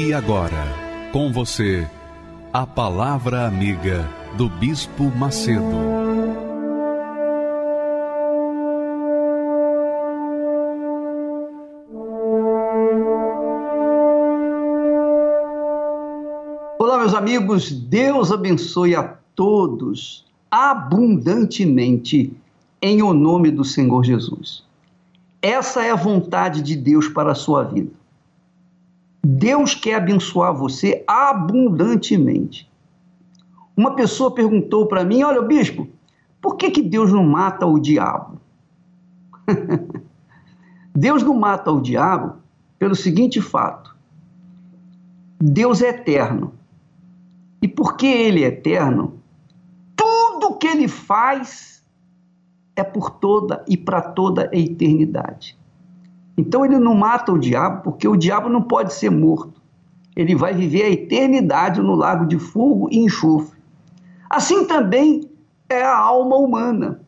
E 0.00 0.14
agora, 0.14 0.64
com 1.12 1.32
você, 1.32 1.84
a 2.52 2.64
Palavra 2.64 3.48
Amiga 3.48 4.08
do 4.36 4.48
Bispo 4.48 5.10
Macedo. 5.16 5.64
Olá, 16.78 16.98
meus 16.98 17.12
amigos, 17.12 17.72
Deus 17.72 18.30
abençoe 18.30 18.94
a 18.94 19.02
todos 19.34 20.24
abundantemente 20.48 22.32
em 22.80 23.02
o 23.02 23.12
nome 23.12 23.50
do 23.50 23.64
Senhor 23.64 24.04
Jesus. 24.04 24.62
Essa 25.42 25.84
é 25.84 25.90
a 25.90 25.96
vontade 25.96 26.62
de 26.62 26.76
Deus 26.76 27.08
para 27.08 27.32
a 27.32 27.34
sua 27.34 27.64
vida. 27.64 27.97
Deus 29.24 29.74
quer 29.74 29.96
abençoar 29.96 30.54
você 30.54 31.04
abundantemente. 31.06 32.70
Uma 33.76 33.94
pessoa 33.94 34.34
perguntou 34.34 34.86
para 34.86 35.04
mim: 35.04 35.22
Olha, 35.22 35.42
bispo, 35.42 35.88
por 36.40 36.56
que, 36.56 36.70
que 36.70 36.82
Deus 36.82 37.12
não 37.12 37.24
mata 37.24 37.66
o 37.66 37.78
diabo? 37.78 38.40
Deus 40.94 41.22
não 41.22 41.34
mata 41.34 41.70
o 41.70 41.80
diabo 41.80 42.36
pelo 42.78 42.94
seguinte 42.94 43.40
fato: 43.40 43.96
Deus 45.40 45.82
é 45.82 45.88
eterno. 45.88 46.54
E 47.60 47.66
porque 47.66 48.06
Ele 48.06 48.44
é 48.44 48.48
eterno, 48.48 49.20
tudo 49.96 50.56
que 50.56 50.68
Ele 50.68 50.86
faz 50.86 51.84
é 52.76 52.84
por 52.84 53.10
toda 53.10 53.64
e 53.68 53.76
para 53.76 54.00
toda 54.00 54.48
a 54.52 54.56
eternidade. 54.56 55.57
Então 56.38 56.64
ele 56.64 56.78
não 56.78 56.94
mata 56.94 57.32
o 57.32 57.38
diabo, 57.38 57.82
porque 57.82 58.06
o 58.06 58.16
diabo 58.16 58.48
não 58.48 58.62
pode 58.62 58.94
ser 58.94 59.10
morto. 59.10 59.60
Ele 60.14 60.36
vai 60.36 60.54
viver 60.54 60.84
a 60.84 60.90
eternidade 60.90 61.80
no 61.80 61.96
lago 61.96 62.26
de 62.26 62.38
fogo 62.38 62.88
e 62.92 62.98
enxofre. 62.98 63.58
Assim 64.30 64.64
também 64.64 65.28
é 65.68 65.82
a 65.82 65.98
alma 65.98 66.36
humana. 66.36 67.00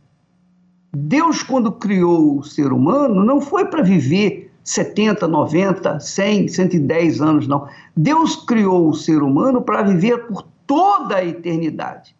Deus, 0.92 1.44
quando 1.44 1.70
criou 1.70 2.38
o 2.38 2.42
ser 2.42 2.72
humano, 2.72 3.24
não 3.24 3.40
foi 3.40 3.66
para 3.66 3.82
viver 3.82 4.50
70, 4.64 5.28
90, 5.28 6.00
100, 6.00 6.48
110 6.48 7.22
anos, 7.22 7.46
não. 7.46 7.68
Deus 7.96 8.34
criou 8.34 8.88
o 8.88 8.94
ser 8.94 9.22
humano 9.22 9.62
para 9.62 9.82
viver 9.82 10.26
por 10.26 10.42
toda 10.66 11.16
a 11.16 11.24
eternidade. 11.24 12.16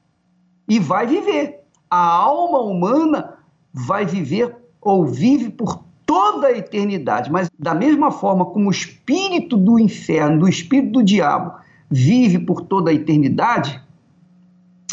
E 0.68 0.78
vai 0.78 1.08
viver. 1.08 1.60
A 1.90 1.98
alma 1.98 2.60
humana 2.60 3.34
vai 3.72 4.06
viver 4.06 4.56
ou 4.80 5.04
vive 5.04 5.50
por 5.50 5.89
toda 6.10 6.48
a 6.48 6.58
eternidade. 6.58 7.30
Mas 7.30 7.48
da 7.56 7.72
mesma 7.72 8.10
forma 8.10 8.44
como 8.44 8.66
o 8.66 8.72
espírito 8.72 9.56
do 9.56 9.78
inferno, 9.78 10.40
do 10.40 10.48
espírito 10.48 10.94
do 10.94 11.04
diabo, 11.04 11.52
vive 11.88 12.40
por 12.40 12.62
toda 12.62 12.90
a 12.90 12.94
eternidade, 12.94 13.80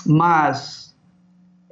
mas 0.06 0.96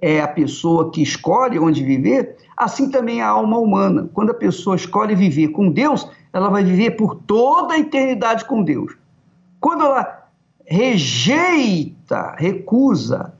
é 0.01 0.19
a 0.19 0.27
pessoa 0.27 0.89
que 0.89 1.03
escolhe 1.03 1.59
onde 1.59 1.83
viver, 1.83 2.37
assim 2.57 2.89
também 2.89 3.21
a 3.21 3.27
alma 3.27 3.59
humana. 3.59 4.09
Quando 4.15 4.31
a 4.31 4.33
pessoa 4.33 4.75
escolhe 4.75 5.13
viver 5.13 5.49
com 5.49 5.69
Deus, 5.69 6.09
ela 6.33 6.49
vai 6.49 6.63
viver 6.63 6.91
por 6.91 7.13
toda 7.13 7.75
a 7.75 7.79
eternidade 7.79 8.45
com 8.45 8.63
Deus. 8.63 8.97
Quando 9.59 9.85
ela 9.85 10.27
rejeita, 10.65 12.35
recusa 12.39 13.31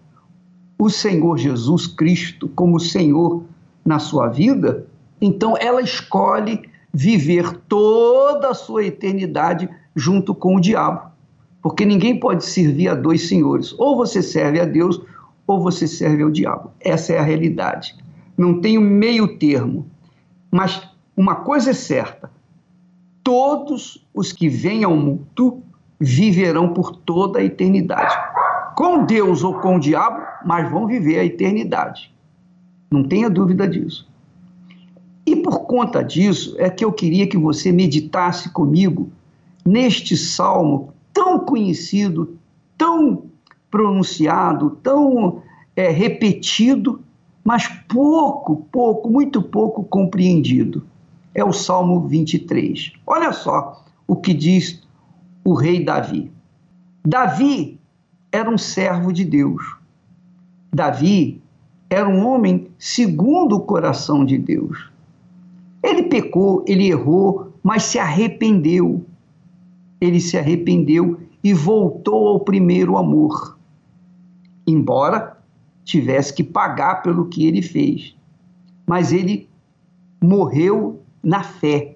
o 0.78 0.88
Senhor 0.88 1.40
Jesus 1.40 1.88
Cristo 1.88 2.47
como 2.50 2.79
Senhor 2.79 3.44
na 3.84 3.97
sua 3.97 4.28
vida, 4.28 4.85
então 5.22 5.56
ela 5.59 5.81
escolhe 5.81 6.70
viver 6.94 7.58
toda 7.68 8.50
a 8.50 8.53
sua 8.53 8.86
eternidade 8.86 9.70
junto 9.96 10.34
com 10.34 10.56
o 10.56 10.62
diabo. 10.62 11.12
Porque 11.62 11.86
ninguém 11.86 12.20
pode 12.20 12.46
servir 12.46 12.90
a 12.90 12.96
dois 12.96 13.28
senhores. 13.28 13.74
Ou 13.78 13.98
você 13.98 14.22
serve 14.22 14.59
a 14.59 14.66
Deus 14.66 15.02
ou 15.48 15.62
você 15.62 15.88
serve 15.88 16.24
ao 16.24 16.30
diabo. 16.30 16.72
Essa 16.80 17.14
é 17.14 17.18
a 17.18 17.24
realidade. 17.24 17.96
Não 18.38 18.62
tem 18.62 18.78
um 18.78 18.81
meio 18.81 19.38
termo. 19.38 19.88
Mas 20.52 20.88
uma 21.18 21.36
coisa 21.36 21.72
é 21.72 21.74
certa: 21.74 22.30
todos 23.24 24.06
os 24.14 24.32
que 24.32 24.47
vêm 24.47 24.84
ao 24.84 24.96
mundo 24.96 25.64
viverão 26.00 26.74
por 26.74 26.96
toda 26.96 27.40
a 27.40 27.44
eternidade. 27.44 28.16
Com 28.76 29.06
Deus 29.06 29.44
ou 29.44 29.56
com 29.56 29.78
o 29.78 29.80
diabo, 29.80 30.22
mas 30.46 30.70
vão 30.70 30.86
viver 30.86 31.20
a 31.20 31.26
eternidade. 31.26 32.14
Não 32.92 33.03
tenha 33.03 33.30
dúvida 33.30 33.68
disso. 33.68 34.08
E 35.25 35.36
por 35.36 35.66
conta 35.66 36.03
disso 36.03 36.56
é 36.58 36.69
que 36.69 36.86
eu 36.86 36.91
queria 36.91 37.28
que 37.28 37.38
você 37.38 37.72
meditasse 37.72 38.50
comigo 38.50 39.09
neste 39.66 40.16
salmo 40.16 40.94
tão 41.12 41.40
conhecido, 41.40 42.38
tão 42.78 43.24
pronunciado, 43.72 44.78
tão 44.84 45.41
é, 45.75 45.90
repetido, 45.90 47.02
mas 47.44 47.68
pouco, 47.88 48.68
pouco, 48.72 49.09
muito 49.09 49.41
pouco 49.41 49.84
compreendido. 49.84 50.85
É 51.34 51.44
o 51.44 51.52
Salmo 51.52 52.08
23. 52.08 52.94
Olha 53.06 53.34
só 53.34 53.84
o 54.08 54.16
que 54.16 54.34
diz 54.34 54.81
o 55.44 55.53
rei 55.53 55.84
Davi. 55.84 56.31
Davi 57.06 57.80
era 58.31 58.50
um 58.50 58.58
servo 58.58 59.12
de 59.12 59.25
Deus. 59.25 59.78
Davi 60.74 61.41
era 61.90 62.08
um 62.08 62.25
homem 62.25 62.68
segundo 62.80 63.58
o 63.58 63.62
coração 63.62 64.25
de 64.25 64.38
Deus. 64.38 64.90
Ele 65.85 66.01
pecou, 66.03 66.66
ele 66.68 66.88
errou, 66.88 67.53
mas 67.62 67.84
se 67.84 68.00
arrependeu. 68.00 69.06
Ele 70.01 70.19
se 70.19 70.35
arrependeu 70.35 71.19
e 71.44 71.53
voltou 71.53 72.28
ao 72.28 72.40
primeiro 72.40 72.97
amor. 72.97 73.56
Embora 74.66 75.38
tivesse 75.84 76.34
que 76.34 76.44
pagar 76.44 77.03
pelo 77.03 77.29
que 77.29 77.46
ele 77.46 77.62
fez. 77.62 78.16
Mas 78.88 79.13
ele 79.13 79.47
morreu 80.19 81.03
na 81.23 81.44
fé. 81.44 81.96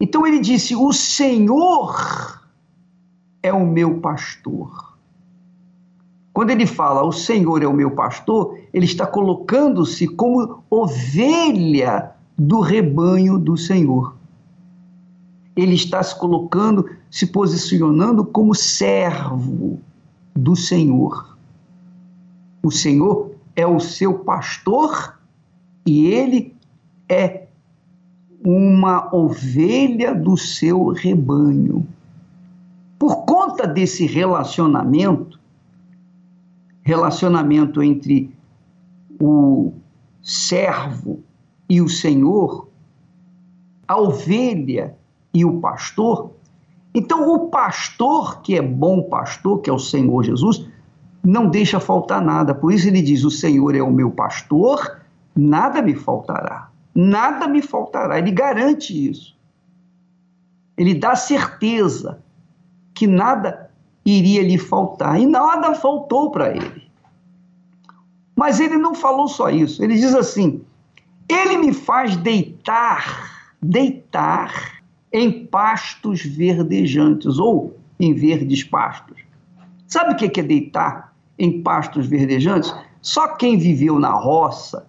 Então 0.00 0.26
ele 0.26 0.40
disse: 0.40 0.74
O 0.74 0.92
Senhor 0.92 2.42
é 3.40 3.52
o 3.52 3.64
meu 3.64 4.00
pastor. 4.00 4.98
Quando 6.32 6.50
ele 6.50 6.66
fala 6.66 7.04
o 7.04 7.12
Senhor 7.12 7.62
é 7.62 7.68
o 7.68 7.72
meu 7.72 7.92
pastor, 7.92 8.58
ele 8.74 8.84
está 8.84 9.06
colocando-se 9.06 10.08
como 10.08 10.64
ovelha 10.68 12.17
do 12.38 12.60
rebanho 12.60 13.36
do 13.36 13.56
Senhor. 13.56 14.16
Ele 15.56 15.74
está 15.74 16.00
se 16.02 16.16
colocando, 16.16 16.88
se 17.10 17.26
posicionando 17.26 18.24
como 18.24 18.54
servo 18.54 19.80
do 20.36 20.54
Senhor. 20.54 21.36
O 22.62 22.70
Senhor 22.70 23.32
é 23.56 23.66
o 23.66 23.80
seu 23.80 24.20
pastor 24.20 25.18
e 25.84 26.06
ele 26.06 26.54
é 27.08 27.48
uma 28.44 29.12
ovelha 29.12 30.14
do 30.14 30.36
seu 30.36 30.88
rebanho. 30.88 31.84
Por 32.96 33.24
conta 33.24 33.66
desse 33.66 34.06
relacionamento, 34.06 35.40
relacionamento 36.82 37.82
entre 37.82 38.32
o 39.20 39.72
servo 40.22 41.20
e 41.68 41.80
o 41.80 41.88
Senhor, 41.88 42.68
a 43.86 44.00
ovelha 44.00 44.96
e 45.34 45.44
o 45.44 45.60
pastor. 45.60 46.32
Então, 46.94 47.30
o 47.32 47.48
pastor, 47.48 48.40
que 48.40 48.56
é 48.56 48.62
bom 48.62 49.02
pastor, 49.02 49.60
que 49.60 49.68
é 49.68 49.72
o 49.72 49.78
Senhor 49.78 50.24
Jesus, 50.24 50.66
não 51.22 51.48
deixa 51.48 51.78
faltar 51.78 52.22
nada. 52.22 52.54
Por 52.54 52.72
isso 52.72 52.88
ele 52.88 53.02
diz: 53.02 53.24
O 53.24 53.30
Senhor 53.30 53.74
é 53.74 53.82
o 53.82 53.92
meu 53.92 54.10
pastor, 54.10 55.00
nada 55.36 55.82
me 55.82 55.94
faltará. 55.94 56.70
Nada 56.94 57.46
me 57.46 57.62
faltará. 57.62 58.18
Ele 58.18 58.32
garante 58.32 59.08
isso. 59.08 59.36
Ele 60.76 60.94
dá 60.94 61.14
certeza 61.14 62.22
que 62.94 63.06
nada 63.06 63.70
iria 64.04 64.42
lhe 64.42 64.58
faltar. 64.58 65.20
E 65.20 65.26
nada 65.26 65.74
faltou 65.74 66.30
para 66.30 66.56
ele. 66.56 66.88
Mas 68.34 68.58
ele 68.58 68.78
não 68.78 68.94
falou 68.94 69.28
só 69.28 69.50
isso. 69.50 69.82
Ele 69.82 69.94
diz 69.94 70.14
assim: 70.14 70.64
ele 71.28 71.58
me 71.58 71.72
faz 71.72 72.16
deitar, 72.16 73.54
deitar 73.60 74.80
em 75.12 75.46
pastos 75.46 76.24
verdejantes 76.24 77.38
ou 77.38 77.76
em 78.00 78.14
verdes 78.14 78.64
pastos. 78.64 79.18
Sabe 79.86 80.12
o 80.12 80.16
que 80.16 80.40
é 80.40 80.42
deitar 80.42 81.14
em 81.38 81.62
pastos 81.62 82.06
verdejantes? 82.06 82.74
Só 83.00 83.28
quem 83.36 83.58
viveu 83.58 83.98
na 83.98 84.10
roça, 84.10 84.86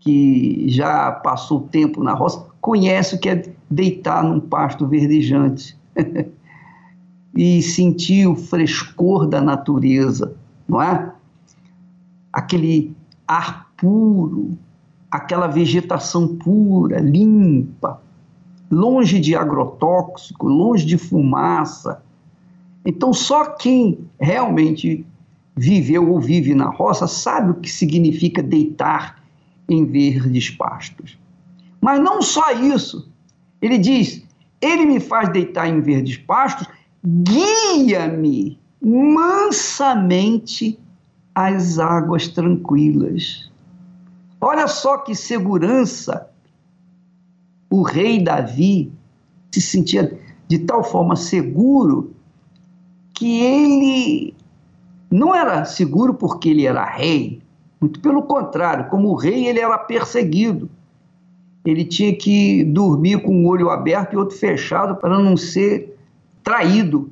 que 0.00 0.68
já 0.68 1.12
passou 1.12 1.62
tempo 1.62 2.02
na 2.02 2.14
roça, 2.14 2.46
conhece 2.60 3.16
o 3.16 3.20
que 3.20 3.28
é 3.28 3.42
deitar 3.70 4.24
num 4.24 4.40
pasto 4.40 4.86
verdejante 4.86 5.76
e 7.34 7.62
sentir 7.62 8.26
o 8.26 8.34
frescor 8.34 9.26
da 9.26 9.40
natureza, 9.40 10.34
não 10.68 10.82
é? 10.82 11.12
Aquele 12.32 12.96
ar 13.26 13.70
puro, 13.76 14.58
aquela 15.10 15.46
vegetação 15.46 16.36
pura, 16.36 17.00
limpa, 17.00 18.00
longe 18.70 19.18
de 19.18 19.34
agrotóxico, 19.34 20.46
longe 20.46 20.84
de 20.84 20.98
fumaça. 20.98 22.02
Então, 22.84 23.12
só 23.12 23.46
quem 23.46 23.98
realmente 24.20 25.04
viveu 25.56 26.10
ou 26.10 26.20
vive 26.20 26.54
na 26.54 26.70
roça 26.70 27.06
sabe 27.06 27.50
o 27.50 27.54
que 27.54 27.70
significa 27.70 28.42
deitar 28.42 29.22
em 29.68 29.84
verdes 29.84 30.50
pastos. 30.50 31.18
Mas 31.80 32.00
não 32.00 32.22
só 32.22 32.52
isso. 32.52 33.10
Ele 33.60 33.78
diz: 33.78 34.24
Ele 34.60 34.86
me 34.86 35.00
faz 35.00 35.30
deitar 35.30 35.68
em 35.68 35.80
verdes 35.80 36.16
pastos, 36.16 36.66
guia-me 37.04 38.58
mansamente 38.80 40.78
às 41.34 41.78
águas 41.78 42.28
tranquilas. 42.28 43.50
Olha 44.40 44.68
só 44.68 44.98
que 44.98 45.14
segurança 45.14 46.28
o 47.70 47.82
rei 47.82 48.22
Davi 48.22 48.92
se 49.50 49.60
sentia 49.60 50.18
de 50.46 50.58
tal 50.60 50.82
forma 50.82 51.16
seguro 51.16 52.14
que 53.14 53.40
ele 53.40 54.34
não 55.10 55.34
era 55.34 55.64
seguro 55.64 56.14
porque 56.14 56.50
ele 56.50 56.66
era 56.66 56.84
rei, 56.84 57.42
muito 57.80 58.00
pelo 58.00 58.22
contrário, 58.22 58.88
como 58.88 59.14
rei 59.14 59.46
ele 59.46 59.60
era 59.60 59.78
perseguido. 59.78 60.70
Ele 61.64 61.84
tinha 61.84 62.14
que 62.16 62.64
dormir 62.64 63.22
com 63.22 63.42
um 63.42 63.46
olho 63.46 63.70
aberto 63.70 64.14
e 64.14 64.16
outro 64.16 64.36
fechado 64.36 64.96
para 64.96 65.18
não 65.18 65.36
ser 65.36 65.98
traído. 66.42 67.10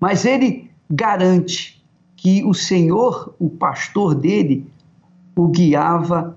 Mas 0.00 0.24
ele 0.24 0.70
garante 0.90 1.82
que 2.16 2.44
o 2.44 2.52
Senhor, 2.52 3.34
o 3.38 3.48
pastor 3.48 4.14
dele, 4.14 4.66
o 5.36 5.48
guiava 5.48 6.36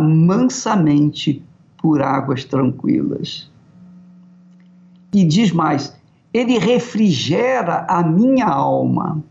mansamente 0.00 1.42
por 1.78 2.02
águas 2.02 2.44
tranquilas. 2.44 3.50
E 5.12 5.24
diz 5.24 5.52
mais: 5.52 5.94
ele 6.32 6.58
refrigera 6.58 7.84
a 7.88 8.02
minha 8.02 8.46
alma. 8.46 9.22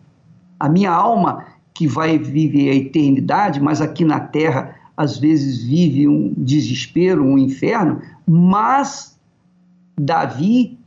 A 0.59 0.69
minha 0.69 0.91
alma 0.91 1.45
que 1.73 1.87
vai 1.87 2.19
viver 2.19 2.69
a 2.69 2.75
eternidade, 2.75 3.59
mas 3.59 3.81
aqui 3.81 4.05
na 4.05 4.19
terra 4.19 4.75
às 4.95 5.17
vezes 5.17 5.63
vive 5.63 6.07
um 6.07 6.33
desespero, 6.37 7.25
um 7.25 7.37
inferno, 7.37 8.01
mas 8.27 9.17
Davi 9.99 10.77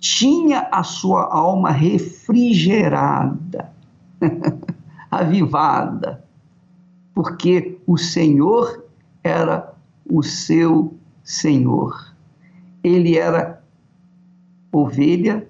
tinha 0.00 0.68
a 0.72 0.82
sua 0.82 1.24
alma 1.24 1.70
refrigerada, 1.70 3.70
avivada, 5.10 6.24
porque 7.14 7.78
o 7.86 7.98
Senhor 7.98 8.87
era 9.22 9.74
o 10.10 10.22
seu 10.22 10.94
Senhor. 11.22 12.14
Ele 12.82 13.16
era 13.16 13.62
ovelha 14.72 15.46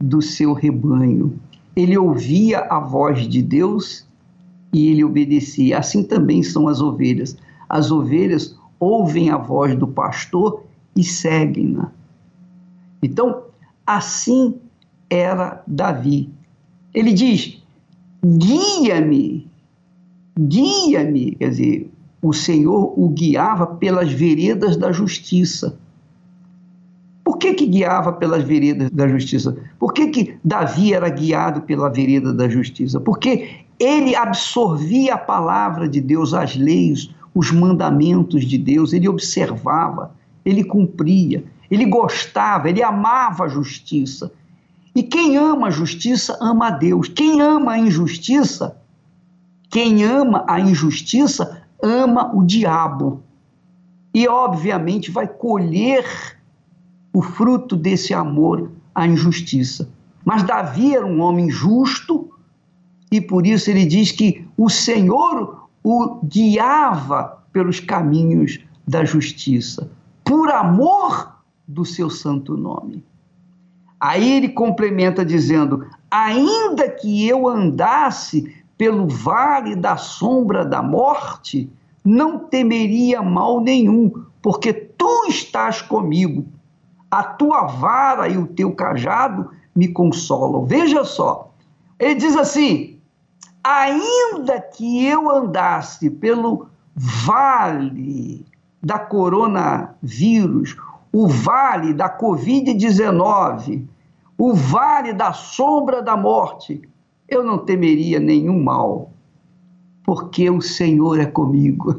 do 0.00 0.20
seu 0.20 0.52
rebanho. 0.52 1.38
Ele 1.74 1.96
ouvia 1.96 2.60
a 2.60 2.78
voz 2.80 3.26
de 3.26 3.42
Deus 3.42 4.06
e 4.72 4.88
ele 4.88 5.04
obedecia. 5.04 5.78
Assim 5.78 6.02
também 6.02 6.42
são 6.42 6.68
as 6.68 6.80
ovelhas. 6.80 7.36
As 7.68 7.90
ovelhas 7.90 8.56
ouvem 8.78 9.30
a 9.30 9.36
voz 9.36 9.74
do 9.76 9.86
pastor 9.86 10.64
e 10.94 11.02
seguem-na. 11.02 11.90
Então, 13.02 13.44
assim 13.86 14.56
era 15.08 15.62
Davi. 15.66 16.30
Ele 16.92 17.12
diz: 17.12 17.62
guia-me, 18.24 19.48
guia-me, 20.38 21.32
quer 21.36 21.48
dizer, 21.48 21.90
o 22.22 22.32
Senhor 22.32 22.94
o 22.96 23.08
guiava 23.08 23.66
pelas 23.66 24.12
veredas 24.12 24.76
da 24.76 24.92
justiça. 24.92 25.76
Por 27.24 27.36
que, 27.36 27.52
que 27.54 27.66
guiava 27.66 28.12
pelas 28.12 28.44
veredas 28.44 28.88
da 28.90 29.08
justiça? 29.08 29.56
Por 29.78 29.92
que, 29.92 30.06
que 30.06 30.38
Davi 30.44 30.94
era 30.94 31.08
guiado 31.08 31.62
pela 31.62 31.90
vereda 31.90 32.32
da 32.32 32.48
justiça? 32.48 33.00
Porque 33.00 33.64
ele 33.78 34.14
absorvia 34.14 35.14
a 35.14 35.18
palavra 35.18 35.88
de 35.88 36.00
Deus, 36.00 36.32
as 36.32 36.54
leis, 36.54 37.10
os 37.34 37.50
mandamentos 37.50 38.44
de 38.44 38.56
Deus, 38.56 38.92
ele 38.92 39.08
observava, 39.08 40.14
ele 40.44 40.62
cumpria, 40.62 41.42
ele 41.68 41.86
gostava, 41.86 42.68
ele 42.68 42.82
amava 42.82 43.44
a 43.44 43.48
justiça. 43.48 44.30
E 44.94 45.02
quem 45.02 45.36
ama 45.36 45.68
a 45.68 45.70
justiça 45.70 46.36
ama 46.40 46.68
a 46.68 46.70
Deus. 46.70 47.08
Quem 47.08 47.40
ama 47.40 47.72
a 47.72 47.78
injustiça, 47.78 48.76
quem 49.70 50.04
ama 50.04 50.44
a 50.46 50.60
injustiça 50.60 51.61
ama 51.82 52.34
o 52.34 52.44
diabo 52.44 53.22
e, 54.14 54.28
obviamente, 54.28 55.10
vai 55.10 55.26
colher 55.26 56.04
o 57.12 57.20
fruto 57.20 57.76
desse 57.76 58.14
amor 58.14 58.70
à 58.94 59.06
injustiça. 59.06 59.88
Mas 60.24 60.42
Davi 60.42 60.94
era 60.94 61.04
um 61.04 61.20
homem 61.20 61.50
justo 61.50 62.30
e 63.10 63.20
por 63.20 63.46
isso 63.46 63.70
ele 63.70 63.84
diz 63.84 64.12
que 64.12 64.46
o 64.56 64.70
Senhor 64.70 65.68
o 65.84 66.20
guiava 66.24 67.42
pelos 67.52 67.80
caminhos 67.80 68.60
da 68.86 69.04
justiça, 69.04 69.90
por 70.24 70.50
amor 70.50 71.36
do 71.66 71.84
seu 71.84 72.08
santo 72.08 72.56
nome. 72.56 73.04
Aí 74.00 74.36
ele 74.36 74.48
complementa 74.48 75.24
dizendo: 75.24 75.86
ainda 76.10 76.88
que 76.88 77.26
eu 77.26 77.48
andasse 77.48 78.61
pelo 78.82 79.06
vale 79.06 79.76
da 79.76 79.96
sombra 79.96 80.64
da 80.64 80.82
morte, 80.82 81.70
não 82.04 82.40
temeria 82.40 83.22
mal 83.22 83.60
nenhum, 83.60 84.10
porque 84.42 84.72
tu 84.72 85.26
estás 85.28 85.80
comigo. 85.80 86.44
A 87.08 87.22
tua 87.22 87.62
vara 87.66 88.26
e 88.26 88.36
o 88.36 88.44
teu 88.44 88.72
cajado 88.74 89.52
me 89.72 89.86
consolam. 89.86 90.64
Veja 90.64 91.04
só, 91.04 91.52
ele 91.96 92.16
diz 92.16 92.36
assim: 92.36 92.98
ainda 93.62 94.60
que 94.60 95.06
eu 95.06 95.30
andasse 95.30 96.10
pelo 96.10 96.66
vale 96.96 98.44
da 98.82 98.98
coronavírus, 98.98 100.76
o 101.12 101.28
vale 101.28 101.94
da 101.94 102.10
Covid-19, 102.18 103.86
o 104.36 104.52
vale 104.52 105.12
da 105.12 105.32
sombra 105.32 106.02
da 106.02 106.16
morte, 106.16 106.82
eu 107.32 107.42
não 107.42 107.56
temeria 107.56 108.20
nenhum 108.20 108.62
mal, 108.62 109.10
porque 110.04 110.50
o 110.50 110.60
Senhor 110.60 111.18
é 111.18 111.24
comigo. 111.24 111.96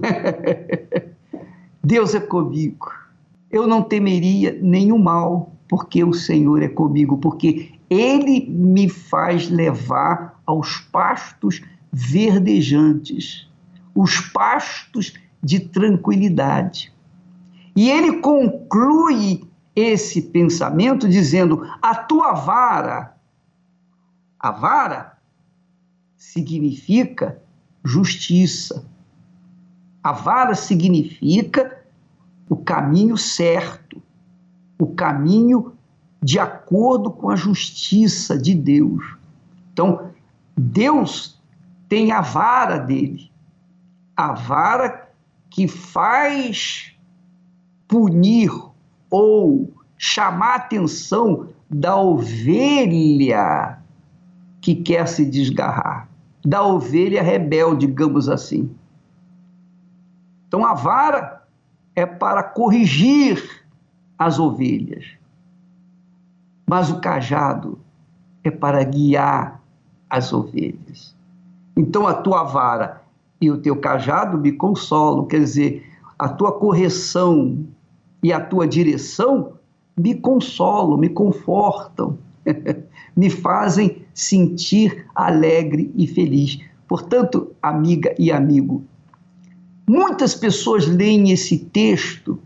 Deus 1.84 2.14
é 2.14 2.20
comigo. 2.20 2.92
Eu 3.50 3.66
não 3.66 3.82
temeria 3.82 4.56
nenhum 4.62 5.00
mal, 5.00 5.52
porque 5.68 6.04
o 6.04 6.14
Senhor 6.14 6.62
é 6.62 6.68
comigo, 6.68 7.18
porque 7.18 7.72
Ele 7.90 8.48
me 8.48 8.88
faz 8.88 9.50
levar 9.50 10.40
aos 10.46 10.78
pastos 10.92 11.62
verdejantes, 11.92 13.50
os 13.96 14.20
pastos 14.20 15.14
de 15.42 15.60
tranquilidade. 15.60 16.94
E 17.76 17.90
ele 17.90 18.20
conclui 18.22 19.44
esse 19.76 20.22
pensamento 20.22 21.10
dizendo: 21.10 21.68
a 21.82 21.96
tua 21.96 22.34
vara, 22.34 23.16
a 24.40 24.52
vara 24.52 25.13
significa 26.24 27.38
justiça. 27.84 28.86
A 30.02 30.14
vara 30.14 30.56
significa 30.56 31.84
o 32.50 32.56
caminho 32.56 33.18
certo, 33.18 34.02
o 34.80 34.88
caminho 34.88 35.74
de 36.22 36.40
acordo 36.40 37.12
com 37.12 37.30
a 37.30 37.36
justiça 37.36 38.38
de 38.38 38.56
Deus. 38.56 39.04
Então, 39.72 40.12
Deus 40.58 41.40
tem 41.90 42.12
a 42.12 42.22
vara 42.22 42.78
dele, 42.78 43.30
a 44.16 44.32
vara 44.32 45.10
que 45.50 45.68
faz 45.68 46.96
punir 47.88 48.50
ou 49.10 49.72
chamar 49.98 50.54
a 50.54 50.56
atenção 50.56 51.50
da 51.70 51.98
ovelha 51.98 53.78
que 54.62 54.74
quer 54.76 55.08
se 55.08 55.26
desgarrar 55.26 56.03
da 56.46 56.64
ovelha 56.64 57.22
rebelde, 57.22 57.88
digamos 57.88 58.28
assim. 58.28 58.70
Então 60.48 60.66
a 60.66 60.74
vara 60.74 61.44
é 61.96 62.06
para 62.06 62.44
corrigir 62.44 63.64
as 64.18 64.40
ovelhas, 64.40 65.06
mas 66.68 66.90
o 66.90 67.00
cajado 67.00 67.80
é 68.44 68.52
para 68.52 68.84
guiar 68.84 69.62
as 70.10 70.32
ovelhas. 70.34 71.16
Então 71.76 72.06
a 72.06 72.14
tua 72.14 72.44
vara 72.44 73.02
e 73.42 73.50
o 73.50 73.58
teu 73.58 73.76
cajado 73.76 74.38
me 74.38 74.52
consolam, 74.52 75.26
quer 75.26 75.40
dizer, 75.40 75.86
a 76.18 76.30
tua 76.30 76.52
correção 76.52 77.66
e 78.22 78.32
a 78.32 78.40
tua 78.40 78.68
direção 78.68 79.54
me 79.98 80.16
consolam, 80.16 80.98
me 80.98 81.10
confortam, 81.10 82.18
me 83.16 83.30
fazem 83.30 84.04
sentir 84.14 85.06
alegre 85.16 85.92
e 85.96 86.08
feliz. 86.08 86.60
Portanto, 86.88 87.52
amiga 87.62 88.14
e 88.20 88.32
amigo, 88.32 88.84
muitas 89.88 90.36
pessoas 90.36 90.88
leem 90.88 91.32
esse 91.32 91.58
texto 91.58 92.40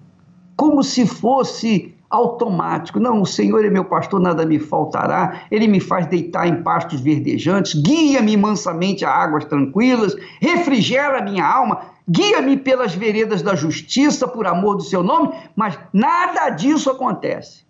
como 0.56 0.84
se 0.84 1.06
fosse 1.06 1.94
automático. 2.10 3.00
Não, 3.00 3.22
o 3.22 3.26
Senhor 3.26 3.64
é 3.66 3.70
meu 3.70 3.86
pastor, 3.86 4.20
nada 4.20 4.46
me 4.46 4.60
faltará. 4.60 5.42
Ele 5.52 5.68
me 5.68 5.80
faz 5.80 6.08
deitar 6.08 6.48
em 6.48 6.64
pastos 6.64 7.02
verdejantes, 7.02 7.80
guia-me 7.82 8.36
mansamente 8.38 9.06
a 9.06 9.12
águas 9.12 9.46
tranquilas, 9.46 10.16
refrigera 10.40 11.22
minha 11.22 11.46
alma, 11.46 11.82
guia-me 12.10 12.58
pelas 12.58 12.96
veredas 12.96 13.42
da 13.42 13.56
justiça 13.56 14.28
por 14.28 14.48
amor 14.48 14.78
do 14.78 14.84
seu 14.84 15.04
nome, 15.04 15.30
mas 15.56 15.78
nada 15.92 16.50
disso 16.50 16.90
acontece. 16.90 17.67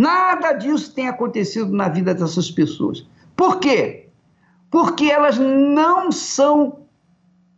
Nada 0.00 0.54
disso 0.54 0.94
tem 0.94 1.08
acontecido 1.08 1.70
na 1.70 1.86
vida 1.86 2.14
dessas 2.14 2.50
pessoas. 2.50 3.06
Por 3.36 3.60
quê? 3.60 4.08
Porque 4.70 5.04
elas 5.04 5.36
não 5.36 6.10
são 6.10 6.78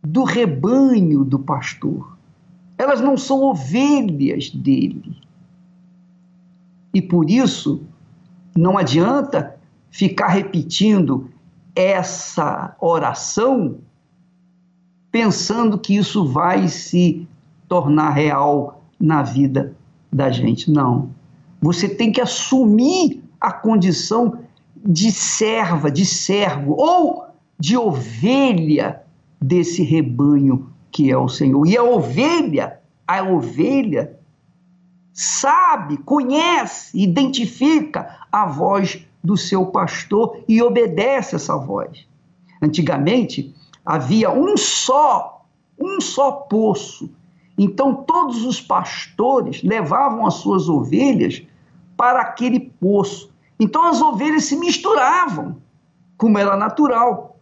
do 0.03 0.25
rebanho 0.25 1.23
do 1.23 1.39
pastor. 1.39 2.17
Elas 2.77 2.99
não 2.99 3.15
são 3.15 3.43
ovelhas 3.43 4.49
dele. 4.49 5.17
E 6.93 7.01
por 7.01 7.29
isso, 7.29 7.81
não 8.53 8.77
adianta 8.77 9.55
ficar 9.89 10.27
repetindo 10.27 11.29
essa 11.73 12.75
oração 12.77 13.77
pensando 15.09 15.79
que 15.79 15.95
isso 15.95 16.25
vai 16.25 16.67
se 16.67 17.25
tornar 17.69 18.09
real 18.09 18.83
na 18.99 19.23
vida 19.23 19.73
da 20.11 20.29
gente. 20.29 20.69
Não. 20.69 21.22
Você 21.63 21.87
tem 21.87 22.11
que 22.11 22.19
assumir 22.19 23.23
a 23.39 23.49
condição 23.49 24.39
de 24.75 25.13
serva, 25.13 25.89
de 25.89 26.05
servo 26.05 26.75
ou 26.77 27.25
de 27.57 27.77
ovelha 27.77 29.01
desse 29.41 29.81
rebanho 29.81 30.69
que 30.91 31.09
é 31.09 31.17
o 31.17 31.29
Senhor. 31.29 31.65
E 31.65 31.77
a 31.77 31.83
ovelha, 31.83 32.81
a 33.07 33.23
ovelha 33.23 34.19
sabe, 35.13 35.95
conhece, 35.99 36.99
identifica 36.99 38.19
a 38.29 38.45
voz 38.45 39.01
do 39.23 39.37
seu 39.37 39.67
pastor 39.67 40.43
e 40.45 40.61
obedece 40.61 41.37
essa 41.37 41.55
voz. 41.55 42.05
Antigamente 42.61 43.55
havia 43.85 44.29
um 44.29 44.57
só, 44.57 45.45
um 45.79 46.01
só 46.01 46.29
poço. 46.31 47.09
Então 47.57 47.95
todos 47.95 48.43
os 48.43 48.59
pastores 48.59 49.63
levavam 49.63 50.25
as 50.25 50.33
suas 50.33 50.67
ovelhas 50.67 51.41
para 51.95 52.21
aquele 52.21 52.59
poço. 52.59 53.31
Então 53.59 53.85
as 53.85 54.01
ovelhas 54.01 54.45
se 54.45 54.55
misturavam, 54.55 55.57
como 56.17 56.37
era 56.37 56.55
natural. 56.55 57.37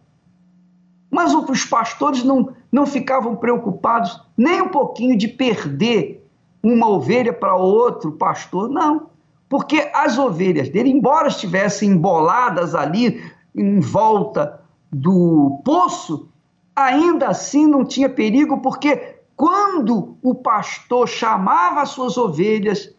Mas 1.10 1.34
os 1.34 1.64
pastores 1.64 2.24
não, 2.24 2.54
não 2.70 2.86
ficavam 2.86 3.36
preocupados 3.36 4.20
nem 4.36 4.62
um 4.62 4.68
pouquinho 4.68 5.16
de 5.16 5.28
perder 5.28 6.26
uma 6.62 6.88
ovelha 6.88 7.32
para 7.32 7.56
outro 7.56 8.12
pastor, 8.12 8.68
não. 8.68 9.10
Porque 9.48 9.90
as 9.92 10.16
ovelhas 10.16 10.70
dele, 10.70 10.90
embora 10.90 11.28
estivessem 11.28 11.90
emboladas 11.90 12.74
ali 12.74 13.22
em 13.54 13.80
volta 13.80 14.60
do 14.90 15.60
poço, 15.64 16.28
ainda 16.74 17.28
assim 17.28 17.66
não 17.66 17.84
tinha 17.84 18.08
perigo, 18.08 18.58
porque 18.62 19.16
quando 19.36 20.16
o 20.22 20.34
pastor 20.34 21.08
chamava 21.08 21.82
as 21.82 21.90
suas 21.90 22.16
ovelhas, 22.16 22.94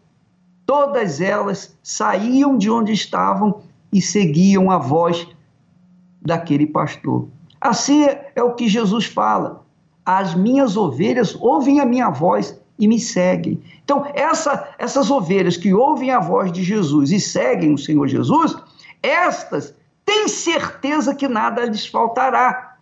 todas 0.66 1.20
elas 1.20 1.76
saíam 1.82 2.56
de 2.56 2.70
onde 2.70 2.92
estavam 2.92 3.62
e 3.92 4.00
seguiam 4.00 4.70
a 4.70 4.78
voz 4.78 5.26
daquele 6.20 6.66
pastor. 6.66 7.28
Assim 7.60 8.06
é 8.34 8.42
o 8.42 8.54
que 8.54 8.68
Jesus 8.68 9.06
fala: 9.06 9.64
as 10.04 10.34
minhas 10.34 10.76
ovelhas 10.76 11.34
ouvem 11.40 11.80
a 11.80 11.86
minha 11.86 12.10
voz 12.10 12.60
e 12.78 12.88
me 12.88 12.98
seguem. 12.98 13.62
Então, 13.84 14.06
essa, 14.14 14.68
essas 14.78 15.10
ovelhas 15.10 15.56
que 15.56 15.72
ouvem 15.72 16.10
a 16.10 16.18
voz 16.18 16.50
de 16.50 16.62
Jesus 16.62 17.10
e 17.10 17.20
seguem 17.20 17.72
o 17.72 17.78
Senhor 17.78 18.06
Jesus, 18.08 18.56
estas 19.02 19.74
têm 20.04 20.28
certeza 20.28 21.14
que 21.14 21.28
nada 21.28 21.64
lhes 21.64 21.86
faltará. 21.86 22.76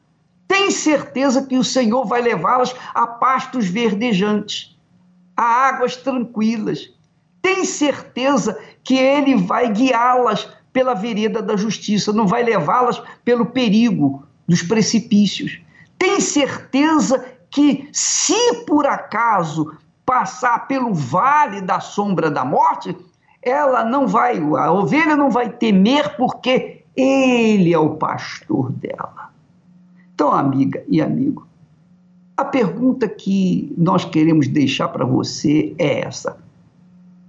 Têm 0.48 0.70
certeza 0.70 1.46
que 1.46 1.56
o 1.56 1.64
Senhor 1.64 2.04
vai 2.04 2.22
levá-las 2.22 2.74
a 2.94 3.06
pastos 3.06 3.66
verdejantes, 3.66 4.76
a 5.36 5.42
águas 5.42 5.96
tranquilas. 5.96 6.91
Tem 7.42 7.64
certeza 7.64 8.58
que 8.84 8.96
Ele 8.96 9.34
vai 9.34 9.68
guiá-las 9.70 10.48
pela 10.72 10.94
vereda 10.94 11.42
da 11.42 11.56
justiça, 11.56 12.12
não 12.12 12.26
vai 12.26 12.42
levá-las 12.42 13.02
pelo 13.24 13.46
perigo 13.46 14.24
dos 14.48 14.62
precipícios. 14.62 15.60
Tem 15.98 16.20
certeza 16.20 17.24
que, 17.50 17.88
se 17.92 18.64
por 18.66 18.86
acaso 18.86 19.76
passar 20.06 20.66
pelo 20.66 20.94
vale 20.94 21.60
da 21.60 21.80
sombra 21.80 22.30
da 22.30 22.44
morte, 22.44 22.96
ela 23.42 23.84
não 23.84 24.06
vai, 24.06 24.38
a 24.38 24.72
ovelha 24.72 25.16
não 25.16 25.30
vai 25.30 25.50
temer 25.50 26.16
porque 26.16 26.84
ele 26.96 27.72
é 27.72 27.78
o 27.78 27.96
pastor 27.96 28.72
dela. 28.72 29.30
Então, 30.14 30.32
amiga 30.32 30.82
e 30.88 31.00
amigo, 31.00 31.46
a 32.36 32.44
pergunta 32.44 33.08
que 33.08 33.74
nós 33.76 34.04
queremos 34.04 34.48
deixar 34.48 34.88
para 34.88 35.04
você 35.04 35.74
é 35.78 36.00
essa: 36.00 36.41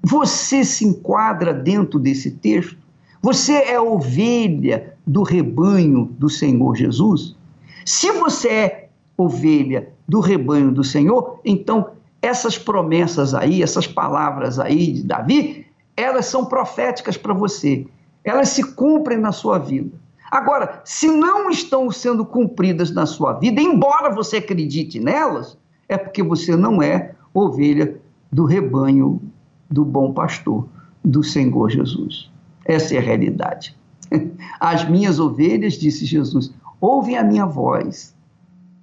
você 0.03 0.65
se 0.65 0.85
enquadra 0.85 1.53
dentro 1.53 1.97
desse 1.97 2.29
texto? 2.29 2.77
Você 3.21 3.53
é 3.53 3.79
ovelha 3.79 4.97
do 5.07 5.23
rebanho 5.23 6.13
do 6.19 6.29
Senhor 6.29 6.75
Jesus? 6.75 7.37
Se 7.85 8.11
você 8.11 8.49
é 8.49 8.89
ovelha 9.17 9.93
do 10.05 10.19
rebanho 10.19 10.71
do 10.73 10.83
Senhor, 10.83 11.39
então 11.45 11.91
essas 12.21 12.57
promessas 12.57 13.33
aí, 13.33 13.63
essas 13.63 13.87
palavras 13.87 14.59
aí 14.59 14.91
de 14.91 15.03
Davi, 15.03 15.65
elas 15.95 16.25
são 16.25 16.45
proféticas 16.45 17.15
para 17.15 17.33
você. 17.33 17.87
Elas 18.25 18.49
se 18.49 18.73
cumprem 18.73 19.17
na 19.17 19.31
sua 19.31 19.57
vida. 19.57 19.97
Agora, 20.29 20.81
se 20.83 21.07
não 21.07 21.49
estão 21.49 21.89
sendo 21.91 22.25
cumpridas 22.25 22.91
na 22.91 23.05
sua 23.05 23.33
vida, 23.33 23.61
embora 23.61 24.13
você 24.13 24.37
acredite 24.37 24.99
nelas, 24.99 25.57
é 25.87 25.97
porque 25.97 26.23
você 26.23 26.55
não 26.55 26.81
é 26.81 27.13
ovelha 27.33 28.01
do 28.31 28.43
rebanho 28.43 29.21
do 29.69 29.83
bom 29.83 30.13
pastor, 30.13 30.67
do 31.03 31.23
Senhor 31.23 31.69
Jesus. 31.69 32.31
Essa 32.65 32.95
é 32.95 32.97
a 32.97 33.01
realidade. 33.01 33.75
As 34.59 34.87
minhas 34.87 35.19
ovelhas, 35.19 35.73
disse 35.73 36.05
Jesus, 36.05 36.53
ouvem 36.79 37.17
a 37.17 37.23
minha 37.23 37.45
voz 37.45 38.15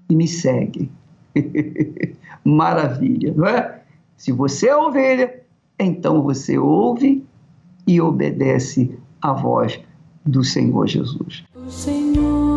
e 0.09 0.17
me 0.17 0.27
seguem. 0.27 0.91
Maravilha, 2.45 3.33
não 3.37 3.47
é? 3.47 3.83
Se 4.17 4.33
você 4.33 4.69
é 4.69 4.77
ovelha, 4.77 5.43
então 5.79 6.23
você 6.23 6.59
ouve 6.59 7.25
e 7.87 8.01
obedece 8.01 8.99
à 9.23 9.33
voz 9.33 9.81
do 10.27 10.45
Senhor 10.45 10.87
Jesus. 10.87 11.45
O 11.55 11.71
Senhor 11.71 12.50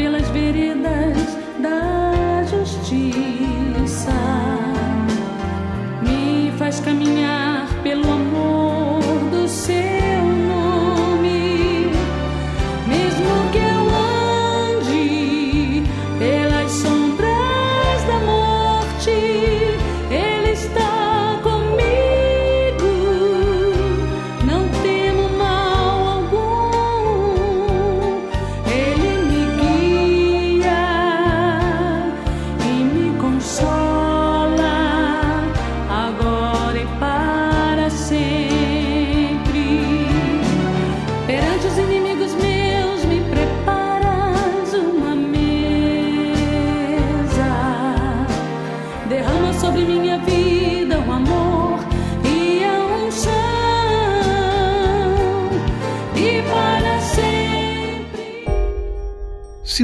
pelas 0.00 0.26
veredas 0.30 1.36
da 1.58 2.42
justiça, 2.44 4.10
me 6.02 6.50
faz 6.56 6.80
caminhar 6.80 7.29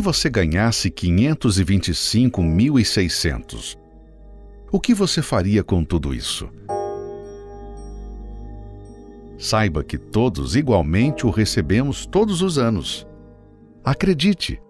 você 0.06 0.30
ganhasse 0.30 0.88
525.600, 0.88 3.76
o 4.70 4.78
que 4.78 4.94
você 4.94 5.20
faria 5.20 5.64
com 5.64 5.82
tudo 5.82 6.14
isso? 6.14 6.48
Saiba 9.36 9.82
que 9.82 9.98
todos 9.98 10.54
igualmente 10.54 11.26
o 11.26 11.30
recebemos 11.30 12.06
todos 12.06 12.40
os 12.40 12.56
anos. 12.56 13.04
Acredite. 13.84 14.62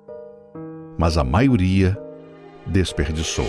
Mas 0.97 1.19
a 1.19 1.25
maioria 1.25 1.99
desperdiçou. 2.67 3.45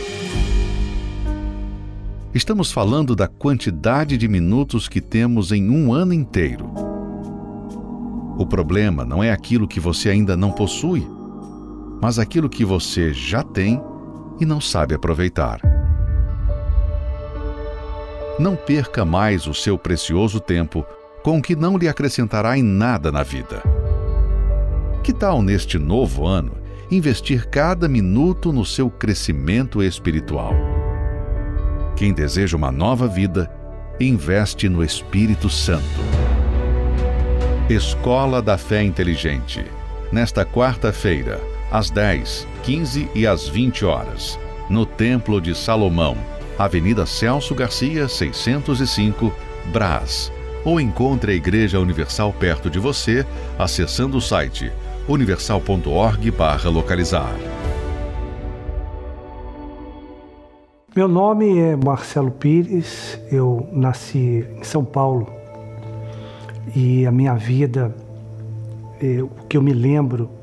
Estamos 2.34 2.70
falando 2.70 3.16
da 3.16 3.30
quantidade 3.30 4.18
de 4.18 4.28
minutos 4.28 4.90
que 4.90 5.00
temos 5.00 5.54
em 5.54 5.70
um 5.70 5.94
ano 5.94 6.14
inteiro. 6.14 6.70
O 8.38 8.46
problema 8.46 9.06
não 9.06 9.24
é 9.24 9.32
aquilo 9.32 9.70
que 9.70 9.80
você 9.80 10.10
ainda 10.10 10.36
não 10.36 10.52
possui, 10.52 11.16
mas 12.02 12.20
aquilo 12.20 12.50
que 12.50 12.64
você 12.64 13.14
já 13.14 13.44
tem 13.44 13.82
e 14.40 14.46
não 14.46 14.62
sabe 14.62 14.94
aproveitar. 14.94 15.60
Não 18.40 18.56
perca 18.56 19.04
mais 19.04 19.48
o 19.48 19.54
seu 19.54 19.78
precioso 19.78 20.40
tempo 20.40 20.86
com 21.24 21.40
o 21.40 21.42
que 21.42 21.56
não 21.56 21.78
lhe 21.78 21.88
acrescentará 21.88 22.58
em 22.58 22.64
nada 22.64 23.12
na 23.12 23.24
vida. 23.24 23.62
Que 25.04 25.12
tal 25.12 25.42
neste 25.42 25.80
novo 25.80 26.26
ano 26.26 26.52
investir 26.92 27.50
cada 27.50 27.88
minuto 27.88 28.54
no 28.54 28.64
seu 28.64 28.90
crescimento 28.90 29.82
espiritual? 29.82 30.54
Quem 31.96 32.14
deseja 32.14 32.56
uma 32.56 32.72
nova 32.72 33.08
vida, 33.08 33.52
investe 34.00 34.70
no 34.70 34.84
Espírito 34.84 35.50
Santo. 35.50 35.84
Escola 37.68 38.42
da 38.42 38.58
Fé 38.58 38.84
Inteligente. 38.84 39.66
Nesta 40.12 40.46
quarta-feira, 40.46 41.42
às 41.72 41.90
10, 41.90 42.46
15 42.64 43.10
e 43.14 43.28
às 43.28 43.48
20 43.48 43.86
horas, 43.86 44.38
no 44.70 44.86
Templo 44.86 45.40
de 45.42 45.56
Salomão, 45.56 46.18
Avenida 46.58 47.06
Celso 47.06 47.54
Garcia, 47.54 48.08
605, 48.08 49.32
Brás. 49.72 50.32
Ou 50.66 50.82
encontre 50.82 51.32
a 51.32 51.36
Igreja 51.36 51.80
Universal 51.80 52.34
perto 52.34 52.68
de 52.70 52.80
você 52.80 53.26
acessando 53.58 54.18
o 54.18 54.22
site 54.22 54.70
universal.org/localizar. 55.08 57.34
Meu 60.94 61.08
nome 61.08 61.58
é 61.60 61.74
Marcelo 61.76 62.32
Pires, 62.32 63.18
eu 63.32 63.70
nasci 63.72 64.46
em 64.58 64.64
São 64.64 64.84
Paulo 64.84 65.32
e 66.76 67.06
a 67.06 67.12
minha 67.12 67.36
vida, 67.36 67.96
eh, 69.00 69.22
o 69.22 69.30
que 69.48 69.56
eu 69.56 69.62
me 69.62 69.74
lembro 69.74 70.37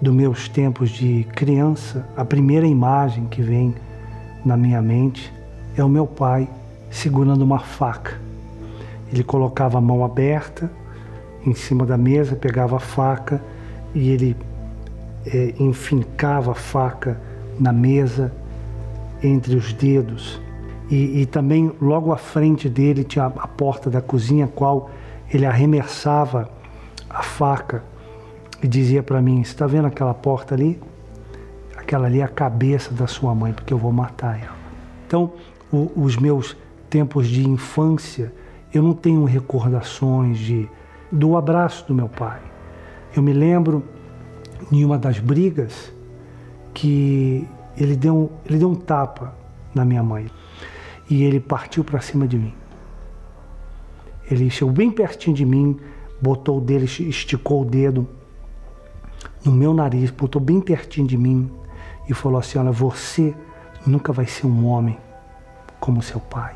dos 0.00 0.14
meus 0.14 0.48
tempos 0.48 0.90
de 0.90 1.24
criança, 1.34 2.06
a 2.16 2.24
primeira 2.24 2.66
imagem 2.66 3.26
que 3.26 3.42
vem 3.42 3.74
na 4.44 4.56
minha 4.56 4.82
mente 4.82 5.32
é 5.76 5.82
o 5.82 5.88
meu 5.88 6.06
pai 6.06 6.48
segurando 6.90 7.42
uma 7.42 7.58
faca. 7.58 8.20
Ele 9.12 9.24
colocava 9.24 9.78
a 9.78 9.80
mão 9.80 10.04
aberta 10.04 10.70
em 11.46 11.54
cima 11.54 11.84
da 11.84 11.96
mesa, 11.96 12.36
pegava 12.36 12.76
a 12.76 12.80
faca 12.80 13.42
e 13.94 14.10
ele 14.10 14.36
eh, 15.26 15.54
enfincava 15.58 16.52
a 16.52 16.54
faca 16.54 17.20
na 17.58 17.72
mesa 17.72 18.32
entre 19.22 19.56
os 19.56 19.72
dedos. 19.72 20.40
E, 20.90 21.22
e 21.22 21.26
também 21.26 21.72
logo 21.80 22.12
à 22.12 22.16
frente 22.16 22.68
dele 22.68 23.04
tinha 23.04 23.26
a 23.26 23.48
porta 23.48 23.88
da 23.88 24.00
cozinha, 24.00 24.46
qual 24.46 24.90
ele 25.32 25.46
arremessava 25.46 26.48
a 27.08 27.22
faca 27.22 27.82
e 28.64 28.66
dizia 28.66 29.02
para 29.02 29.20
mim: 29.20 29.42
Está 29.42 29.66
vendo 29.66 29.86
aquela 29.86 30.14
porta 30.14 30.54
ali? 30.54 30.80
Aquela 31.76 32.06
ali 32.06 32.20
é 32.20 32.24
a 32.24 32.28
cabeça 32.28 32.94
da 32.94 33.06
sua 33.06 33.34
mãe, 33.34 33.52
porque 33.52 33.74
eu 33.74 33.76
vou 33.76 33.92
matar 33.92 34.40
ela. 34.40 34.56
Então, 35.06 35.34
o, 35.70 35.92
os 35.94 36.16
meus 36.16 36.56
tempos 36.88 37.28
de 37.28 37.46
infância, 37.46 38.32
eu 38.72 38.82
não 38.82 38.94
tenho 38.94 39.22
recordações 39.26 40.38
de, 40.38 40.66
do 41.12 41.36
abraço 41.36 41.86
do 41.86 41.94
meu 41.94 42.08
pai. 42.08 42.40
Eu 43.14 43.22
me 43.22 43.34
lembro 43.34 43.84
em 44.72 44.82
uma 44.82 44.96
das 44.96 45.18
brigas 45.18 45.92
que 46.72 47.46
ele 47.76 47.94
deu, 47.94 48.32
ele 48.46 48.56
deu 48.56 48.70
um 48.70 48.74
tapa 48.74 49.34
na 49.74 49.84
minha 49.84 50.02
mãe 50.02 50.26
e 51.10 51.22
ele 51.22 51.38
partiu 51.38 51.84
para 51.84 52.00
cima 52.00 52.26
de 52.26 52.38
mim. 52.38 52.54
Ele 54.30 54.48
chegou 54.48 54.72
bem 54.72 54.90
pertinho 54.90 55.36
de 55.36 55.44
mim, 55.44 55.76
botou 56.18 56.56
o 56.56 56.60
dedo, 56.62 56.84
esticou 56.84 57.60
o 57.60 57.64
dedo 57.66 58.08
no 59.44 59.52
meu 59.52 59.74
nariz, 59.74 60.10
botou 60.10 60.40
bem 60.40 60.60
pertinho 60.60 61.06
de 61.06 61.16
mim 61.16 61.50
e 62.08 62.14
falou 62.14 62.38
assim: 62.38 62.58
Olha, 62.58 62.72
você 62.72 63.34
nunca 63.86 64.12
vai 64.12 64.26
ser 64.26 64.46
um 64.46 64.66
homem 64.66 64.96
como 65.78 66.02
seu 66.02 66.18
pai. 66.18 66.54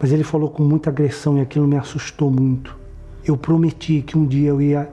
Mas 0.00 0.10
ele 0.10 0.24
falou 0.24 0.50
com 0.50 0.62
muita 0.62 0.90
agressão 0.90 1.38
e 1.38 1.40
aquilo 1.40 1.66
me 1.66 1.76
assustou 1.76 2.30
muito. 2.30 2.76
Eu 3.24 3.36
prometi 3.36 4.02
que 4.02 4.16
um 4.16 4.26
dia 4.26 4.48
eu 4.48 4.60
ia 4.60 4.90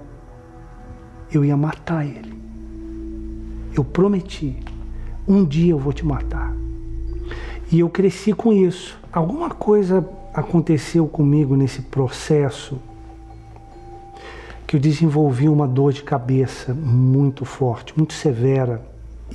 eu 1.31 1.45
ia 1.45 1.55
matar 1.55 2.05
ele. 2.05 2.37
Eu 3.73 3.83
prometi. 3.83 4.57
Um 5.27 5.45
dia 5.45 5.71
eu 5.71 5.79
vou 5.79 5.93
te 5.93 6.05
matar. 6.05 6.55
E 7.71 7.79
eu 7.79 7.89
cresci 7.89 8.33
com 8.33 8.51
isso. 8.51 8.99
Alguma 9.11 9.49
coisa 9.51 10.07
aconteceu 10.33 11.07
comigo 11.07 11.55
nesse 11.55 11.83
processo 11.83 12.79
que 14.69 14.75
eu 14.75 14.79
desenvolvi 14.79 15.49
uma 15.49 15.67
dor 15.67 15.91
de 15.91 16.03
cabeça 16.03 16.75
muito 16.75 17.43
forte, 17.43 17.91
muito 17.97 18.13
severa. 18.13 18.85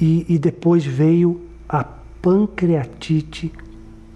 E, 0.00 0.24
e 0.28 0.38
depois 0.38 0.86
veio 0.86 1.40
a 1.68 1.82
pancreatite 1.82 3.52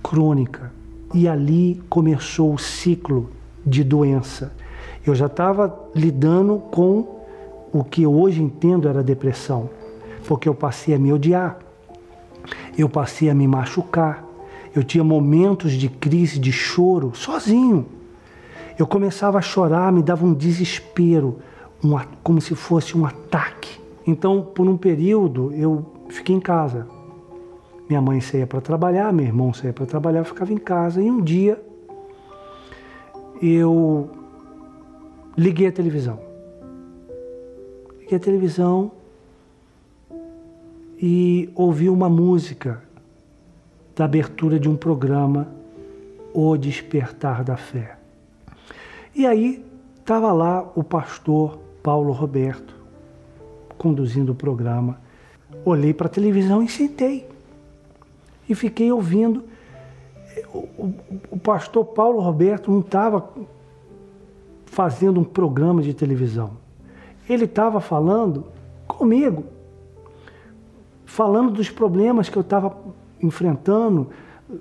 crônica. 0.00 0.72
E 1.12 1.26
ali 1.26 1.82
começou 1.88 2.54
o 2.54 2.58
ciclo 2.58 3.30
de 3.66 3.82
doença. 3.82 4.52
Eu 5.04 5.12
já 5.12 5.26
estava 5.26 5.76
lidando 5.92 6.60
com 6.70 7.24
o 7.72 7.82
que 7.82 8.06
hoje 8.06 8.40
entendo 8.40 8.88
era 8.88 9.02
depressão, 9.02 9.68
porque 10.24 10.48
eu 10.48 10.54
passei 10.54 10.94
a 10.94 11.00
me 11.00 11.12
odiar, 11.12 11.58
eu 12.78 12.88
passei 12.88 13.28
a 13.28 13.34
me 13.34 13.48
machucar, 13.48 14.24
eu 14.72 14.84
tinha 14.84 15.02
momentos 15.02 15.72
de 15.72 15.88
crise, 15.88 16.38
de 16.38 16.52
choro, 16.52 17.10
sozinho. 17.12 17.97
Eu 18.78 18.86
começava 18.86 19.38
a 19.38 19.42
chorar, 19.42 19.92
me 19.92 20.02
dava 20.02 20.24
um 20.24 20.32
desespero, 20.32 21.38
um, 21.82 21.98
como 22.22 22.40
se 22.40 22.54
fosse 22.54 22.96
um 22.96 23.04
ataque. 23.04 23.80
Então, 24.06 24.40
por 24.40 24.68
um 24.68 24.76
período, 24.76 25.52
eu 25.52 25.84
fiquei 26.08 26.36
em 26.36 26.40
casa. 26.40 26.86
Minha 27.88 28.00
mãe 28.00 28.20
saía 28.20 28.46
para 28.46 28.60
trabalhar, 28.60 29.12
meu 29.12 29.26
irmão 29.26 29.52
saía 29.52 29.72
para 29.72 29.84
trabalhar, 29.84 30.20
eu 30.20 30.24
ficava 30.24 30.52
em 30.52 30.58
casa. 30.58 31.02
E 31.02 31.10
um 31.10 31.20
dia, 31.20 31.60
eu 33.42 34.08
liguei 35.36 35.66
a 35.66 35.72
televisão. 35.72 36.20
Liguei 37.98 38.16
a 38.16 38.20
televisão 38.20 38.92
e 41.00 41.50
ouvi 41.56 41.90
uma 41.90 42.08
música 42.08 42.80
da 43.96 44.04
abertura 44.04 44.58
de 44.60 44.68
um 44.68 44.76
programa, 44.76 45.48
O 46.32 46.56
Despertar 46.56 47.42
da 47.42 47.56
Fé. 47.56 47.97
E 49.18 49.26
aí 49.26 49.64
estava 49.98 50.32
lá 50.32 50.70
o 50.76 50.84
pastor 50.84 51.58
Paulo 51.82 52.12
Roberto 52.12 52.72
conduzindo 53.76 54.30
o 54.30 54.34
programa. 54.34 55.00
Olhei 55.64 55.92
para 55.92 56.06
a 56.06 56.10
televisão 56.10 56.62
e 56.62 56.68
sentei. 56.68 57.28
E 58.48 58.54
fiquei 58.54 58.92
ouvindo. 58.92 59.42
O, 60.54 60.58
o, 60.58 60.94
o 61.32 61.36
pastor 61.36 61.84
Paulo 61.86 62.20
Roberto 62.20 62.70
não 62.70 62.78
estava 62.78 63.28
fazendo 64.66 65.18
um 65.18 65.24
programa 65.24 65.82
de 65.82 65.92
televisão. 65.92 66.52
Ele 67.28 67.46
estava 67.46 67.80
falando 67.80 68.46
comigo, 68.86 69.46
falando 71.04 71.50
dos 71.50 71.68
problemas 71.68 72.28
que 72.28 72.36
eu 72.36 72.42
estava 72.42 72.76
enfrentando, 73.20 74.10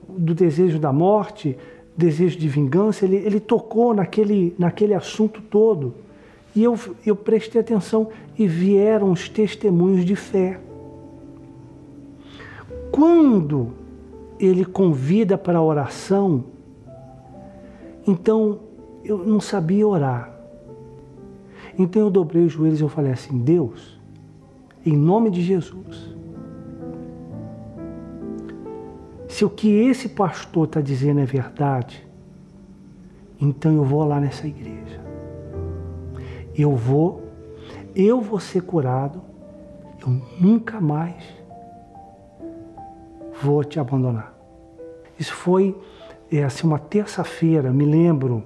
do 0.10 0.34
desejo 0.34 0.80
da 0.80 0.92
morte, 0.92 1.56
desejo 1.98 2.38
de 2.38 2.48
vingança. 2.48 3.06
Ele, 3.06 3.18
ele 3.18 3.40
tocou 3.40 3.94
naquele, 3.94 4.56
naquele 4.58 4.94
assunto 4.94 5.42
todo. 5.42 5.96
E 6.56 6.64
eu, 6.64 6.78
eu 7.06 7.16
prestei 7.16 7.60
atenção 7.60 8.10
e 8.38 8.48
vieram 8.48 9.12
os 9.12 9.28
testemunhos 9.28 10.06
de 10.06 10.16
fé. 10.16 10.60
Quando 12.92 13.74
ele 14.40 14.64
convida 14.64 15.38
para 15.38 15.58
a 15.58 15.64
oração, 15.64 16.46
então 18.06 18.60
eu 19.04 19.18
não 19.18 19.40
sabia 19.40 19.88
orar. 19.88 20.36
Então 21.78 22.04
eu 22.04 22.10
dobrei 22.10 22.44
os 22.44 22.54
joelhos 22.54 22.80
e 22.80 22.84
eu 22.84 22.90
falei 22.90 23.12
assim: 23.12 23.38
Deus, 23.38 24.00
em 24.86 24.96
nome 24.96 25.30
de 25.30 25.42
Jesus, 25.42 26.16
se 29.38 29.46
o 29.46 29.50
que 29.52 29.70
esse 29.88 30.10
pastor 30.10 30.66
está 30.66 30.82
dizendo 30.82 31.20
é 31.20 31.26
verdade, 31.26 32.04
então 33.40 33.72
eu 33.76 33.84
vou 33.84 34.04
lá 34.04 34.20
nessa 34.20 34.48
igreja. 34.48 35.00
Eu 36.58 36.76
vou, 36.76 37.22
eu 37.96 38.20
vou 38.20 38.40
ser 38.40 38.62
curado, 38.64 39.22
eu 40.02 40.10
nunca 40.42 40.82
mais 40.82 41.24
vou 43.40 43.64
te 43.64 43.80
abandonar. 43.80 44.36
Isso 45.20 45.36
foi 45.36 45.80
é, 46.32 46.44
assim, 46.44 46.66
uma 46.66 46.80
terça-feira, 46.80 47.72
me 47.72 47.86
lembro 47.86 48.44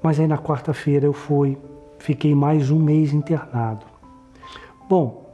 mas 0.00 0.20
aí 0.20 0.28
na 0.28 0.38
quarta-feira 0.38 1.06
eu 1.06 1.12
fui, 1.12 1.58
fiquei 1.98 2.36
mais 2.36 2.70
um 2.70 2.78
mês 2.78 3.12
internado. 3.12 3.84
Bom, 4.88 5.31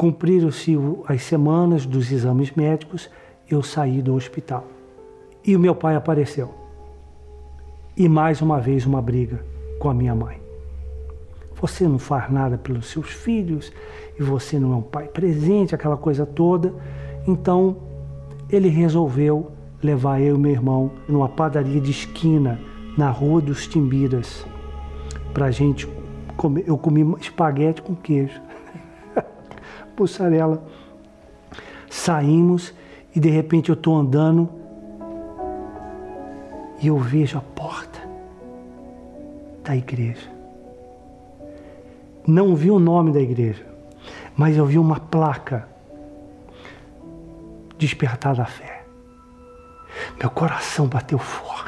cumpriram-se 0.00 0.78
as 1.06 1.22
semanas 1.24 1.84
dos 1.84 2.10
exames 2.10 2.50
médicos, 2.52 3.10
eu 3.50 3.62
saí 3.62 4.00
do 4.00 4.14
hospital. 4.14 4.66
E 5.46 5.54
o 5.54 5.60
meu 5.60 5.74
pai 5.74 5.94
apareceu. 5.94 6.54
E 7.94 8.08
mais 8.08 8.40
uma 8.40 8.58
vez 8.58 8.86
uma 8.86 9.02
briga 9.02 9.44
com 9.78 9.90
a 9.90 9.92
minha 9.92 10.14
mãe. 10.14 10.40
Você 11.60 11.86
não 11.86 11.98
faz 11.98 12.32
nada 12.32 12.56
pelos 12.56 12.86
seus 12.86 13.10
filhos 13.10 13.70
e 14.18 14.22
você 14.22 14.58
não 14.58 14.72
é 14.72 14.76
um 14.76 14.82
pai 14.82 15.06
presente, 15.06 15.74
aquela 15.74 15.98
coisa 15.98 16.24
toda. 16.24 16.72
Então 17.28 17.76
ele 18.48 18.70
resolveu 18.70 19.52
levar 19.82 20.18
eu 20.18 20.34
e 20.34 20.38
meu 20.38 20.52
irmão 20.52 20.92
numa 21.06 21.28
padaria 21.28 21.78
de 21.78 21.90
esquina 21.90 22.58
na 22.96 23.10
Rua 23.10 23.42
dos 23.42 23.66
Timbiras 23.66 24.46
para 25.34 25.50
gente 25.50 25.86
comer. 26.38 26.64
Eu 26.66 26.78
comi 26.78 27.04
espaguete 27.20 27.82
com 27.82 27.94
queijo, 27.94 28.40
mussarela. 30.00 30.62
Saímos 31.88 32.74
e 33.14 33.20
de 33.20 33.28
repente 33.30 33.68
eu 33.68 33.74
estou 33.74 33.96
andando 33.96 34.48
e 36.80 36.86
eu 36.86 36.98
vejo 36.98 37.38
a 37.38 37.40
porta 37.40 38.00
da 39.64 39.76
igreja. 39.76 40.30
Não 42.26 42.54
vi 42.54 42.70
o 42.70 42.78
nome 42.78 43.12
da 43.12 43.20
igreja, 43.20 43.66
mas 44.36 44.56
eu 44.56 44.66
vi 44.66 44.78
uma 44.78 45.00
placa 45.00 45.68
despertar 47.76 48.34
da 48.36 48.44
fé. 48.44 48.84
Meu 50.18 50.30
coração 50.30 50.86
bateu 50.86 51.18
forte. 51.18 51.60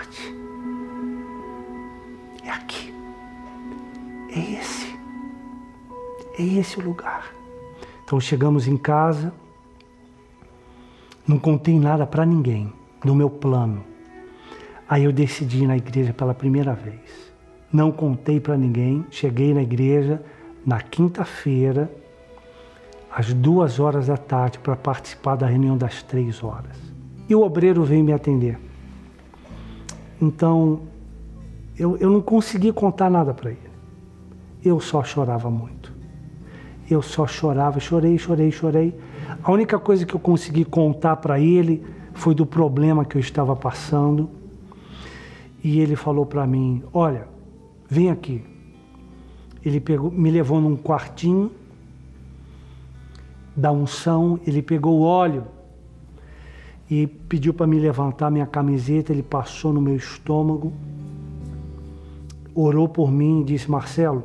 É 4.34 4.38
esse. 4.38 4.98
É 6.38 6.42
esse 6.42 6.78
o 6.78 6.82
lugar. 6.82 7.41
Então 8.04 8.20
chegamos 8.20 8.66
em 8.66 8.76
casa, 8.76 9.32
não 11.26 11.38
contei 11.38 11.78
nada 11.78 12.06
para 12.06 12.26
ninguém 12.26 12.72
no 13.04 13.14
meu 13.14 13.30
plano. 13.30 13.84
Aí 14.88 15.04
eu 15.04 15.12
decidi 15.12 15.62
ir 15.62 15.66
na 15.66 15.76
igreja 15.76 16.12
pela 16.12 16.34
primeira 16.34 16.74
vez. 16.74 17.32
Não 17.72 17.90
contei 17.90 18.38
para 18.38 18.56
ninguém. 18.56 19.06
Cheguei 19.10 19.54
na 19.54 19.62
igreja 19.62 20.22
na 20.64 20.80
quinta-feira, 20.80 21.90
às 23.10 23.32
duas 23.34 23.80
horas 23.80 24.06
da 24.06 24.16
tarde, 24.16 24.58
para 24.58 24.76
participar 24.76 25.36
da 25.36 25.46
reunião 25.46 25.76
das 25.76 26.02
três 26.02 26.42
horas. 26.42 26.76
E 27.28 27.34
o 27.34 27.42
obreiro 27.42 27.84
veio 27.84 28.04
me 28.04 28.12
atender. 28.12 28.58
Então, 30.20 30.82
eu, 31.76 31.96
eu 31.96 32.10
não 32.10 32.20
consegui 32.20 32.72
contar 32.72 33.10
nada 33.10 33.34
para 33.34 33.50
ele. 33.50 33.72
Eu 34.64 34.80
só 34.80 35.02
chorava 35.02 35.50
muito. 35.50 35.81
Eu 36.90 37.00
só 37.00 37.26
chorava, 37.26 37.80
chorei, 37.80 38.18
chorei, 38.18 38.50
chorei. 38.50 38.94
A 39.42 39.50
única 39.50 39.78
coisa 39.78 40.04
que 40.04 40.14
eu 40.14 40.20
consegui 40.20 40.64
contar 40.64 41.16
para 41.16 41.38
ele 41.40 41.84
foi 42.14 42.34
do 42.34 42.44
problema 42.44 43.04
que 43.04 43.16
eu 43.16 43.20
estava 43.20 43.54
passando. 43.56 44.28
E 45.62 45.80
ele 45.80 45.96
falou 45.96 46.26
para 46.26 46.46
mim: 46.46 46.82
Olha, 46.92 47.28
vem 47.88 48.10
aqui. 48.10 48.44
Ele 49.64 49.80
pegou, 49.80 50.10
me 50.10 50.30
levou 50.30 50.60
num 50.60 50.76
quartinho 50.76 51.50
da 53.54 53.70
unção, 53.70 54.40
ele 54.46 54.60
pegou 54.60 55.00
o 55.00 55.02
óleo 55.02 55.44
e 56.90 57.06
pediu 57.06 57.54
para 57.54 57.66
me 57.66 57.78
levantar 57.78 58.30
minha 58.30 58.46
camiseta, 58.46 59.12
ele 59.12 59.22
passou 59.22 59.72
no 59.72 59.80
meu 59.80 59.96
estômago, 59.96 60.72
orou 62.54 62.88
por 62.88 63.10
mim 63.10 63.40
e 63.40 63.44
disse: 63.44 63.70
Marcelo, 63.70 64.24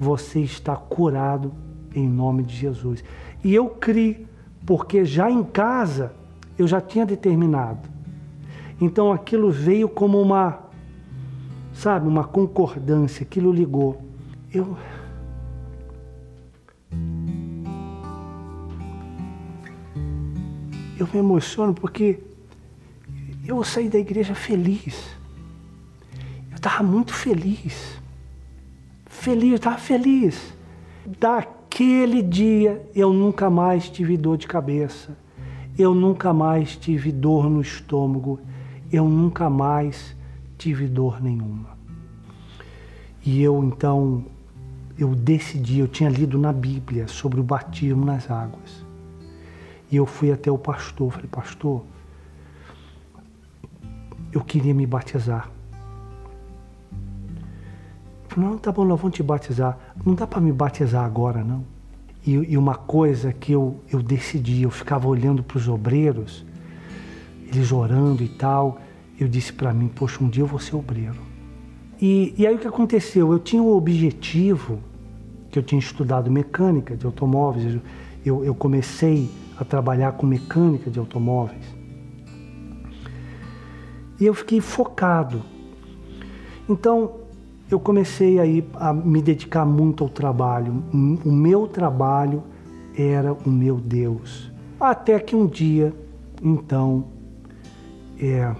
você 0.00 0.40
está 0.40 0.74
curado 0.74 1.52
em 1.94 2.08
nome 2.08 2.42
de 2.42 2.54
Jesus. 2.54 3.02
E 3.42 3.54
eu 3.54 3.68
criei, 3.68 4.26
porque 4.66 5.04
já 5.04 5.30
em 5.30 5.42
casa 5.42 6.12
eu 6.58 6.66
já 6.66 6.80
tinha 6.80 7.04
determinado. 7.04 7.88
Então 8.80 9.12
aquilo 9.12 9.50
veio 9.50 9.88
como 9.88 10.20
uma, 10.20 10.60
sabe, 11.72 12.06
uma 12.06 12.24
concordância, 12.24 13.22
aquilo 13.22 13.52
ligou. 13.52 14.02
Eu. 14.52 14.76
Eu 20.98 21.08
me 21.12 21.18
emociono 21.18 21.74
porque 21.74 22.20
eu 23.46 23.62
saí 23.64 23.88
da 23.88 23.98
igreja 23.98 24.34
feliz. 24.34 25.16
Eu 26.50 26.56
estava 26.56 26.82
muito 26.82 27.12
feliz 27.12 28.02
feliz, 29.22 29.54
estava 29.54 29.78
feliz. 29.78 30.54
Daquele 31.72 32.20
dia 32.20 32.86
eu 32.94 33.14
nunca 33.14 33.48
mais 33.48 33.88
tive 33.88 34.18
dor 34.18 34.36
de 34.36 34.46
cabeça, 34.46 35.16
eu 35.78 35.94
nunca 35.94 36.30
mais 36.30 36.76
tive 36.76 37.10
dor 37.10 37.48
no 37.48 37.62
estômago, 37.62 38.38
eu 38.92 39.08
nunca 39.08 39.48
mais 39.48 40.14
tive 40.58 40.86
dor 40.86 41.22
nenhuma. 41.22 41.70
E 43.24 43.42
eu 43.42 43.64
então, 43.64 44.26
eu 44.98 45.14
decidi, 45.14 45.78
eu 45.78 45.88
tinha 45.88 46.10
lido 46.10 46.38
na 46.38 46.52
Bíblia 46.52 47.08
sobre 47.08 47.40
o 47.40 47.42
batismo 47.42 48.04
nas 48.04 48.30
águas. 48.30 48.84
E 49.90 49.96
eu 49.96 50.04
fui 50.04 50.30
até 50.30 50.52
o 50.52 50.58
pastor, 50.58 51.10
falei, 51.10 51.28
pastor, 51.28 51.86
eu 54.30 54.42
queria 54.42 54.74
me 54.74 54.84
batizar. 54.84 55.50
Falei, 58.32 58.48
não, 58.48 58.56
tá 58.56 58.72
bom, 58.72 58.84
nós 58.84 58.98
vamos 58.98 59.14
te 59.14 59.22
batizar. 59.22 59.78
Não 60.06 60.14
dá 60.14 60.26
para 60.26 60.40
me 60.40 60.50
batizar 60.50 61.04
agora, 61.04 61.44
não. 61.44 61.64
E, 62.26 62.32
e, 62.32 62.56
uma 62.56 62.74
coisa 62.74 63.30
que 63.30 63.52
eu, 63.52 63.80
eu 63.90 64.02
decidi, 64.02 64.62
eu 64.62 64.70
ficava 64.70 65.06
olhando 65.06 65.42
para 65.42 65.58
os 65.58 65.68
obreiros, 65.68 66.44
eles 67.46 67.70
orando 67.70 68.22
e 68.22 68.28
tal. 68.28 68.80
Eu 69.20 69.28
disse 69.28 69.52
para 69.52 69.74
mim, 69.74 69.88
poxa, 69.88 70.24
um 70.24 70.28
dia 70.28 70.42
eu 70.42 70.46
vou 70.46 70.58
ser 70.58 70.76
obreiro. 70.76 71.20
E, 72.00 72.34
e 72.38 72.46
aí 72.46 72.54
o 72.54 72.58
que 72.58 72.66
aconteceu? 72.66 73.30
Eu 73.32 73.38
tinha 73.38 73.62
o 73.62 73.74
um 73.74 73.76
objetivo, 73.76 74.78
que 75.50 75.58
eu 75.58 75.62
tinha 75.62 75.78
estudado 75.78 76.30
mecânica 76.30 76.96
de 76.96 77.04
automóveis, 77.04 77.78
eu, 78.24 78.42
eu 78.44 78.54
comecei 78.54 79.30
a 79.58 79.64
trabalhar 79.64 80.12
com 80.12 80.26
mecânica 80.26 80.90
de 80.90 80.98
automóveis. 80.98 81.64
E 84.18 84.24
eu 84.24 84.32
fiquei 84.32 84.60
focado. 84.60 85.42
Então, 86.68 87.21
eu 87.74 87.80
comecei 87.80 88.38
aí 88.38 88.64
a 88.74 88.92
me 88.92 89.22
dedicar 89.22 89.64
muito 89.64 90.04
ao 90.04 90.10
trabalho. 90.10 90.84
O 90.92 91.32
meu 91.32 91.66
trabalho 91.66 92.42
era 92.96 93.32
o 93.32 93.50
meu 93.50 93.76
Deus. 93.76 94.50
Até 94.78 95.18
que 95.18 95.34
um 95.34 95.46
dia, 95.46 95.94
então, 96.42 97.04
é, 98.20 98.54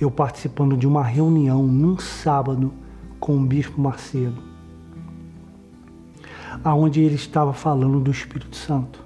eu 0.00 0.10
participando 0.10 0.76
de 0.76 0.86
uma 0.86 1.02
reunião 1.02 1.62
num 1.62 1.98
sábado 1.98 2.72
com 3.18 3.36
o 3.36 3.40
Bispo 3.40 3.80
Macedo. 3.80 4.50
aonde 6.62 7.00
ele 7.00 7.14
estava 7.14 7.52
falando 7.52 8.00
do 8.00 8.10
Espírito 8.10 8.54
Santo. 8.54 9.02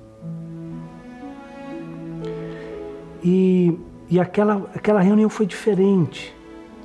E, 3.23 3.79
e 4.11 4.19
aquela, 4.19 4.69
aquela 4.75 5.01
reunião 5.01 5.31
foi 5.31 5.47
diferente 5.47 6.34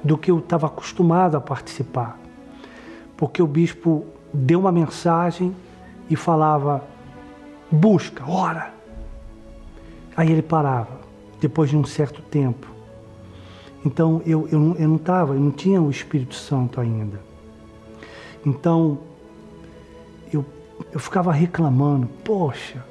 do 0.03 0.17
que 0.17 0.31
eu 0.31 0.39
estava 0.39 0.67
acostumado 0.67 1.35
a 1.35 1.41
participar, 1.41 2.17
porque 3.17 3.41
o 3.41 3.47
bispo 3.47 4.05
deu 4.33 4.59
uma 4.59 4.71
mensagem 4.71 5.55
e 6.09 6.15
falava: 6.15 6.83
busca, 7.71 8.23
ora. 8.27 8.73
Aí 10.15 10.31
ele 10.31 10.41
parava, 10.41 10.99
depois 11.39 11.69
de 11.69 11.77
um 11.77 11.85
certo 11.85 12.21
tempo. 12.21 12.67
Então 13.85 14.21
eu, 14.25 14.47
eu, 14.51 14.75
eu 14.77 14.87
não 14.87 14.95
estava, 14.97 15.33
eu 15.33 15.39
não 15.39 15.51
tinha 15.51 15.81
o 15.81 15.89
Espírito 15.89 16.35
Santo 16.35 16.81
ainda. 16.81 17.19
Então 18.45 18.99
eu, 20.33 20.45
eu 20.91 20.99
ficava 20.99 21.31
reclamando: 21.31 22.07
poxa, 22.23 22.83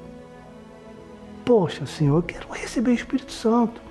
poxa, 1.45 1.85
Senhor, 1.85 2.17
eu 2.17 2.23
quero 2.23 2.47
receber 2.51 2.91
o 2.91 2.95
Espírito 2.95 3.31
Santo. 3.31 3.88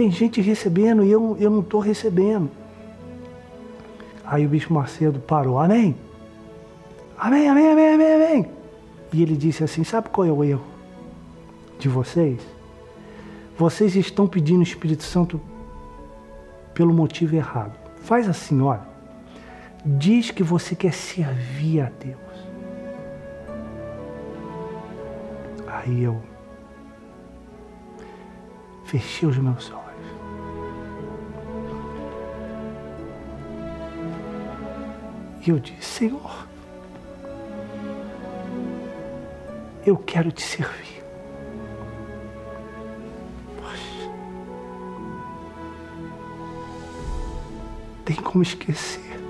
Tem 0.00 0.10
gente 0.10 0.40
recebendo 0.40 1.04
e 1.04 1.10
eu, 1.10 1.36
eu 1.38 1.50
não 1.50 1.60
estou 1.60 1.78
recebendo. 1.78 2.50
Aí 4.24 4.46
o 4.46 4.48
Bispo 4.48 4.72
Macedo 4.72 5.20
parou: 5.20 5.58
Amém. 5.58 5.94
Amém, 7.18 7.46
amém, 7.46 7.70
amém, 7.70 7.92
amém, 7.92 8.14
amém. 8.14 8.50
E 9.12 9.22
ele 9.22 9.36
disse 9.36 9.62
assim: 9.62 9.84
Sabe 9.84 10.08
qual 10.08 10.26
é 10.26 10.32
o 10.32 10.42
erro 10.42 10.64
de 11.78 11.86
vocês? 11.86 12.40
Vocês 13.58 13.94
estão 13.94 14.26
pedindo 14.26 14.60
o 14.60 14.62
Espírito 14.62 15.02
Santo 15.02 15.38
pelo 16.72 16.94
motivo 16.94 17.36
errado. 17.36 17.78
Faz 17.96 18.26
assim, 18.26 18.58
olha. 18.62 18.88
Diz 19.84 20.30
que 20.30 20.42
você 20.42 20.74
quer 20.74 20.94
servir 20.94 21.82
a 21.82 21.90
Deus. 22.02 22.16
Aí 25.66 26.04
eu 26.04 26.22
fechei 28.86 29.28
os 29.28 29.36
meus 29.36 29.70
olhos. 29.70 29.89
E 35.46 35.50
eu 35.50 35.58
disse: 35.58 35.82
Senhor, 35.82 36.46
eu 39.84 39.96
quero 39.96 40.30
te 40.30 40.42
servir. 40.42 41.02
Poxa, 43.56 44.10
tem 48.04 48.16
como 48.16 48.42
esquecer 48.42 49.20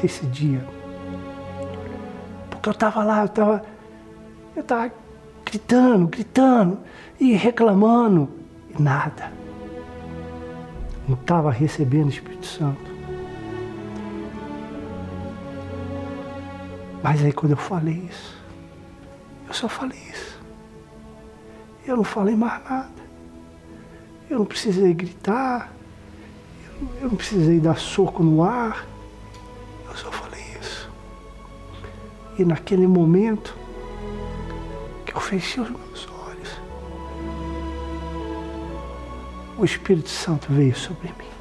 desse 0.00 0.26
dia. 0.26 0.64
Porque 2.50 2.68
eu 2.68 2.72
estava 2.72 3.04
lá, 3.04 3.20
eu 3.20 3.26
estava 3.26 3.64
eu 4.54 4.62
tava 4.62 4.92
gritando, 5.44 6.06
gritando 6.08 6.78
e 7.18 7.32
reclamando. 7.32 8.28
E 8.70 8.80
nada. 8.80 9.32
Não 11.08 11.14
estava 11.14 11.50
recebendo 11.50 12.06
o 12.06 12.10
Espírito 12.10 12.46
Santo. 12.46 12.91
Mas 17.02 17.22
aí 17.24 17.32
quando 17.32 17.52
eu 17.52 17.58
falei 17.58 18.08
isso, 18.08 18.40
eu 19.48 19.54
só 19.54 19.68
falei 19.68 19.98
isso. 20.10 20.40
Eu 21.84 21.96
não 21.96 22.04
falei 22.04 22.36
mais 22.36 22.62
nada. 22.64 23.02
Eu 24.30 24.38
não 24.38 24.46
precisei 24.46 24.94
gritar. 24.94 25.72
Eu 27.00 27.08
não 27.08 27.16
precisei 27.16 27.58
dar 27.58 27.76
soco 27.76 28.22
no 28.22 28.42
ar. 28.44 28.86
Eu 29.88 29.96
só 29.96 30.10
falei 30.12 30.40
isso. 30.60 30.88
E 32.38 32.44
naquele 32.44 32.86
momento 32.86 33.54
que 35.04 35.14
eu 35.14 35.20
fechei 35.20 35.62
os 35.62 35.70
meus 35.70 36.08
olhos, 36.08 36.60
o 39.58 39.64
Espírito 39.64 40.08
Santo 40.08 40.46
veio 40.50 40.74
sobre 40.74 41.08
mim. 41.08 41.32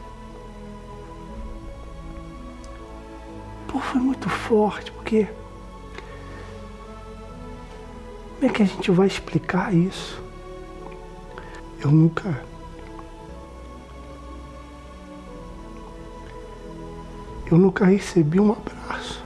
Pô, 3.68 3.80
foi 3.80 4.02
muito 4.02 4.28
forte, 4.28 4.92
porque 4.92 5.28
como 8.42 8.52
é 8.52 8.56
que 8.56 8.64
a 8.64 8.66
gente 8.66 8.90
vai 8.90 9.06
explicar 9.06 9.72
isso? 9.72 10.20
Eu 11.80 11.92
nunca. 11.92 12.44
Eu 17.52 17.60
nunca 17.60 17.86
recebi 17.86 18.40
um 18.40 18.52
abraço. 18.52 19.24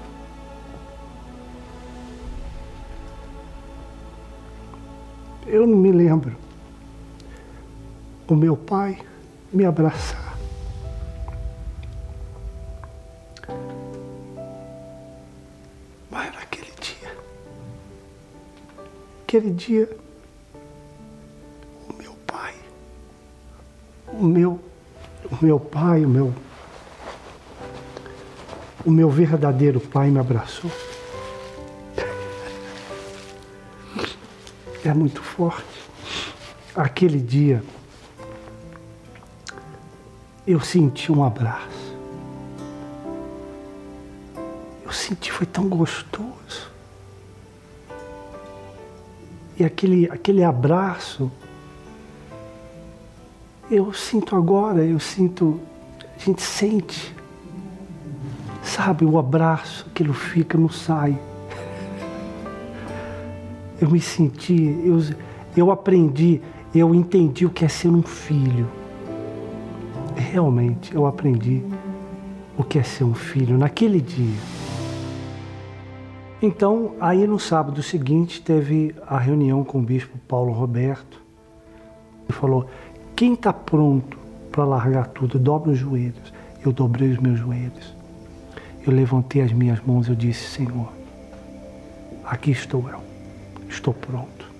Eu 5.47 5.65
não 5.65 5.77
me 5.77 5.93
lembro 5.93 6.35
o 8.27 8.35
meu 8.35 8.57
pai 8.57 8.99
me 9.53 9.63
abraçar. 9.63 10.24
Aquele 19.35 19.51
dia, 19.51 19.89
o 21.89 21.93
meu 21.93 22.13
pai, 22.25 22.55
o 24.07 24.23
meu, 24.23 24.61
o 25.29 25.43
meu 25.45 25.59
pai, 25.59 26.05
o 26.05 26.07
meu, 26.07 26.33
o 28.85 28.89
meu 28.89 29.09
verdadeiro 29.09 29.81
pai 29.81 30.09
me 30.09 30.19
abraçou. 30.19 30.71
É 34.85 34.93
muito 34.93 35.21
forte. 35.21 35.83
Aquele 36.73 37.19
dia, 37.19 37.61
eu 40.47 40.61
senti 40.61 41.11
um 41.11 41.21
abraço. 41.21 41.97
Eu 44.85 44.93
senti, 44.93 45.29
foi 45.29 45.45
tão 45.45 45.67
gostoso. 45.67 46.64
E 49.57 49.63
aquele, 49.63 50.09
aquele 50.11 50.43
abraço, 50.43 51.31
eu 53.71 53.93
sinto 53.93 54.35
agora, 54.35 54.83
eu 54.83 54.99
sinto, 54.99 55.59
a 55.99 56.23
gente 56.23 56.41
sente, 56.41 57.15
sabe, 58.61 59.05
o 59.05 59.17
abraço, 59.17 59.87
aquilo 59.89 60.13
fica, 60.13 60.57
não 60.57 60.69
sai. 60.69 61.17
Eu 63.79 63.89
me 63.89 63.99
senti, 63.99 64.79
eu, 64.85 65.01
eu 65.57 65.69
aprendi, 65.69 66.41
eu 66.73 66.95
entendi 66.95 67.45
o 67.45 67.49
que 67.49 67.65
é 67.65 67.67
ser 67.67 67.89
um 67.89 68.01
filho. 68.01 68.69
Realmente, 70.15 70.95
eu 70.95 71.05
aprendi 71.05 71.61
o 72.57 72.63
que 72.63 72.79
é 72.79 72.83
ser 72.83 73.03
um 73.03 73.13
filho 73.13 73.57
naquele 73.57 73.99
dia. 73.99 74.39
Então, 76.41 76.95
aí 76.99 77.25
no 77.25 77.39
sábado 77.39 77.81
seguinte, 77.81 78.41
teve 78.41 78.93
a 79.07 79.17
reunião 79.17 79.63
com 79.63 79.79
o 79.79 79.81
bispo 79.81 80.17
Paulo 80.27 80.51
Roberto. 80.51 81.21
Ele 82.27 82.37
falou: 82.37 82.69
quem 83.15 83.33
está 83.33 83.53
pronto 83.53 84.17
para 84.51 84.65
largar 84.65 85.07
tudo, 85.07 85.39
dobra 85.39 85.71
os 85.71 85.77
joelhos. 85.77 86.33
Eu 86.63 86.73
dobrei 86.73 87.11
os 87.11 87.19
meus 87.19 87.39
joelhos. 87.39 87.95
Eu 88.85 88.93
levantei 88.93 89.41
as 89.41 89.53
minhas 89.53 89.79
mãos, 89.81 90.09
eu 90.09 90.15
disse: 90.15 90.49
Senhor, 90.49 90.91
aqui 92.25 92.51
estou 92.51 92.89
eu, 92.89 92.99
estou 93.69 93.93
pronto. 93.93 94.51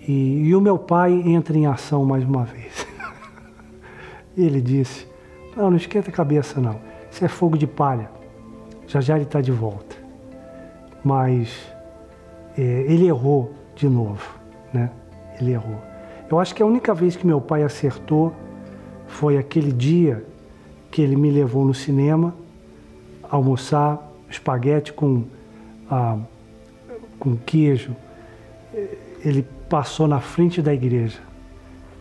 E, 0.00 0.48
e 0.48 0.56
o 0.56 0.60
meu 0.60 0.78
pai 0.78 1.12
entra 1.12 1.56
em 1.56 1.66
ação 1.66 2.04
mais 2.04 2.24
uma 2.24 2.44
vez. 2.44 2.86
ele 4.36 4.60
disse: 4.60 5.06
Não, 5.56 5.70
não 5.70 5.76
esquenta 5.76 6.10
a 6.10 6.12
cabeça, 6.12 6.60
não. 6.60 6.80
Isso 7.10 7.24
é 7.24 7.28
fogo 7.28 7.56
de 7.56 7.68
palha. 7.68 8.10
Já 8.88 9.00
já 9.00 9.14
ele 9.14 9.24
está 9.24 9.40
de 9.40 9.52
volta 9.52 9.89
mas 11.04 11.72
é, 12.56 12.62
ele 12.62 13.06
errou 13.06 13.54
de 13.74 13.88
novo, 13.88 14.38
né? 14.72 14.90
Ele 15.40 15.52
errou. 15.52 15.80
Eu 16.30 16.38
acho 16.38 16.54
que 16.54 16.62
a 16.62 16.66
única 16.66 16.94
vez 16.94 17.16
que 17.16 17.26
meu 17.26 17.40
pai 17.40 17.62
acertou 17.62 18.34
foi 19.06 19.36
aquele 19.36 19.72
dia 19.72 20.24
que 20.90 21.02
ele 21.02 21.16
me 21.16 21.30
levou 21.30 21.64
no 21.64 21.74
cinema 21.74 22.34
almoçar 23.30 24.10
espaguete 24.28 24.92
com, 24.92 25.24
ah, 25.90 26.18
com 27.18 27.36
queijo. 27.36 27.94
Ele 29.24 29.46
passou 29.68 30.06
na 30.08 30.20
frente 30.20 30.60
da 30.60 30.74
igreja. 30.74 31.20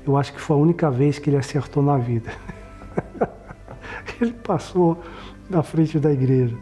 Eu 0.05 0.17
acho 0.17 0.33
que 0.33 0.39
foi 0.39 0.55
a 0.55 0.59
única 0.59 0.89
vez 0.89 1.19
que 1.19 1.29
ele 1.29 1.37
acertou 1.37 1.83
na 1.83 1.97
vida. 1.97 2.31
ele 4.19 4.33
passou 4.33 4.99
na 5.49 5.61
frente 5.61 5.99
da 5.99 6.11
igreja. 6.11 6.55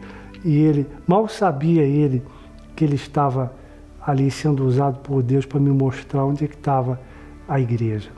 E 0.44 0.56
ele, 0.56 0.86
mal 1.06 1.28
sabia 1.28 1.82
ele 1.82 2.22
que 2.76 2.84
ele 2.84 2.94
estava 2.94 3.52
ali 4.04 4.30
sendo 4.30 4.64
usado 4.64 5.00
por 5.00 5.22
Deus 5.22 5.44
para 5.44 5.60
me 5.60 5.70
mostrar 5.70 6.24
onde 6.24 6.44
é 6.44 6.48
que 6.48 6.54
estava 6.54 7.00
a 7.48 7.60
igreja. 7.60 8.10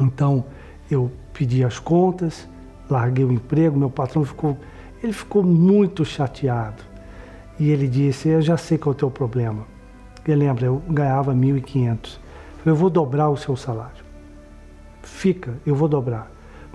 Então 0.00 0.44
eu 0.90 1.10
pedi 1.32 1.64
as 1.64 1.78
contas, 1.78 2.48
larguei 2.88 3.24
o 3.24 3.32
emprego, 3.32 3.78
meu 3.78 3.90
patrão 3.90 4.24
ficou, 4.24 4.56
ele 5.02 5.12
ficou 5.12 5.42
muito 5.42 6.04
chateado, 6.04 6.82
E 7.58 7.70
ele 7.70 7.88
disse: 7.88 8.28
Eu 8.28 8.40
já 8.40 8.56
sei 8.56 8.78
qual 8.78 8.92
é 8.92 8.96
o 8.96 8.98
teu 8.98 9.10
problema. 9.10 9.66
Ele 10.26 10.46
lembra, 10.46 10.66
eu 10.66 10.82
ganhava 10.88 11.34
1.500. 11.34 12.18
Eu 12.64 12.74
vou 12.74 12.90
dobrar 12.90 13.28
o 13.30 13.36
seu 13.36 13.56
salário. 13.56 14.04
Fica, 15.02 15.54
eu 15.66 15.74
vou 15.74 15.88
dobrar. 15.88 16.30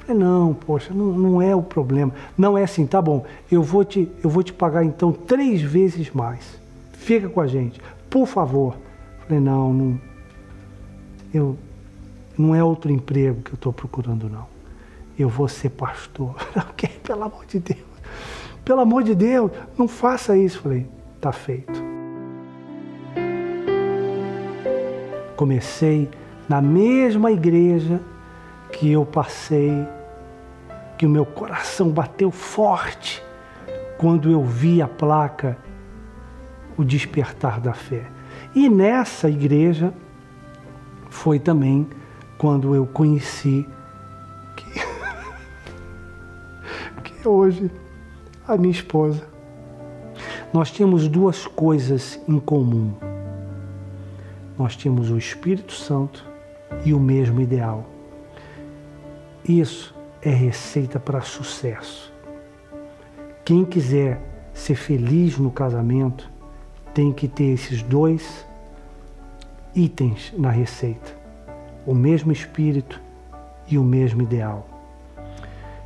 Falei, 0.06 0.22
não, 0.22 0.54
poxa, 0.54 0.94
não, 0.94 1.08
não 1.08 1.41
é 1.41 1.56
o 1.56 1.63
problema. 1.63 2.13
Não 2.38 2.56
é 2.56 2.63
assim, 2.63 2.86
tá 2.86 3.02
bom, 3.02 3.26
eu 3.52 3.63
vou, 3.63 3.84
te, 3.84 4.10
eu 4.24 4.30
vou 4.30 4.44
te 4.44 4.54
pagar 4.54 4.84
então 4.84 5.12
três 5.12 5.62
vezes 5.62 6.12
mais. 6.12 6.60
Fica 6.94 7.28
com 7.28 7.41
a 7.41 7.48
gente, 7.48 7.82
por 8.10 8.28
favor. 8.28 8.76
Falei, 9.22 9.39
não, 9.39 9.74
não, 9.74 10.02
eu, 11.34 11.58
não 12.38 12.54
é 12.54 12.63
outro 12.63 12.91
emprego 12.91 13.41
que 13.41 13.52
eu 13.52 13.56
estou 13.56 13.74
procurando, 13.74 14.30
não. 14.30 14.46
Eu 15.18 15.28
vou 15.28 15.48
ser 15.48 15.70
pastor. 15.70 16.36
ok, 16.56 16.88
pelo 17.02 17.24
amor 17.24 17.46
de 17.48 17.60
Deus. 17.60 17.80
Pelo 18.63 18.82
amor 18.82 19.04
de 19.04 19.15
Deus, 19.15 19.52
não 19.78 19.88
faça 19.88 20.38
isso. 20.38 20.62
Falei, 20.62 20.88
tá 21.20 21.32
feito. 21.32 21.84
Comecei 25.36 26.10
na 26.48 26.62
mesma 26.62 27.32
igreja 27.32 28.00
que 28.72 28.91
eu 28.91 29.06
passei, 29.06 29.72
que 30.98 31.06
o 31.06 31.10
meu 31.10 31.26
coração 31.26 31.90
bateu 31.90 32.32
forte 32.32 33.24
quando 33.98 34.32
eu 34.32 34.44
vi 34.44 34.82
a 34.82 34.88
placa 34.88 35.58
O 36.78 36.84
Despertar 36.84 37.60
da 37.60 37.74
Fé. 37.74 38.06
E 38.54 38.70
nessa 38.70 39.30
igreja 39.30 39.94
foi 41.10 41.40
também 41.40 41.88
quando 42.38 42.76
eu 42.76 42.86
conheci 42.86 43.68
que, 44.56 44.66
que 47.04 47.28
hoje 47.28 47.72
a 48.48 48.58
minha 48.58 48.72
esposa. 48.72 49.28
Nós 50.54 50.72
tínhamos 50.72 51.08
duas 51.08 51.48
coisas 51.48 52.20
em 52.28 52.40
comum. 52.40 52.94
Nós 54.58 54.76
tínhamos 54.76 55.10
o 55.10 55.18
Espírito 55.18 55.74
Santo 55.74 56.24
e 56.86 56.94
o 56.94 57.00
mesmo 57.00 57.42
ideal. 57.42 57.86
Isso 59.48 59.95
é 60.26 60.30
receita 60.32 61.00
para 61.00 61.22
sucesso. 61.22 62.12
Quem 63.46 63.64
quiser 63.64 64.20
ser 64.54 64.76
feliz 64.76 65.38
no 65.38 65.52
casamento 65.52 66.30
tem 66.94 67.14
que 67.14 67.28
ter 67.28 67.54
esses 67.54 67.84
dois 67.84 68.46
itens 69.76 70.34
na 70.36 70.50
receita: 70.50 71.16
o 71.86 71.94
mesmo 71.94 72.32
espírito 72.32 73.00
e 73.68 73.78
o 73.78 73.84
mesmo 73.84 74.24
ideal. 74.24 74.68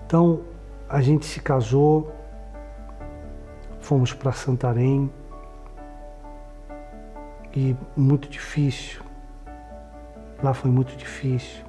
Então, 0.05 0.41
a 0.87 1.01
gente 1.01 1.25
se 1.25 1.41
casou 1.41 2.11
fomos 3.81 4.13
para 4.13 4.31
Santarém 4.31 5.09
e 7.55 7.75
muito 7.95 8.29
difícil. 8.29 9.01
Lá 10.43 10.53
foi 10.53 10.69
muito 10.69 10.95
difícil. 10.95 11.65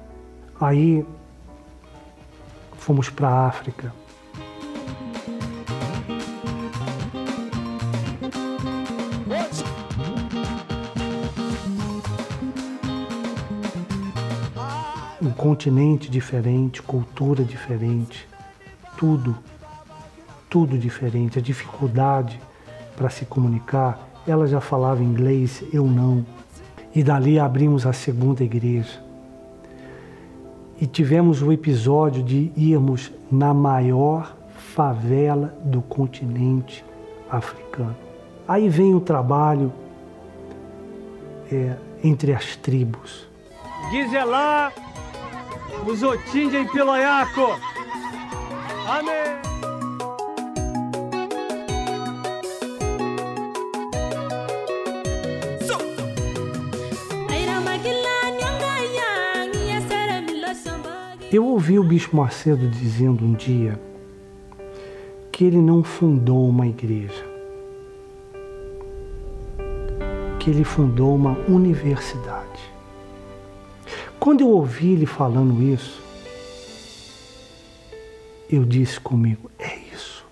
Aí 0.59 1.05
fomos 2.81 3.09
para 3.09 3.29
a 3.29 3.47
África. 3.47 3.93
Um 15.21 15.31
continente 15.31 16.09
diferente, 16.09 16.81
cultura 16.81 17.43
diferente, 17.43 18.27
tudo 18.97 19.37
tudo 20.51 20.77
diferente, 20.77 21.39
a 21.39 21.41
dificuldade 21.41 22.37
para 22.97 23.09
se 23.09 23.23
comunicar. 23.23 24.05
Ela 24.27 24.45
já 24.45 24.59
falava 24.59 25.01
inglês, 25.01 25.63
eu 25.71 25.85
não. 25.85 26.25
E 26.93 27.01
dali 27.01 27.39
abrimos 27.39 27.85
a 27.85 27.93
segunda 27.93 28.43
igreja. 28.43 29.10
E 30.81 30.87
tivemos 30.87 31.43
o 31.43 31.51
episódio 31.51 32.23
de 32.23 32.51
irmos 32.57 33.11
na 33.31 33.53
maior 33.53 34.35
favela 34.75 35.55
do 35.63 35.79
continente 35.81 36.83
africano. 37.29 37.95
Aí 38.47 38.67
vem 38.67 38.95
o 38.95 38.99
trabalho 38.99 39.71
é, 41.51 41.75
entre 42.03 42.33
as 42.33 42.55
tribos. 42.55 43.27
Gizelá, 43.91 44.71
Muzotinja 45.85 46.59
e 46.59 46.67
Piloiaco. 46.67 47.59
Amém. 48.87 49.50
Eu 61.33 61.45
ouvi 61.45 61.79
o 61.79 61.83
Bispo 61.83 62.17
Macedo 62.17 62.67
dizendo 62.67 63.23
um 63.23 63.31
dia 63.31 63.79
que 65.31 65.45
ele 65.45 65.61
não 65.61 65.81
fundou 65.81 66.49
uma 66.49 66.67
igreja, 66.67 67.25
que 70.37 70.49
ele 70.49 70.65
fundou 70.65 71.15
uma 71.15 71.31
universidade. 71.47 72.59
Quando 74.19 74.41
eu 74.41 74.49
ouvi 74.49 74.91
ele 74.91 75.05
falando 75.05 75.63
isso, 75.63 76.03
eu 78.49 78.65
disse 78.65 78.99
comigo: 78.99 79.49
é 79.57 79.77
isso. 79.93 80.25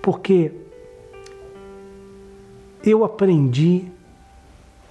Porque 0.00 0.50
eu 2.82 3.04
aprendi 3.04 3.84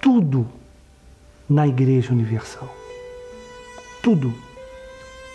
tudo 0.00 0.46
na 1.48 1.66
Igreja 1.66 2.12
Universal. 2.12 2.72
Tudo 4.00 4.32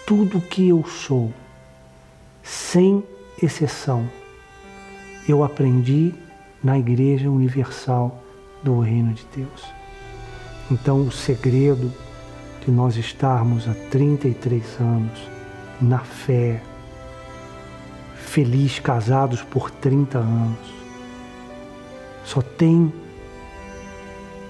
tudo 0.07 0.39
que 0.39 0.69
eu 0.69 0.85
sou, 0.85 1.33
sem 2.41 3.03
exceção, 3.43 4.09
eu 5.27 5.43
aprendi 5.43 6.15
na 6.63 6.79
Igreja 6.79 7.29
Universal 7.29 8.23
do 8.63 8.79
Reino 8.79 9.13
de 9.13 9.25
Deus. 9.35 9.65
Então, 10.71 11.01
o 11.01 11.11
segredo 11.11 11.93
de 12.65 12.71
nós 12.71 12.95
estarmos 12.95 13.67
há 13.67 13.73
33 13.91 14.79
anos 14.79 15.29
na 15.81 15.99
fé, 15.99 16.63
feliz 18.15 18.79
casados 18.79 19.41
por 19.41 19.69
30 19.69 20.19
anos, 20.19 20.73
só 22.23 22.41
tem 22.41 22.93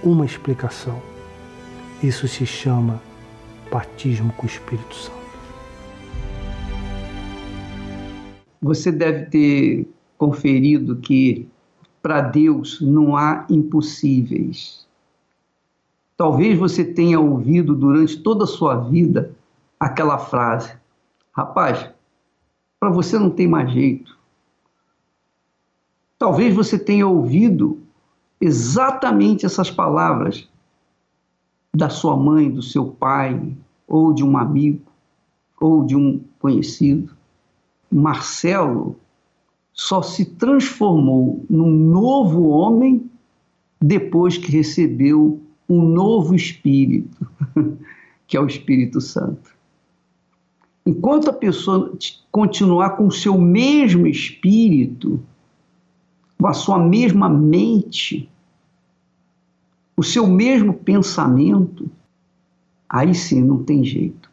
uma 0.03 0.23
explicação. 0.23 1.01
Isso 2.03 2.27
se 2.27 2.45
chama 2.45 3.01
batismo 3.71 4.31
com 4.33 4.43
o 4.43 4.49
Espírito 4.49 4.93
Santo. 4.93 5.26
Você 8.61 8.91
deve 8.91 9.25
ter 9.27 9.87
conferido 10.17 10.97
que 10.97 11.47
para 12.01 12.21
Deus 12.21 12.79
não 12.81 13.15
há 13.15 13.45
impossíveis. 13.49 14.87
Talvez 16.15 16.57
você 16.57 16.83
tenha 16.83 17.19
ouvido 17.19 17.75
durante 17.75 18.17
toda 18.17 18.45
a 18.45 18.47
sua 18.47 18.75
vida 18.75 19.35
aquela 19.79 20.17
frase: 20.17 20.73
rapaz, 21.31 21.89
para 22.79 22.89
você 22.89 23.19
não 23.19 23.29
tem 23.29 23.47
mais 23.47 23.71
jeito. 23.71 24.17
Talvez 26.17 26.55
você 26.55 26.79
tenha 26.79 27.07
ouvido 27.07 27.79
exatamente 28.39 29.45
essas 29.45 29.69
palavras 29.69 30.47
da 31.75 31.89
sua 31.89 32.15
mãe, 32.15 32.49
do 32.49 32.61
seu 32.61 32.87
pai, 32.87 33.55
ou 33.87 34.13
de 34.13 34.23
um 34.23 34.37
amigo, 34.37 34.81
ou 35.59 35.85
de 35.85 35.95
um 35.95 36.23
conhecido. 36.39 37.16
Marcelo 37.91 38.95
só 39.73 40.01
se 40.01 40.25
transformou 40.25 41.45
num 41.49 41.71
novo 41.71 42.47
homem 42.49 43.09
depois 43.79 44.37
que 44.37 44.51
recebeu 44.51 45.41
um 45.69 45.81
novo 45.81 46.33
espírito, 46.33 47.29
que 48.25 48.35
é 48.35 48.39
o 48.39 48.47
Espírito 48.47 48.99
Santo. 48.99 49.55
Enquanto 50.85 51.29
a 51.29 51.33
pessoa 51.33 51.93
continuar 52.31 52.91
com 52.91 53.07
o 53.07 53.11
seu 53.11 53.37
mesmo 53.37 54.07
espírito, 54.07 55.21
com 56.39 56.47
a 56.47 56.53
sua 56.53 56.79
mesma 56.79 57.29
mente, 57.29 58.29
o 59.97 60.03
seu 60.03 60.25
mesmo 60.25 60.73
pensamento, 60.73 61.89
aí 62.87 63.13
sim 63.13 63.43
não 63.43 63.63
tem 63.63 63.83
jeito. 63.83 64.31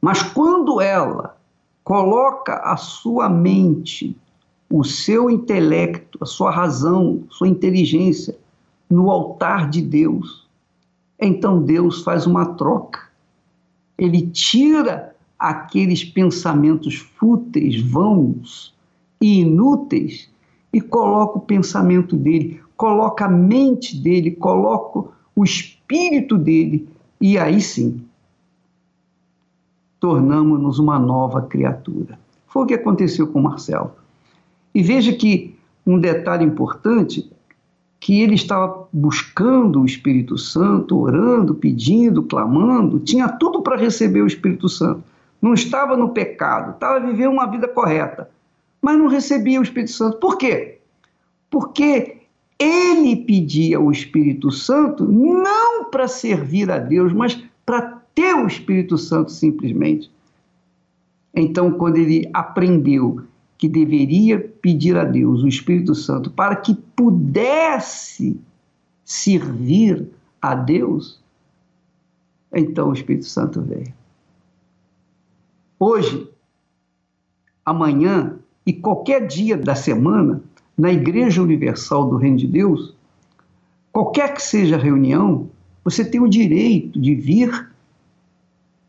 Mas 0.00 0.22
quando 0.22 0.80
ela 0.80 1.33
coloca 1.84 2.54
a 2.54 2.76
sua 2.78 3.28
mente, 3.28 4.16
o 4.70 4.82
seu 4.82 5.30
intelecto, 5.30 6.18
a 6.20 6.24
sua 6.24 6.50
razão, 6.50 7.24
sua 7.28 7.46
inteligência 7.46 8.36
no 8.88 9.10
altar 9.10 9.68
de 9.68 9.82
Deus, 9.82 10.48
então 11.20 11.62
Deus 11.62 12.02
faz 12.02 12.26
uma 12.26 12.54
troca. 12.54 13.00
Ele 13.98 14.26
tira 14.26 15.14
aqueles 15.38 16.02
pensamentos 16.02 16.96
fúteis, 16.96 17.80
vãos 17.80 18.74
e 19.20 19.40
inúteis 19.40 20.30
e 20.72 20.80
coloca 20.80 21.38
o 21.38 21.42
pensamento 21.42 22.16
dele, 22.16 22.60
coloca 22.76 23.26
a 23.26 23.28
mente 23.28 23.96
dele, 23.96 24.32
coloca 24.32 25.10
o 25.36 25.44
espírito 25.44 26.36
dele, 26.38 26.88
e 27.20 27.38
aí 27.38 27.60
sim 27.60 28.04
tornamos-nos 30.04 30.78
uma 30.78 30.98
nova 30.98 31.40
criatura. 31.40 32.18
Foi 32.46 32.64
o 32.64 32.66
que 32.66 32.74
aconteceu 32.74 33.26
com 33.26 33.40
Marcelo. 33.40 33.90
E 34.74 34.82
veja 34.82 35.14
que 35.14 35.56
um 35.86 35.98
detalhe 35.98 36.44
importante 36.44 37.32
que 37.98 38.20
ele 38.20 38.34
estava 38.34 38.86
buscando 38.92 39.80
o 39.80 39.86
Espírito 39.86 40.36
Santo, 40.36 40.98
orando, 40.98 41.54
pedindo, 41.54 42.22
clamando, 42.22 42.98
tinha 42.98 43.30
tudo 43.30 43.62
para 43.62 43.78
receber 43.78 44.20
o 44.20 44.26
Espírito 44.26 44.68
Santo. 44.68 45.02
Não 45.40 45.54
estava 45.54 45.96
no 45.96 46.10
pecado, 46.10 46.72
estava 46.72 47.00
vivendo 47.00 47.32
uma 47.32 47.46
vida 47.46 47.66
correta, 47.66 48.28
mas 48.82 48.98
não 48.98 49.06
recebia 49.06 49.58
o 49.58 49.62
Espírito 49.62 49.92
Santo. 49.92 50.18
Por 50.18 50.36
quê? 50.36 50.80
Porque 51.48 52.18
ele 52.58 53.16
pedia 53.16 53.80
o 53.80 53.90
Espírito 53.90 54.50
Santo 54.50 55.10
não 55.10 55.86
para 55.86 56.06
servir 56.06 56.70
a 56.70 56.76
Deus, 56.76 57.10
mas 57.10 57.42
para 57.64 58.03
ter 58.14 58.34
o 58.34 58.46
Espírito 58.46 58.96
Santo 58.96 59.32
simplesmente. 59.32 60.10
Então, 61.34 61.72
quando 61.72 61.96
ele 61.96 62.28
aprendeu 62.32 63.22
que 63.58 63.68
deveria 63.68 64.38
pedir 64.38 64.96
a 64.96 65.04
Deus 65.04 65.42
o 65.42 65.48
Espírito 65.48 65.94
Santo 65.94 66.30
para 66.30 66.56
que 66.56 66.74
pudesse 66.74 68.40
servir 69.04 70.08
a 70.40 70.54
Deus, 70.54 71.20
então 72.52 72.90
o 72.90 72.92
Espírito 72.92 73.26
Santo 73.26 73.60
veio. 73.60 73.92
Hoje, 75.78 76.28
amanhã 77.64 78.38
e 78.66 78.72
qualquer 78.72 79.26
dia 79.26 79.56
da 79.56 79.74
semana, 79.74 80.42
na 80.76 80.92
Igreja 80.92 81.42
Universal 81.42 82.08
do 82.08 82.16
Reino 82.16 82.36
de 82.36 82.46
Deus, 82.46 82.94
qualquer 83.92 84.34
que 84.34 84.42
seja 84.42 84.76
a 84.76 84.78
reunião, 84.78 85.48
você 85.84 86.04
tem 86.04 86.20
o 86.20 86.28
direito 86.28 87.00
de 87.00 87.14
vir 87.14 87.70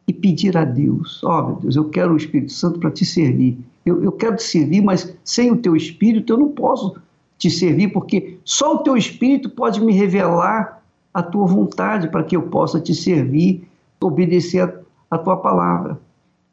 e 0.08 0.14
pedir 0.14 0.58
a 0.58 0.64
Deus: 0.64 1.24
Ó, 1.24 1.40
oh, 1.40 1.48
meu 1.48 1.56
Deus, 1.58 1.76
eu 1.76 1.90
quero 1.90 2.14
o 2.14 2.18
Espírito 2.18 2.52
Santo 2.52 2.80
para 2.80 2.92
te 2.92 3.06
servir. 3.06 3.58
Eu, 3.86 4.04
eu 4.04 4.12
quero 4.12 4.36
te 4.36 4.44
servir, 4.44 4.82
mas 4.82 5.16
sem 5.24 5.52
o 5.52 5.58
teu 5.58 5.76
Espírito 5.76 6.34
eu 6.34 6.38
não 6.38 6.50
posso 6.50 6.96
te 7.38 7.50
servir, 7.50 7.92
porque 7.92 8.38
só 8.44 8.76
o 8.76 8.78
teu 8.80 8.96
Espírito 8.96 9.50
pode 9.50 9.84
me 9.84 9.94
revelar 9.94 10.84
a 11.14 11.22
tua 11.22 11.46
vontade 11.46 12.08
para 12.10 12.24
que 12.24 12.36
eu 12.36 12.44
possa 12.44 12.80
te 12.80 12.94
servir, 12.94 13.68
obedecer 14.00 14.62
a, 14.62 15.16
a 15.16 15.18
tua 15.18 15.38
palavra. 15.38 16.00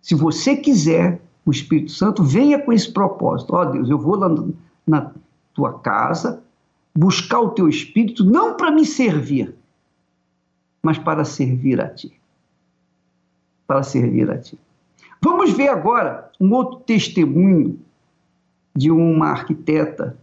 Se 0.01 0.15
você 0.15 0.57
quiser 0.57 1.21
o 1.45 1.51
Espírito 1.51 1.93
Santo, 1.93 2.23
venha 2.23 2.59
com 2.59 2.73
esse 2.73 2.91
propósito. 2.91 3.55
Ó 3.55 3.63
oh, 3.63 3.65
Deus, 3.67 3.91
eu 3.91 3.99
vou 3.99 4.17
lá 4.17 4.35
na 4.87 5.11
tua 5.55 5.79
casa 5.79 6.43
buscar 6.95 7.41
o 7.41 7.51
teu 7.51 7.69
Espírito, 7.69 8.25
não 8.25 8.57
para 8.57 8.71
me 8.71 8.85
servir, 8.85 9.55
mas 10.83 10.99
para 10.99 11.25
servir 11.25 11.81
a 11.81 11.89
ti 11.89 12.22
para 13.73 13.83
servir 13.83 14.31
a 14.31 14.37
ti. 14.37 14.59
Vamos 15.23 15.53
ver 15.53 15.69
agora 15.69 16.31
um 16.39 16.53
outro 16.53 16.81
testemunho 16.81 17.79
de 18.77 18.91
uma 18.91 19.29
arquiteta 19.29 20.15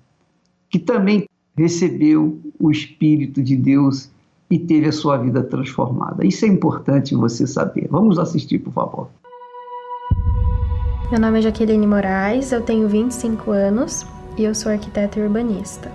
que 0.70 0.78
também 0.78 1.28
recebeu 1.58 2.40
o 2.60 2.70
Espírito 2.70 3.42
de 3.42 3.56
Deus 3.56 4.12
e 4.52 4.60
teve 4.60 4.88
a 4.88 4.92
sua 4.92 5.18
vida 5.18 5.42
transformada. 5.44 6.26
Isso 6.26 6.46
é 6.46 6.48
importante 6.48 7.16
você 7.16 7.48
saber. 7.48 7.88
Vamos 7.90 8.20
assistir, 8.20 8.60
por 8.60 8.72
favor. 8.72 9.08
Meu 11.10 11.20
nome 11.20 11.40
é 11.40 11.42
Jaqueline 11.42 11.88
Moraes, 11.88 12.52
eu 12.52 12.62
tenho 12.62 12.88
25 12.88 13.50
anos 13.50 14.06
e 14.38 14.44
eu 14.44 14.54
sou 14.54 14.72
arquiteta 14.72 15.20
e 15.20 15.24
urbanista. 15.24 15.92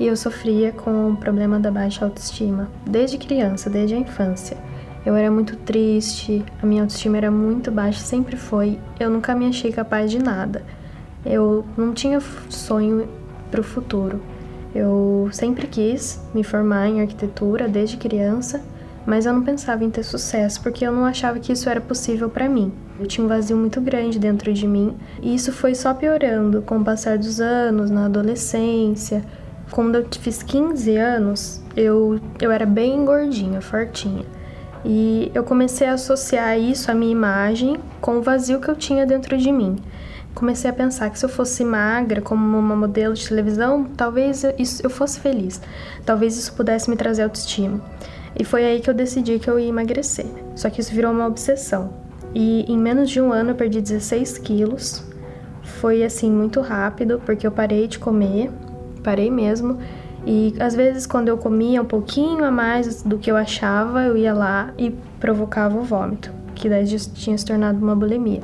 E 0.00 0.06
eu 0.06 0.16
sofria 0.16 0.72
com 0.72 1.10
o 1.10 1.16
problema 1.16 1.60
da 1.60 1.70
baixa 1.70 2.06
autoestima 2.06 2.70
desde 2.86 3.18
criança, 3.18 3.68
desde 3.68 3.94
a 3.94 3.98
infância. 3.98 4.56
Eu 5.06 5.14
era 5.14 5.30
muito 5.30 5.54
triste, 5.54 6.44
a 6.60 6.66
minha 6.66 6.82
autoestima 6.82 7.16
era 7.16 7.30
muito 7.30 7.70
baixa, 7.70 8.00
sempre 8.00 8.36
foi. 8.36 8.76
Eu 8.98 9.08
nunca 9.08 9.36
me 9.36 9.46
achei 9.46 9.70
capaz 9.70 10.10
de 10.10 10.18
nada. 10.18 10.64
Eu 11.24 11.64
não 11.76 11.94
tinha 11.94 12.20
sonho 12.50 13.08
para 13.48 13.60
o 13.60 13.64
futuro. 13.64 14.20
Eu 14.74 15.28
sempre 15.30 15.68
quis 15.68 16.20
me 16.34 16.42
formar 16.42 16.88
em 16.88 17.00
arquitetura 17.00 17.68
desde 17.68 17.96
criança, 17.96 18.60
mas 19.06 19.26
eu 19.26 19.32
não 19.32 19.44
pensava 19.44 19.84
em 19.84 19.90
ter 19.90 20.02
sucesso 20.02 20.60
porque 20.60 20.84
eu 20.84 20.90
não 20.90 21.04
achava 21.04 21.38
que 21.38 21.52
isso 21.52 21.70
era 21.70 21.80
possível 21.80 22.28
para 22.28 22.48
mim. 22.48 22.72
Eu 22.98 23.06
tinha 23.06 23.24
um 23.24 23.28
vazio 23.28 23.56
muito 23.56 23.80
grande 23.80 24.18
dentro 24.18 24.52
de 24.52 24.66
mim 24.66 24.96
e 25.22 25.36
isso 25.36 25.52
foi 25.52 25.76
só 25.76 25.94
piorando 25.94 26.62
com 26.62 26.78
o 26.78 26.84
passar 26.84 27.16
dos 27.16 27.40
anos, 27.40 27.92
na 27.92 28.06
adolescência. 28.06 29.22
Quando 29.70 29.94
eu 29.94 30.06
fiz 30.20 30.42
15 30.42 30.96
anos, 30.96 31.62
eu, 31.76 32.18
eu 32.40 32.50
era 32.50 32.66
bem 32.66 33.04
gordinha, 33.04 33.60
fortinha. 33.60 34.24
E 34.88 35.32
eu 35.34 35.42
comecei 35.42 35.88
a 35.88 35.94
associar 35.94 36.56
isso, 36.56 36.92
a 36.92 36.94
minha 36.94 37.10
imagem, 37.10 37.76
com 38.00 38.18
o 38.18 38.22
vazio 38.22 38.60
que 38.60 38.68
eu 38.68 38.76
tinha 38.76 39.04
dentro 39.04 39.36
de 39.36 39.50
mim. 39.50 39.76
Comecei 40.32 40.70
a 40.70 40.72
pensar 40.72 41.10
que 41.10 41.18
se 41.18 41.24
eu 41.24 41.28
fosse 41.28 41.64
magra, 41.64 42.20
como 42.20 42.56
uma 42.56 42.76
modelo 42.76 43.12
de 43.12 43.28
televisão, 43.28 43.84
talvez 43.96 44.44
eu, 44.44 44.54
isso, 44.56 44.80
eu 44.84 44.88
fosse 44.88 45.18
feliz. 45.18 45.60
Talvez 46.04 46.38
isso 46.38 46.52
pudesse 46.52 46.88
me 46.88 46.94
trazer 46.94 47.24
autoestima. 47.24 47.80
E 48.38 48.44
foi 48.44 48.64
aí 48.64 48.80
que 48.80 48.88
eu 48.88 48.94
decidi 48.94 49.40
que 49.40 49.50
eu 49.50 49.58
ia 49.58 49.68
emagrecer. 49.68 50.26
Só 50.54 50.70
que 50.70 50.80
isso 50.80 50.94
virou 50.94 51.10
uma 51.10 51.26
obsessão. 51.26 51.90
E 52.32 52.70
em 52.70 52.78
menos 52.78 53.10
de 53.10 53.20
um 53.20 53.32
ano 53.32 53.50
eu 53.50 53.54
perdi 53.56 53.80
16 53.80 54.38
quilos. 54.38 55.02
Foi 55.80 56.04
assim 56.04 56.30
muito 56.30 56.60
rápido, 56.60 57.20
porque 57.26 57.44
eu 57.44 57.50
parei 57.50 57.88
de 57.88 57.98
comer, 57.98 58.52
parei 59.02 59.32
mesmo. 59.32 59.78
E 60.26 60.54
às 60.58 60.74
vezes, 60.74 61.06
quando 61.06 61.28
eu 61.28 61.38
comia 61.38 61.80
um 61.80 61.84
pouquinho 61.84 62.44
a 62.44 62.50
mais 62.50 63.02
do 63.02 63.16
que 63.16 63.30
eu 63.30 63.36
achava, 63.36 64.02
eu 64.02 64.16
ia 64.16 64.34
lá 64.34 64.74
e 64.76 64.90
provocava 65.20 65.78
o 65.78 65.82
vômito, 65.82 66.32
que 66.52 66.68
daí 66.68 66.84
tinha 66.84 67.38
se 67.38 67.44
tornado 67.44 67.78
uma 67.78 67.94
bulimia. 67.94 68.40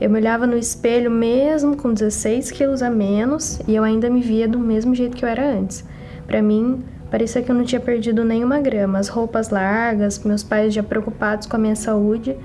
Eu 0.00 0.08
me 0.10 0.20
olhava 0.20 0.46
no 0.46 0.56
espelho 0.56 1.10
mesmo 1.10 1.76
com 1.76 1.92
16 1.92 2.52
quilos 2.52 2.82
a 2.82 2.90
menos 2.90 3.60
e 3.66 3.74
eu 3.74 3.82
ainda 3.82 4.08
me 4.08 4.20
via 4.20 4.46
do 4.46 4.60
mesmo 4.60 4.94
jeito 4.94 5.16
que 5.16 5.24
eu 5.24 5.28
era 5.28 5.44
antes. 5.44 5.84
Para 6.24 6.40
mim, 6.40 6.84
parecia 7.10 7.42
que 7.42 7.50
eu 7.50 7.54
não 7.54 7.64
tinha 7.64 7.80
perdido 7.80 8.24
nenhuma 8.24 8.60
grama. 8.60 9.00
As 9.00 9.08
roupas 9.08 9.50
largas, 9.50 10.22
meus 10.24 10.44
pais 10.44 10.72
já 10.72 10.84
preocupados 10.84 11.48
com 11.48 11.56
a 11.56 11.58
minha 11.58 11.76
saúde 11.76 12.36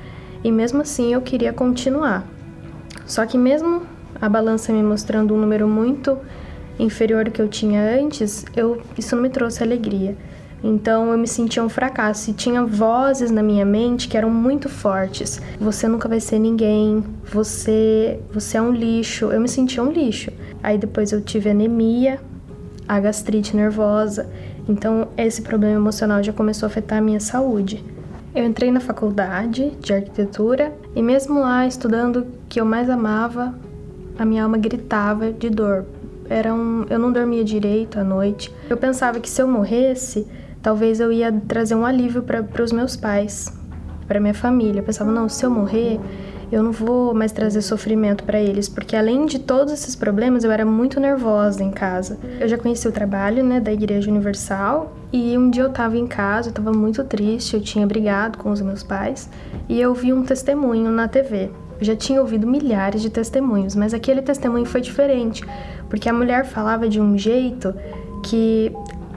e 0.43 0.51
mesmo 0.51 0.81
assim 0.81 1.13
eu 1.13 1.21
queria 1.21 1.53
continuar. 1.53 2.25
Só 3.05 3.23
que 3.25 3.37
mesmo 3.37 3.83
a 4.19 4.27
balança 4.27 4.73
me 4.73 4.81
mostrando 4.81 5.33
um 5.33 5.37
número 5.37 5.67
muito 5.67 6.17
inferior 6.79 7.29
que 7.29 7.41
eu 7.41 7.47
tinha 7.47 7.81
antes, 7.99 8.45
eu, 8.55 8.81
isso 8.97 9.15
não 9.15 9.21
me 9.21 9.29
trouxe 9.29 9.61
alegria. 9.61 10.15
Então 10.63 11.11
eu 11.11 11.17
me 11.17 11.27
sentia 11.27 11.63
um 11.63 11.69
fracasso 11.69 12.29
e 12.29 12.33
tinha 12.33 12.65
vozes 12.65 13.31
na 13.31 13.41
minha 13.41 13.65
mente 13.65 14.07
que 14.07 14.17
eram 14.17 14.29
muito 14.29 14.67
fortes. 14.67 15.41
Você 15.59 15.87
nunca 15.87 16.07
vai 16.09 16.19
ser 16.19 16.39
ninguém, 16.39 17.03
você, 17.23 18.19
você 18.31 18.57
é 18.57 18.61
um 18.61 18.71
lixo. 18.71 19.25
Eu 19.31 19.39
me 19.39 19.47
sentia 19.47 19.81
um 19.81 19.91
lixo. 19.91 20.31
Aí 20.61 20.77
depois 20.77 21.11
eu 21.11 21.21
tive 21.21 21.49
anemia, 21.49 22.19
a 22.87 22.99
gastrite 22.99 23.55
nervosa. 23.55 24.29
Então 24.67 25.07
esse 25.15 25.41
problema 25.41 25.75
emocional 25.75 26.21
já 26.21 26.33
começou 26.33 26.67
a 26.67 26.69
afetar 26.69 26.97
a 26.97 27.01
minha 27.01 27.19
saúde. 27.19 27.83
Eu 28.35 28.45
entrei 28.45 28.71
na 28.71 28.79
faculdade 28.79 29.71
de 29.79 29.93
arquitetura 29.93 30.73
e 30.95 31.01
mesmo 31.01 31.39
lá 31.39 31.65
estudando 31.65 32.17
o 32.17 32.27
que 32.47 32.59
eu 32.61 32.65
mais 32.65 32.89
amava, 32.89 33.55
a 34.19 34.25
minha 34.25 34.43
alma 34.43 34.57
gritava 34.57 35.31
de 35.31 35.49
dor, 35.49 35.85
era 36.29 36.53
um, 36.53 36.85
eu 36.89 36.99
não 36.99 37.11
dormia 37.11 37.43
direito 37.43 37.99
à 37.99 38.03
noite. 38.03 38.53
Eu 38.69 38.77
pensava 38.77 39.19
que 39.19 39.29
se 39.29 39.41
eu 39.41 39.47
morresse, 39.47 40.27
talvez 40.61 40.99
eu 40.99 41.11
ia 41.11 41.31
trazer 41.47 41.75
um 41.75 41.85
alívio 41.85 42.21
para 42.21 42.63
os 42.63 42.71
meus 42.71 42.95
pais, 42.95 43.51
para 44.07 44.19
minha 44.19 44.33
família. 44.33 44.79
Eu 44.79 44.83
pensava, 44.83 45.11
não, 45.11 45.27
se 45.27 45.43
eu 45.45 45.49
morrer, 45.49 45.99
eu 46.51 46.63
não 46.63 46.71
vou 46.71 47.13
mais 47.13 47.31
trazer 47.31 47.61
sofrimento 47.61 48.23
para 48.23 48.39
eles, 48.39 48.67
porque 48.67 48.95
além 48.95 49.25
de 49.25 49.39
todos 49.39 49.71
esses 49.71 49.95
problemas, 49.95 50.43
eu 50.43 50.51
era 50.51 50.65
muito 50.65 50.99
nervosa 50.99 51.63
em 51.63 51.71
casa. 51.71 52.17
Eu 52.39 52.47
já 52.47 52.57
conheci 52.57 52.87
o 52.87 52.91
trabalho, 52.91 53.43
né, 53.43 53.59
da 53.59 53.71
Igreja 53.71 54.09
Universal, 54.09 54.95
e 55.13 55.37
um 55.37 55.49
dia 55.49 55.63
eu 55.63 55.69
estava 55.69 55.97
em 55.97 56.07
casa, 56.07 56.49
eu 56.49 56.51
estava 56.51 56.71
muito 56.71 57.03
triste, 57.03 57.55
eu 57.55 57.61
tinha 57.61 57.85
brigado 57.85 58.37
com 58.37 58.51
os 58.51 58.61
meus 58.61 58.83
pais, 58.83 59.29
e 59.67 59.79
eu 59.79 59.93
vi 59.93 60.11
um 60.11 60.23
testemunho 60.23 60.91
na 60.91 61.07
TV. 61.07 61.51
Eu 61.79 61.85
já 61.85 61.95
tinha 61.95 62.19
ouvido 62.19 62.45
milhares 62.45 63.01
de 63.01 63.09
testemunhos, 63.09 63.75
mas 63.75 63.93
aquele 63.93 64.21
testemunho 64.21 64.65
foi 64.65 64.81
diferente, 64.81 65.43
porque 65.89 66.09
a 66.09 66.13
mulher 66.13 66.45
falava 66.45 66.89
de 66.89 66.99
um 66.99 67.17
jeito 67.17 67.73
que 68.23 68.71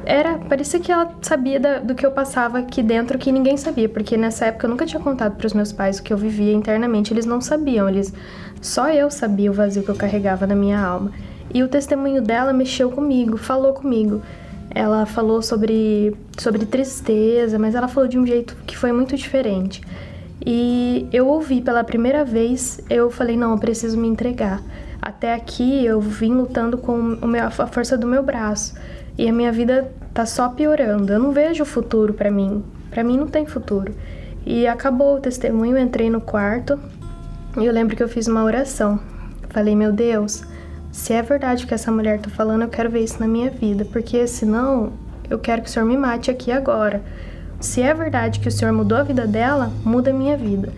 era 0.04 0.38
parecia 0.38 0.80
que 0.80 0.90
ela 0.90 1.12
sabia 1.22 1.60
da, 1.60 1.78
do 1.78 1.94
que 1.94 2.04
eu 2.04 2.10
passava 2.10 2.58
aqui 2.58 2.82
dentro 2.82 3.18
que 3.18 3.30
ninguém 3.30 3.56
sabia, 3.56 3.88
porque 3.88 4.16
nessa 4.16 4.46
época 4.46 4.66
eu 4.66 4.70
nunca 4.70 4.86
tinha 4.86 5.00
contado 5.00 5.36
para 5.36 5.46
os 5.46 5.52
meus 5.52 5.72
pais 5.72 5.98
o 5.98 6.02
que 6.02 6.12
eu 6.12 6.16
vivia 6.16 6.52
internamente, 6.52 7.12
eles 7.12 7.26
não 7.26 7.40
sabiam, 7.40 7.88
eles 7.88 8.12
só 8.60 8.90
eu 8.90 9.10
sabia 9.10 9.50
o 9.50 9.54
vazio 9.54 9.82
que 9.82 9.90
eu 9.90 9.96
carregava 9.96 10.46
na 10.46 10.54
minha 10.54 10.80
alma. 10.80 11.12
E 11.52 11.62
o 11.62 11.68
testemunho 11.68 12.22
dela 12.22 12.52
mexeu 12.52 12.90
comigo, 12.90 13.36
falou 13.36 13.74
comigo. 13.74 14.22
Ela 14.74 15.04
falou 15.04 15.42
sobre 15.42 16.16
sobre 16.38 16.64
tristeza, 16.64 17.58
mas 17.58 17.74
ela 17.74 17.88
falou 17.88 18.08
de 18.08 18.18
um 18.18 18.26
jeito 18.26 18.56
que 18.66 18.76
foi 18.76 18.90
muito 18.90 19.16
diferente. 19.16 19.82
E 20.44 21.08
eu 21.12 21.28
ouvi 21.28 21.60
pela 21.60 21.84
primeira 21.84 22.24
vez, 22.24 22.80
eu 22.90 23.10
falei, 23.10 23.36
não, 23.36 23.52
eu 23.52 23.58
preciso 23.58 23.96
me 23.96 24.08
entregar. 24.08 24.60
Até 25.00 25.34
aqui 25.34 25.84
eu 25.84 26.00
vim 26.00 26.32
lutando 26.32 26.78
com 26.78 26.96
meu, 26.96 27.44
a 27.44 27.50
força 27.50 27.96
do 27.96 28.06
meu 28.06 28.22
braço 28.22 28.74
e 29.16 29.28
a 29.28 29.32
minha 29.32 29.52
vida 29.52 29.90
tá 30.12 30.26
só 30.26 30.48
piorando. 30.48 31.12
Eu 31.12 31.18
não 31.18 31.32
vejo 31.32 31.64
futuro 31.64 32.14
para 32.14 32.30
mim. 32.30 32.62
Para 32.90 33.04
mim 33.04 33.16
não 33.16 33.26
tem 33.26 33.46
futuro. 33.46 33.94
E 34.44 34.66
acabou 34.66 35.16
o 35.16 35.20
testemunho, 35.20 35.78
entrei 35.78 36.10
no 36.10 36.20
quarto 36.20 36.78
e 37.56 37.64
eu 37.64 37.72
lembro 37.72 37.96
que 37.96 38.02
eu 38.02 38.08
fiz 38.08 38.26
uma 38.26 38.42
oração. 38.42 38.98
Falei, 39.50 39.76
meu 39.76 39.92
Deus, 39.92 40.42
se 40.90 41.12
é 41.12 41.22
verdade 41.22 41.64
o 41.64 41.68
que 41.68 41.74
essa 41.74 41.92
mulher 41.92 42.20
tá 42.20 42.30
falando, 42.30 42.62
eu 42.62 42.68
quero 42.68 42.90
ver 42.90 43.04
isso 43.04 43.20
na 43.20 43.28
minha 43.28 43.50
vida, 43.50 43.84
porque 43.84 44.26
senão 44.26 44.92
eu 45.28 45.38
quero 45.38 45.62
que 45.62 45.68
o 45.68 45.70
Senhor 45.70 45.86
me 45.86 45.96
mate 45.96 46.30
aqui 46.30 46.50
agora. 46.50 47.02
Se 47.62 47.80
é 47.80 47.94
verdade 47.94 48.40
que 48.40 48.48
o 48.48 48.50
Senhor 48.50 48.74
mudou 48.74 48.98
a 48.98 49.04
vida 49.04 49.24
dela, 49.24 49.72
muda 49.84 50.10
a 50.10 50.12
minha 50.12 50.36
vida. 50.36 50.72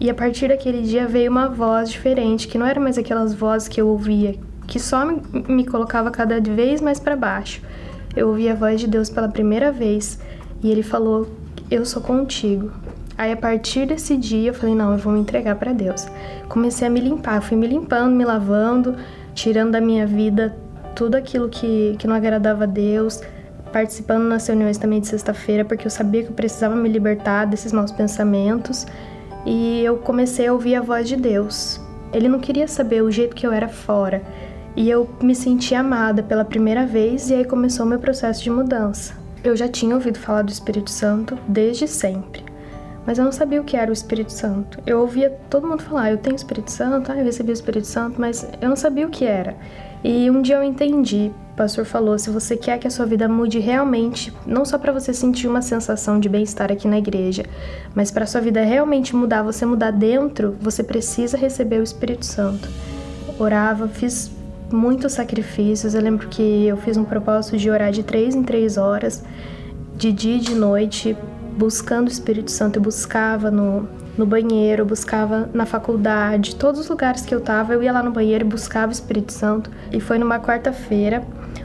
E 0.00 0.08
a 0.08 0.14
partir 0.14 0.48
daquele 0.48 0.80
dia 0.80 1.06
veio 1.06 1.30
uma 1.30 1.46
voz 1.46 1.90
diferente, 1.90 2.48
que 2.48 2.56
não 2.56 2.64
era 2.64 2.80
mais 2.80 2.96
aquelas 2.96 3.34
vozes 3.34 3.68
que 3.68 3.78
eu 3.78 3.86
ouvia, 3.86 4.34
que 4.66 4.80
só 4.80 5.04
me, 5.04 5.20
me 5.46 5.66
colocava 5.66 6.10
cada 6.10 6.40
vez 6.40 6.80
mais 6.80 6.98
para 6.98 7.14
baixo. 7.14 7.60
Eu 8.16 8.28
ouvi 8.28 8.48
a 8.48 8.54
voz 8.54 8.80
de 8.80 8.86
Deus 8.86 9.10
pela 9.10 9.28
primeira 9.28 9.70
vez 9.70 10.18
e 10.62 10.70
ele 10.70 10.82
falou: 10.82 11.28
Eu 11.70 11.84
sou 11.84 12.00
contigo. 12.00 12.72
Aí 13.18 13.30
a 13.30 13.36
partir 13.36 13.86
desse 13.86 14.16
dia 14.16 14.48
eu 14.48 14.54
falei: 14.54 14.74
Não, 14.74 14.92
eu 14.92 14.98
vou 14.98 15.12
me 15.12 15.20
entregar 15.20 15.56
para 15.56 15.74
Deus. 15.74 16.06
Comecei 16.48 16.88
a 16.88 16.90
me 16.90 17.00
limpar, 17.00 17.42
fui 17.42 17.58
me 17.58 17.66
limpando, 17.66 18.16
me 18.16 18.24
lavando, 18.24 18.96
tirando 19.34 19.72
da 19.72 19.82
minha 19.82 20.06
vida 20.06 20.56
tudo 20.94 21.16
aquilo 21.16 21.50
que, 21.50 21.94
que 21.98 22.06
não 22.06 22.14
agradava 22.14 22.64
a 22.64 22.66
Deus, 22.66 23.20
participando 23.72 24.24
nas 24.24 24.46
reuniões 24.46 24.78
também 24.78 25.00
de 25.00 25.08
sexta-feira, 25.08 25.64
porque 25.64 25.86
eu 25.86 25.90
sabia 25.90 26.22
que 26.22 26.30
eu 26.30 26.34
precisava 26.34 26.76
me 26.76 26.88
libertar 26.88 27.46
desses 27.46 27.72
maus 27.72 27.90
pensamentos 27.90 28.86
e 29.46 29.82
eu 29.84 29.96
comecei 29.98 30.46
a 30.46 30.52
ouvir 30.52 30.74
a 30.74 30.82
voz 30.82 31.08
de 31.08 31.16
Deus. 31.16 31.80
Ele 32.12 32.28
não 32.28 32.40
queria 32.40 32.66
saber 32.66 33.02
o 33.02 33.10
jeito 33.10 33.36
que 33.36 33.46
eu 33.46 33.52
era 33.52 33.68
fora. 33.68 34.22
E 34.76 34.88
eu 34.88 35.08
me 35.20 35.34
senti 35.34 35.74
amada 35.74 36.22
pela 36.22 36.44
primeira 36.44 36.86
vez 36.86 37.28
e 37.30 37.34
aí 37.34 37.44
começou 37.44 37.84
o 37.84 37.88
meu 37.88 37.98
processo 37.98 38.42
de 38.42 38.50
mudança. 38.50 39.14
Eu 39.42 39.56
já 39.56 39.68
tinha 39.68 39.94
ouvido 39.94 40.18
falar 40.18 40.42
do 40.42 40.52
Espírito 40.52 40.90
Santo 40.90 41.36
desde 41.48 41.88
sempre, 41.88 42.44
mas 43.06 43.18
eu 43.18 43.24
não 43.24 43.32
sabia 43.32 43.60
o 43.60 43.64
que 43.64 43.76
era 43.76 43.90
o 43.90 43.92
Espírito 43.92 44.32
Santo. 44.32 44.78
Eu 44.86 45.00
ouvia 45.00 45.30
todo 45.48 45.66
mundo 45.66 45.82
falar, 45.82 46.12
eu 46.12 46.18
tenho 46.18 46.36
Espírito 46.36 46.70
Santo, 46.70 47.10
ah, 47.10 47.16
eu 47.16 47.24
recebi 47.24 47.50
o 47.50 47.52
Espírito 47.52 47.86
Santo, 47.86 48.20
mas 48.20 48.46
eu 48.60 48.68
não 48.68 48.76
sabia 48.76 49.06
o 49.06 49.10
que 49.10 49.24
era. 49.24 49.56
E 50.02 50.30
um 50.30 50.40
dia 50.40 50.56
eu 50.56 50.62
entendi, 50.62 51.30
o 51.52 51.56
pastor 51.56 51.84
falou, 51.84 52.18
se 52.18 52.30
você 52.30 52.56
quer 52.56 52.78
que 52.78 52.86
a 52.86 52.90
sua 52.90 53.04
vida 53.04 53.28
mude 53.28 53.58
realmente, 53.58 54.32
não 54.46 54.64
só 54.64 54.78
para 54.78 54.92
você 54.92 55.12
sentir 55.12 55.46
uma 55.46 55.60
sensação 55.60 56.18
de 56.18 56.28
bem-estar 56.28 56.72
aqui 56.72 56.88
na 56.88 56.98
igreja, 56.98 57.44
mas 57.94 58.10
para 58.10 58.24
sua 58.24 58.40
vida 58.40 58.64
realmente 58.64 59.14
mudar, 59.14 59.42
você 59.42 59.66
mudar 59.66 59.90
dentro, 59.90 60.56
você 60.60 60.82
precisa 60.82 61.36
receber 61.36 61.80
o 61.80 61.82
Espírito 61.82 62.24
Santo. 62.24 62.66
Orava, 63.38 63.88
fiz 63.88 64.30
muitos 64.72 65.12
sacrifícios. 65.12 65.94
Eu 65.94 66.00
lembro 66.00 66.28
que 66.28 66.66
eu 66.66 66.76
fiz 66.78 66.96
um 66.96 67.04
propósito 67.04 67.58
de 67.58 67.68
orar 67.70 67.92
de 67.92 68.02
três 68.02 68.34
em 68.34 68.42
três 68.42 68.76
horas, 68.76 69.22
de 69.96 70.12
dia 70.12 70.36
e 70.36 70.40
de 70.40 70.54
noite, 70.54 71.16
buscando 71.58 72.08
o 72.08 72.10
Espírito 72.10 72.50
Santo. 72.50 72.78
Eu 72.78 72.82
buscava 72.82 73.50
no, 73.50 73.86
no 74.16 74.26
banheiro, 74.26 74.84
buscava 74.84 75.48
na 75.52 75.64
faculdade, 75.64 76.56
todos 76.56 76.80
os 76.80 76.88
lugares 76.88 77.22
que 77.22 77.34
eu 77.34 77.40
tava, 77.40 77.72
eu 77.72 77.82
ia 77.82 77.92
lá 77.92 78.02
no 78.02 78.10
banheiro 78.10 78.44
e 78.44 78.48
buscava 78.48 78.88
o 78.88 78.92
Espírito 78.92 79.32
Santo. 79.32 79.70
E 79.92 80.00
foi 80.00 80.18
numa 80.18 80.38
quarta-feira, 80.38 81.22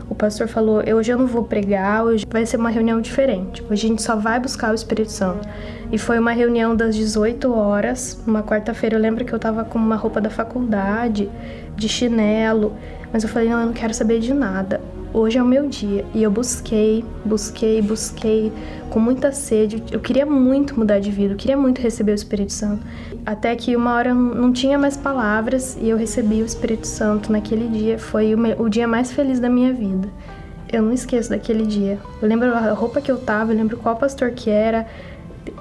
o 0.10 0.16
pastor 0.16 0.48
falou: 0.48 0.82
Hoje 0.96 1.12
eu 1.12 1.18
não 1.18 1.28
vou 1.28 1.44
pregar, 1.44 2.04
hoje 2.04 2.26
vai 2.30 2.46
ser 2.46 2.58
uma 2.58 2.70
reunião 2.70 3.02
diferente. 3.02 3.64
Hoje 3.64 3.86
a 3.86 3.90
gente 3.90 4.02
só 4.02 4.16
vai 4.16 4.40
buscar 4.40 4.72
o 4.72 4.76
Espírito 4.76 5.12
Santo. 5.12 5.48
E 5.92 5.98
foi 5.98 6.20
uma 6.20 6.32
reunião 6.32 6.76
das 6.76 6.96
18 6.96 7.52
horas, 7.52 8.22
uma 8.26 8.44
quarta-feira. 8.44 8.96
Eu 8.96 9.02
lembro 9.02 9.26
que 9.26 9.34
eu 9.34 9.40
tava 9.40 9.64
com 9.64 9.78
uma 9.78 9.96
roupa 9.96 10.22
da 10.22 10.30
faculdade, 10.30 11.30
de 11.76 11.90
chinelo, 11.90 12.74
mas 13.12 13.24
eu 13.24 13.30
falei: 13.30 13.50
Não, 13.50 13.60
eu 13.60 13.66
não 13.68 13.74
quero 13.74 13.94
saber 13.94 14.20
de 14.20 14.34
nada 14.34 14.82
hoje 15.16 15.38
é 15.38 15.42
o 15.42 15.46
meu 15.46 15.68
dia. 15.68 16.06
E 16.14 16.22
eu 16.22 16.30
busquei, 16.30 17.04
busquei, 17.24 17.82
busquei 17.82 18.52
com 18.90 19.00
muita 19.00 19.32
sede. 19.32 19.82
Eu 19.92 20.00
queria 20.00 20.26
muito 20.26 20.78
mudar 20.78 21.00
de 21.00 21.10
vida, 21.10 21.34
eu 21.34 21.38
queria 21.38 21.58
muito 21.58 21.82
receber 21.82 22.12
o 22.12 22.16
Espírito 22.16 22.52
Santo. 22.52 22.86
Até 23.26 23.56
que 23.56 23.76
uma 23.76 23.94
hora 23.96 24.14
não 24.14 24.52
tinha 24.52 24.78
mais 24.78 24.98
palavras 24.98 25.78
e 25.82 25.90
eu 25.90 25.98
recebi 25.98 26.42
o 26.42 26.46
Espírito 26.46 26.86
Santo 26.86 27.32
naquele 27.32 27.68
dia. 27.68 27.98
Foi 27.98 28.36
o, 28.36 28.64
o 28.64 28.70
dia 28.70 28.88
mais 28.88 29.12
feliz 29.12 29.40
da 29.40 29.50
minha 29.50 29.74
vida. 29.74 30.10
Eu 30.72 30.82
não 30.82 30.92
esqueço 30.92 31.30
daquele 31.30 31.66
dia. 31.66 31.98
Eu 32.22 32.28
lembro 32.28 32.54
a 32.54 32.74
roupa 32.74 33.00
que 33.00 33.12
eu 33.12 33.18
tava, 33.18 33.54
eu 33.54 33.58
lembro 33.58 33.78
qual 33.78 33.96
pastor 33.96 34.32
que 34.32 34.50
era. 34.50 34.86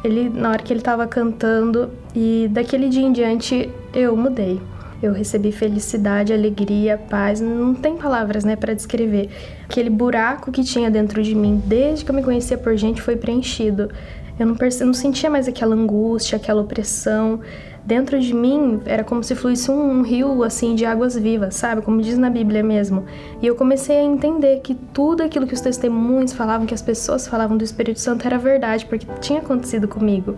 Ele 0.02 0.28
na 0.28 0.50
hora 0.50 0.62
que 0.62 0.72
ele 0.72 0.80
tava 0.80 1.07
cantando 1.07 1.90
e 2.14 2.48
daquele 2.50 2.88
dia 2.88 3.02
em 3.02 3.12
diante 3.12 3.70
eu 3.94 4.16
mudei. 4.16 4.61
Eu 5.05 5.12
recebi 5.12 5.52
felicidade, 5.52 6.32
alegria, 6.32 6.96
paz, 6.96 7.40
não 7.40 7.74
tem 7.74 7.96
palavras, 7.96 8.42
né, 8.42 8.57
para 8.57 8.72
descrever. 8.72 9.28
Aquele 9.64 9.90
buraco 9.90 10.50
que 10.50 10.64
tinha 10.64 10.90
dentro 10.90 11.22
de 11.22 11.34
mim, 11.34 11.62
desde 11.66 12.05
que 12.05 12.11
eu 12.11 12.14
me 12.14 12.22
conhecia 12.22 12.57
por 12.57 12.74
gente, 12.76 13.02
foi 13.02 13.14
preenchido. 13.14 13.90
Eu 14.38 14.46
não, 14.46 14.55
perce... 14.55 14.82
não 14.82 14.94
sentia 14.94 15.28
mais 15.28 15.46
aquela 15.46 15.74
angústia, 15.74 16.36
aquela 16.36 16.62
opressão. 16.62 17.40
Dentro 17.84 18.18
de 18.18 18.32
mim 18.32 18.80
era 18.86 19.05
como 19.05 19.22
se 19.22 19.34
fluísse 19.34 19.70
um, 19.70 19.98
um 19.98 20.02
rio 20.02 20.42
assim 20.42 20.74
de 20.74 20.86
águas 20.86 21.14
vivas, 21.14 21.55
sabe? 21.55 21.82
Como 21.82 22.00
diz 22.00 22.16
na 22.16 22.30
Bíblia 22.30 22.62
mesmo. 22.62 23.05
E 23.42 23.46
eu 23.46 23.55
comecei 23.55 23.98
a 23.98 24.02
entender 24.02 24.61
que 24.61 24.74
tudo 24.74 25.22
aquilo 25.22 25.46
que 25.46 25.52
os 25.52 25.61
testemunhos 25.61 26.32
falavam, 26.32 26.66
que 26.66 26.72
as 26.72 26.80
pessoas 26.80 27.28
falavam 27.28 27.59
do 27.59 27.62
Espírito 27.62 28.00
Santo 28.00 28.26
era 28.26 28.38
verdade, 28.38 28.86
porque 28.86 29.07
tinha 29.20 29.40
acontecido 29.40 29.86
comigo. 29.86 30.36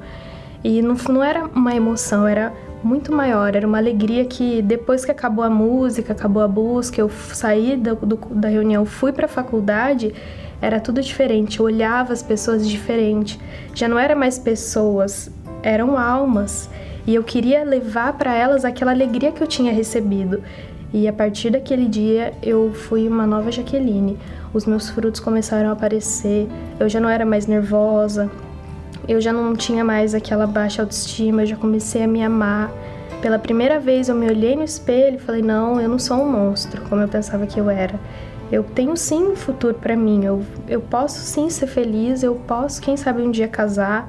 E 0.64 0.82
não, 0.82 0.96
não 1.08 1.22
era 1.22 1.46
uma 1.46 1.74
emoção, 1.74 2.26
era 2.26 2.52
muito 2.86 3.12
maior. 3.12 3.54
Era 3.54 3.66
uma 3.66 3.78
alegria 3.78 4.24
que 4.24 4.62
depois 4.62 5.04
que 5.04 5.10
acabou 5.10 5.44
a 5.44 5.50
música, 5.50 6.12
acabou 6.12 6.42
a 6.42 6.48
busca, 6.48 7.00
eu 7.00 7.10
saí 7.10 7.76
do, 7.76 7.96
do, 7.96 8.16
da 8.30 8.48
reunião, 8.48 8.86
fui 8.86 9.12
para 9.12 9.26
a 9.26 9.28
faculdade, 9.28 10.14
era 10.62 10.80
tudo 10.80 11.02
diferente. 11.02 11.58
Eu 11.58 11.66
olhava 11.66 12.12
as 12.12 12.22
pessoas 12.22 12.66
diferente. 12.66 13.38
Já 13.74 13.88
não 13.88 13.98
era 13.98 14.14
mais 14.14 14.38
pessoas, 14.38 15.30
eram 15.62 15.98
almas. 15.98 16.70
E 17.06 17.14
eu 17.14 17.22
queria 17.22 17.64
levar 17.64 18.14
para 18.14 18.34
elas 18.34 18.64
aquela 18.64 18.92
alegria 18.92 19.32
que 19.32 19.42
eu 19.42 19.46
tinha 19.46 19.72
recebido. 19.72 20.42
E 20.92 21.06
a 21.06 21.12
partir 21.12 21.50
daquele 21.50 21.86
dia 21.86 22.32
eu 22.42 22.72
fui 22.72 23.06
uma 23.08 23.26
nova 23.26 23.50
Jaqueline. 23.50 24.16
Os 24.54 24.64
meus 24.64 24.88
frutos 24.88 25.20
começaram 25.20 25.68
a 25.68 25.72
aparecer. 25.72 26.48
Eu 26.80 26.88
já 26.88 27.00
não 27.00 27.08
era 27.08 27.26
mais 27.26 27.46
nervosa, 27.46 28.30
eu 29.08 29.20
já 29.20 29.32
não 29.32 29.54
tinha 29.54 29.84
mais 29.84 30.14
aquela 30.14 30.46
baixa 30.46 30.82
autoestima, 30.82 31.42
eu 31.42 31.46
já 31.46 31.56
comecei 31.56 32.02
a 32.02 32.08
me 32.08 32.22
amar. 32.22 32.72
Pela 33.22 33.38
primeira 33.38 33.78
vez 33.78 34.08
eu 34.08 34.14
me 34.14 34.26
olhei 34.26 34.56
no 34.56 34.64
espelho 34.64 35.16
e 35.16 35.20
falei: 35.20 35.42
não, 35.42 35.80
eu 35.80 35.88
não 35.88 35.98
sou 35.98 36.18
um 36.18 36.30
monstro, 36.30 36.82
como 36.88 37.02
eu 37.02 37.08
pensava 37.08 37.46
que 37.46 37.58
eu 37.58 37.70
era. 37.70 37.94
Eu 38.50 38.62
tenho 38.62 38.96
sim 38.96 39.32
um 39.32 39.36
futuro 39.36 39.74
para 39.74 39.96
mim, 39.96 40.24
eu, 40.24 40.42
eu 40.68 40.80
posso 40.80 41.18
sim 41.20 41.50
ser 41.50 41.66
feliz, 41.66 42.22
eu 42.22 42.34
posso, 42.34 42.80
quem 42.80 42.96
sabe, 42.96 43.22
um 43.22 43.30
dia 43.30 43.48
casar. 43.48 44.08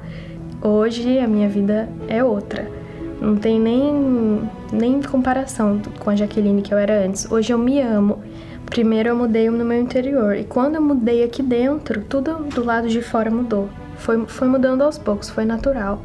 Hoje 0.62 1.18
a 1.18 1.26
minha 1.26 1.48
vida 1.48 1.88
é 2.08 2.22
outra. 2.22 2.68
Não 3.20 3.36
tem 3.36 3.58
nem, 3.60 4.48
nem 4.72 5.02
comparação 5.02 5.80
com 5.98 6.10
a 6.10 6.16
Jaqueline 6.16 6.62
que 6.62 6.72
eu 6.72 6.78
era 6.78 7.04
antes. 7.04 7.30
Hoje 7.30 7.52
eu 7.52 7.58
me 7.58 7.80
amo. 7.80 8.20
Primeiro 8.66 9.08
eu 9.08 9.16
mudei 9.16 9.50
no 9.50 9.64
meu 9.64 9.80
interior 9.80 10.36
e 10.36 10.44
quando 10.44 10.76
eu 10.76 10.82
mudei 10.82 11.24
aqui 11.24 11.42
dentro, 11.42 12.02
tudo 12.02 12.44
do 12.44 12.64
lado 12.64 12.88
de 12.88 13.00
fora 13.00 13.30
mudou 13.30 13.68
foi, 13.98 14.26
foi 14.26 14.48
mudando 14.48 14.82
aos 14.82 14.98
poucos, 14.98 15.28
foi 15.28 15.44
natural. 15.44 16.00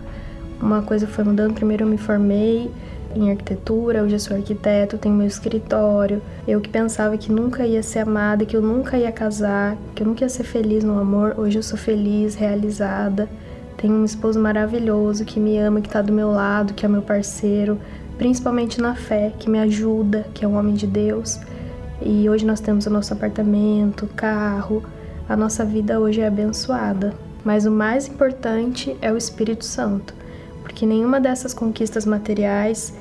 Uma 0.61 0.81
coisa 0.81 1.07
foi 1.07 1.23
mudando, 1.23 1.53
primeiro 1.53 1.83
eu 1.83 1.87
me 1.87 1.97
formei 1.97 2.71
em 3.15 3.29
arquitetura, 3.29 4.03
hoje 4.03 4.15
eu 4.15 4.19
sou 4.19 4.35
arquiteto, 4.35 4.97
tenho 4.97 5.15
meu 5.15 5.27
escritório. 5.27 6.21
Eu 6.47 6.59
que 6.61 6.69
pensava 6.69 7.17
que 7.17 7.31
nunca 7.31 7.65
ia 7.65 7.83
ser 7.83 7.99
amada, 7.99 8.45
que 8.45 8.55
eu 8.55 8.61
nunca 8.61 8.97
ia 8.97 9.11
casar, 9.11 9.77
que 9.93 10.03
eu 10.03 10.07
nunca 10.07 10.23
ia 10.23 10.29
ser 10.29 10.43
feliz 10.43 10.83
no 10.83 10.99
amor, 10.99 11.35
hoje 11.37 11.59
eu 11.59 11.63
sou 11.63 11.77
feliz, 11.77 12.35
realizada. 12.35 13.29
Tenho 13.77 13.95
um 13.95 14.05
esposo 14.05 14.39
maravilhoso 14.39 15.25
que 15.25 15.39
me 15.39 15.57
ama, 15.57 15.81
que 15.81 15.89
tá 15.89 16.01
do 16.01 16.13
meu 16.13 16.31
lado, 16.31 16.73
que 16.73 16.85
é 16.85 16.89
meu 16.89 17.01
parceiro, 17.01 17.77
principalmente 18.17 18.81
na 18.81 18.95
fé, 18.95 19.33
que 19.37 19.49
me 19.49 19.59
ajuda, 19.59 20.25
que 20.33 20.45
é 20.45 20.47
um 20.47 20.57
homem 20.57 20.73
de 20.73 20.87
Deus. 20.87 21.39
E 22.01 22.29
hoje 22.29 22.45
nós 22.45 22.59
temos 22.59 22.85
o 22.85 22.89
nosso 22.89 23.13
apartamento, 23.13 24.07
carro. 24.15 24.83
A 25.27 25.35
nossa 25.35 25.63
vida 25.63 25.99
hoje 25.99 26.21
é 26.21 26.27
abençoada. 26.27 27.13
Mas 27.43 27.65
o 27.65 27.71
mais 27.71 28.07
importante 28.07 28.95
é 29.01 29.11
o 29.11 29.17
Espírito 29.17 29.65
Santo, 29.65 30.13
porque 30.61 30.85
nenhuma 30.85 31.19
dessas 31.19 31.53
conquistas 31.53 32.05
materiais 32.05 32.93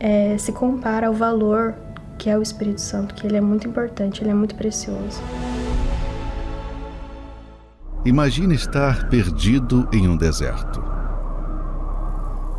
é, 0.00 0.36
se 0.38 0.50
compara 0.52 1.06
ao 1.06 1.14
valor 1.14 1.74
que 2.18 2.28
é 2.28 2.36
o 2.36 2.42
Espírito 2.42 2.82
Santo, 2.82 3.14
que 3.14 3.26
ele 3.26 3.38
é 3.38 3.40
muito 3.40 3.66
importante, 3.66 4.22
ele 4.22 4.30
é 4.30 4.34
muito 4.34 4.54
precioso. 4.54 5.22
Imagine 8.04 8.54
estar 8.54 9.08
perdido 9.08 9.88
em 9.90 10.06
um 10.06 10.16
deserto. 10.16 10.82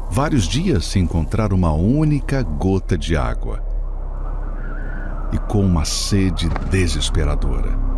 Vários 0.10 0.46
dias 0.46 0.86
sem 0.86 1.04
encontrar 1.04 1.54
uma 1.54 1.72
única 1.74 2.42
gota 2.42 2.98
de 2.98 3.16
água. 3.16 3.64
E 5.32 5.38
com 5.38 5.64
uma 5.64 5.86
sede 5.86 6.50
desesperadora 6.72 7.91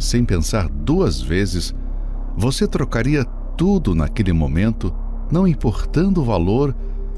sem 0.00 0.24
pensar 0.24 0.68
duas 0.68 1.20
vezes, 1.20 1.74
você 2.36 2.66
trocaria 2.66 3.24
tudo 3.56 3.94
naquele 3.94 4.32
momento, 4.32 4.92
não 5.30 5.46
importando 5.46 6.22
o 6.22 6.24
valor, 6.24 6.74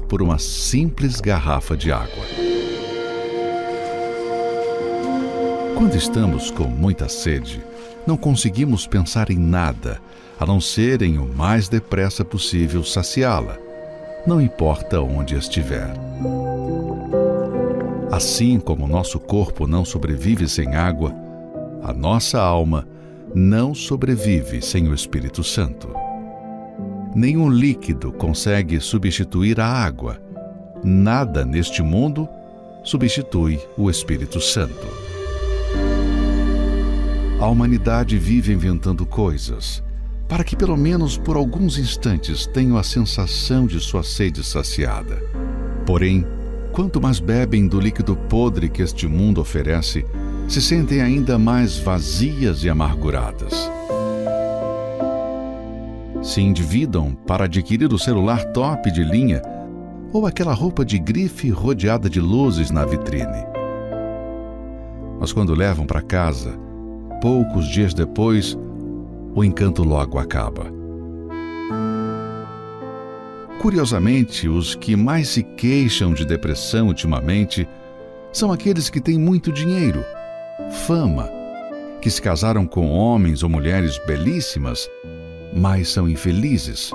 por 0.09 0.21
uma 0.21 0.37
simples 0.37 1.19
garrafa 1.19 1.75
de 1.75 1.91
água. 1.91 2.23
Quando 5.75 5.95
estamos 5.95 6.51
com 6.51 6.65
muita 6.65 7.07
sede, 7.09 7.63
não 8.05 8.17
conseguimos 8.17 8.85
pensar 8.85 9.31
em 9.31 9.37
nada 9.37 9.99
a 10.39 10.45
não 10.45 10.59
ser 10.59 11.01
em 11.01 11.17
o 11.17 11.25
mais 11.25 11.69
depressa 11.69 12.23
possível 12.23 12.83
saciá-la, 12.83 13.57
não 14.27 14.41
importa 14.41 15.01
onde 15.01 15.35
estiver. 15.35 15.93
Assim 18.11 18.59
como 18.59 18.87
nosso 18.87 19.19
corpo 19.19 19.65
não 19.65 19.83
sobrevive 19.83 20.47
sem 20.47 20.75
água, 20.75 21.13
a 21.83 21.91
nossa 21.93 22.39
alma 22.39 22.87
não 23.35 23.75
sobrevive 23.75 24.61
sem 24.61 24.87
o 24.87 24.93
Espírito 24.93 25.43
Santo. 25.43 25.89
Nenhum 27.13 27.49
líquido 27.49 28.11
consegue 28.13 28.79
substituir 28.79 29.59
a 29.59 29.67
água. 29.67 30.21
Nada 30.81 31.43
neste 31.43 31.83
mundo 31.83 32.27
substitui 32.83 33.59
o 33.77 33.89
Espírito 33.89 34.39
Santo. 34.39 34.87
A 37.39 37.47
humanidade 37.47 38.17
vive 38.17 38.53
inventando 38.53 39.05
coisas 39.05 39.83
para 40.27 40.43
que, 40.43 40.55
pelo 40.55 40.77
menos 40.77 41.17
por 41.17 41.35
alguns 41.35 41.77
instantes, 41.77 42.47
tenham 42.47 42.77
a 42.77 42.83
sensação 42.83 43.67
de 43.67 43.79
sua 43.81 44.03
sede 44.03 44.41
saciada. 44.43 45.21
Porém, 45.85 46.25
quanto 46.71 47.01
mais 47.01 47.19
bebem 47.19 47.67
do 47.67 47.79
líquido 47.79 48.15
podre 48.15 48.69
que 48.69 48.81
este 48.81 49.05
mundo 49.05 49.41
oferece, 49.41 50.05
se 50.47 50.61
sentem 50.61 51.01
ainda 51.01 51.37
mais 51.37 51.77
vazias 51.77 52.63
e 52.63 52.69
amarguradas. 52.69 53.71
Se 56.21 56.41
endividam 56.41 57.15
para 57.27 57.45
adquirir 57.45 57.91
o 57.91 57.97
celular 57.99 58.43
top 58.51 58.91
de 58.91 59.03
linha 59.03 59.41
ou 60.11 60.25
aquela 60.27 60.53
roupa 60.53 60.85
de 60.85 60.99
grife 60.99 61.49
rodeada 61.49 62.09
de 62.09 62.19
luzes 62.19 62.71
na 62.71 62.85
vitrine. 62.85 63.45
Mas 65.19 65.33
quando 65.33 65.55
levam 65.55 65.85
para 65.85 66.01
casa, 66.01 66.53
poucos 67.21 67.67
dias 67.67 67.93
depois, 67.93 68.57
o 69.33 69.43
encanto 69.43 69.83
logo 69.83 70.19
acaba. 70.19 70.71
Curiosamente, 73.59 74.47
os 74.47 74.75
que 74.75 74.95
mais 74.95 75.29
se 75.29 75.41
queixam 75.41 76.13
de 76.13 76.25
depressão 76.25 76.87
ultimamente 76.87 77.67
são 78.31 78.51
aqueles 78.51 78.89
que 78.89 78.99
têm 78.99 79.17
muito 79.17 79.51
dinheiro 79.51 80.03
fama, 80.73 81.29
que 82.01 82.09
se 82.09 82.21
casaram 82.21 82.65
com 82.65 82.89
homens 82.89 83.43
ou 83.43 83.49
mulheres 83.49 83.99
belíssimas, 84.05 84.89
mas 85.55 85.87
são 85.87 86.09
infelizes. 86.09 86.91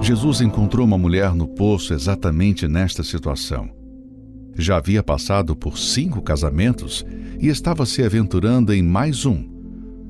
Jesus 0.00 0.40
encontrou 0.40 0.86
uma 0.86 0.98
mulher 0.98 1.34
no 1.34 1.46
poço 1.46 1.92
exatamente 1.92 2.66
nesta 2.66 3.02
situação. 3.02 3.68
Já 4.56 4.78
havia 4.78 5.02
passado 5.02 5.54
por 5.54 5.78
cinco 5.78 6.22
casamentos 6.22 7.04
e 7.38 7.48
estava 7.48 7.86
se 7.86 8.02
aventurando 8.02 8.72
em 8.72 8.82
mais 8.82 9.24
um, 9.24 9.44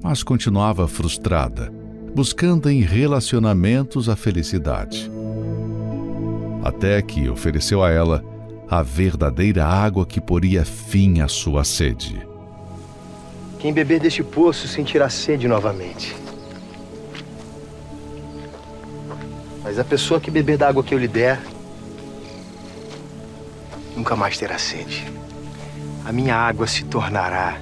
mas 0.02 0.22
continuava 0.22 0.86
frustrada, 0.86 1.72
buscando 2.14 2.70
em 2.70 2.80
relacionamentos 2.80 4.08
a 4.08 4.16
felicidade. 4.16 5.10
Até 6.62 7.02
que 7.02 7.28
ofereceu 7.28 7.82
a 7.82 7.90
ela 7.90 8.24
a 8.70 8.82
verdadeira 8.82 9.64
água 9.64 10.04
que 10.04 10.20
poria 10.20 10.64
fim 10.64 11.20
à 11.20 11.28
sua 11.28 11.64
sede. 11.64 12.26
Quem 13.58 13.72
beber 13.72 13.98
deste 13.98 14.22
poço 14.22 14.68
sentirá 14.68 15.08
sede 15.08 15.48
novamente. 15.48 16.14
Mas 19.62 19.78
a 19.78 19.84
pessoa 19.84 20.20
que 20.20 20.30
beber 20.30 20.58
da 20.58 20.68
água 20.68 20.82
que 20.82 20.94
eu 20.94 20.98
lhe 20.98 21.08
der, 21.08 21.40
nunca 23.96 24.14
mais 24.14 24.36
terá 24.36 24.58
sede. 24.58 25.06
A 26.04 26.12
minha 26.12 26.36
água 26.36 26.66
se 26.66 26.84
tornará, 26.84 27.58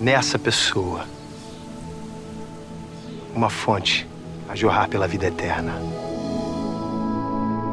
nessa 0.00 0.38
pessoa, 0.38 1.04
uma 3.34 3.50
fonte 3.50 4.06
a 4.48 4.54
jorrar 4.54 4.88
pela 4.88 5.06
vida 5.06 5.26
eterna. 5.26 6.05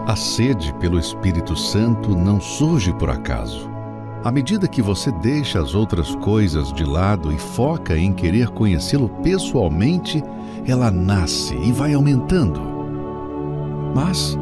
A 0.05 0.17
sede 0.17 0.73
pelo 0.81 0.99
Espírito 0.99 1.55
Santo 1.55 2.13
não 2.13 2.41
surge 2.41 2.91
por 2.91 3.09
acaso. 3.09 3.71
À 4.21 4.33
medida 4.33 4.67
que 4.67 4.81
você 4.81 5.09
deixa 5.13 5.61
as 5.61 5.73
outras 5.73 6.13
coisas 6.15 6.73
de 6.73 6.83
lado 6.83 7.31
e 7.31 7.39
foca 7.39 7.97
em 7.97 8.11
querer 8.11 8.49
conhecê-lo 8.49 9.07
pessoalmente, 9.07 10.21
ela 10.67 10.91
nasce 10.91 11.55
e 11.55 11.71
vai 11.71 11.93
aumentando. 11.93 12.59
Mas 13.95 14.37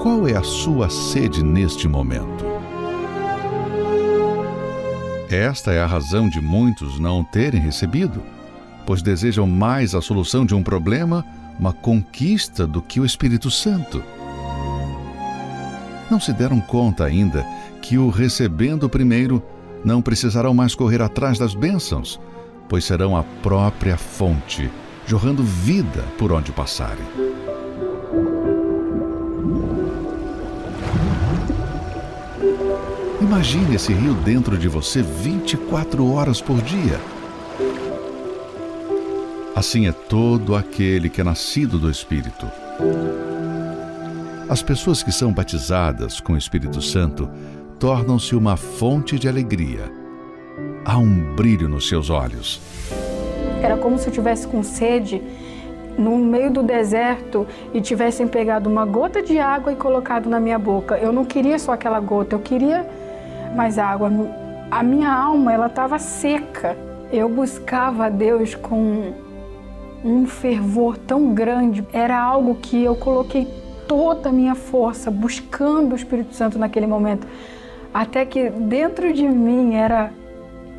qual 0.00 0.28
é 0.28 0.36
a 0.36 0.44
sua 0.44 0.88
sede 0.88 1.42
neste 1.42 1.88
momento? 1.88 2.44
Esta 5.28 5.72
é 5.72 5.82
a 5.82 5.86
razão 5.86 6.28
de 6.28 6.40
muitos 6.40 7.00
não 7.00 7.24
terem 7.24 7.60
recebido, 7.60 8.22
pois 8.86 9.02
desejam 9.02 9.44
mais 9.44 9.92
a 9.92 10.00
solução 10.00 10.46
de 10.46 10.54
um 10.54 10.62
problema, 10.62 11.26
uma 11.58 11.72
conquista, 11.72 12.64
do 12.64 12.80
que 12.80 13.00
o 13.00 13.04
Espírito 13.04 13.50
Santo 13.50 14.00
não 16.10 16.20
se 16.20 16.32
deram 16.32 16.60
conta 16.60 17.04
ainda 17.04 17.44
que 17.80 17.96
o 17.96 18.10
recebendo 18.10 18.88
primeiro 18.88 19.42
não 19.84 20.02
precisarão 20.02 20.52
mais 20.52 20.74
correr 20.74 21.00
atrás 21.00 21.38
das 21.38 21.54
bênçãos, 21.54 22.20
pois 22.68 22.84
serão 22.84 23.16
a 23.16 23.22
própria 23.42 23.96
fonte, 23.96 24.70
jorrando 25.06 25.42
vida 25.42 26.04
por 26.18 26.32
onde 26.32 26.52
passarem. 26.52 27.04
Imagine 33.20 33.76
esse 33.76 33.92
rio 33.92 34.14
dentro 34.14 34.58
de 34.58 34.68
você 34.68 35.02
24 35.02 36.12
horas 36.12 36.40
por 36.40 36.60
dia. 36.62 37.00
Assim 39.54 39.86
é 39.86 39.92
todo 39.92 40.56
aquele 40.56 41.08
que 41.08 41.20
é 41.20 41.24
nascido 41.24 41.78
do 41.78 41.90
Espírito. 41.90 42.50
As 44.50 44.64
pessoas 44.64 45.00
que 45.00 45.12
são 45.12 45.32
batizadas 45.32 46.18
com 46.18 46.32
o 46.32 46.36
Espírito 46.36 46.82
Santo 46.82 47.30
tornam-se 47.78 48.34
uma 48.34 48.56
fonte 48.56 49.16
de 49.16 49.28
alegria. 49.28 49.84
Há 50.84 50.98
um 50.98 51.36
brilho 51.36 51.68
nos 51.68 51.88
seus 51.88 52.10
olhos. 52.10 52.60
Era 53.62 53.76
como 53.76 53.96
se 53.96 54.08
eu 54.08 54.12
tivesse 54.12 54.48
com 54.48 54.60
sede 54.64 55.22
no 55.96 56.18
meio 56.18 56.50
do 56.50 56.64
deserto 56.64 57.46
e 57.72 57.80
tivessem 57.80 58.26
pegado 58.26 58.68
uma 58.68 58.84
gota 58.84 59.22
de 59.22 59.38
água 59.38 59.72
e 59.72 59.76
colocado 59.76 60.28
na 60.28 60.40
minha 60.40 60.58
boca. 60.58 60.98
Eu 60.98 61.12
não 61.12 61.24
queria 61.24 61.56
só 61.56 61.70
aquela 61.70 62.00
gota, 62.00 62.34
eu 62.34 62.40
queria 62.40 62.84
mais 63.54 63.78
água. 63.78 64.10
A 64.68 64.82
minha 64.82 65.12
alma, 65.12 65.52
ela 65.52 65.66
estava 65.66 65.96
seca. 66.00 66.76
Eu 67.12 67.28
buscava 67.28 68.06
a 68.06 68.08
Deus 68.08 68.56
com 68.56 69.12
um 70.04 70.26
fervor 70.26 70.98
tão 70.98 71.32
grande. 71.32 71.86
Era 71.92 72.20
algo 72.20 72.56
que 72.56 72.82
eu 72.82 72.96
coloquei 72.96 73.59
toda 73.90 74.28
a 74.28 74.32
minha 74.32 74.54
força 74.54 75.10
buscando 75.10 75.94
o 75.94 75.96
Espírito 75.96 76.32
Santo 76.32 76.56
naquele 76.60 76.86
momento, 76.86 77.26
até 77.92 78.24
que 78.24 78.48
dentro 78.48 79.12
de 79.12 79.28
mim 79.28 79.74
era 79.74 80.12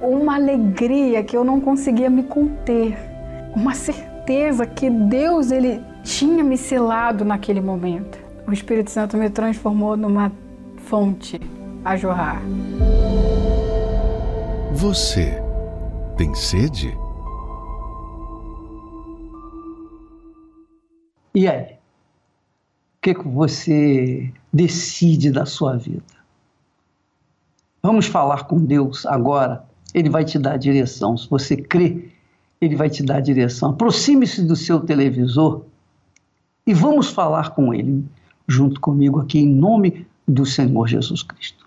uma 0.02 0.36
alegria 0.36 1.22
que 1.22 1.36
eu 1.36 1.44
não 1.44 1.60
conseguia 1.60 2.10
me 2.10 2.24
conter, 2.24 2.98
uma 3.54 3.76
certeza 3.76 4.66
que 4.66 4.90
Deus 4.90 5.52
ele 5.52 5.84
tinha 6.06 6.42
me 6.42 6.56
selado 6.56 7.26
naquele 7.26 7.60
momento. 7.60 8.18
O 8.48 8.54
Espírito 8.54 8.90
Santo 8.90 9.18
me 9.18 9.30
transformou 9.30 9.98
numa 9.98 10.32
fonte 10.78 11.38
a 11.84 11.98
jorrar. 11.98 12.42
Você 14.72 15.38
tem 16.16 16.34
sede? 16.34 16.98
E 21.36 21.46
aí? 21.46 21.81
Que, 23.02 23.16
que 23.16 23.28
você 23.28 24.32
decide 24.54 25.32
da 25.32 25.46
sua 25.46 25.76
vida. 25.76 26.04
Vamos 27.82 28.06
falar 28.06 28.46
com 28.46 28.64
Deus 28.64 29.06
agora. 29.06 29.64
Ele 29.94 30.10
vai 30.10 30.24
te 30.24 30.38
dar 30.38 30.54
a 30.54 30.58
direção. 30.58 31.18
Se 31.18 31.28
você 31.28 31.58
crê, 31.58 32.10
ele 32.62 32.76
vai 32.76 32.90
te 32.90 33.02
dar 33.02 33.18
a 33.18 33.22
direção. 33.22 33.72
Aproxime-se 33.72 34.44
do 34.44 34.56
seu 34.56 34.80
televisor 34.80 35.64
e 36.66 36.74
vamos 36.74 37.10
falar 37.10 37.52
com 37.52 37.74
ele 37.74 38.06
junto 38.48 38.80
comigo 38.80 39.20
aqui 39.20 39.40
em 39.40 39.48
nome 39.48 40.06
do 40.28 40.46
Senhor 40.46 40.88
Jesus 40.88 41.24
Cristo. 41.24 41.66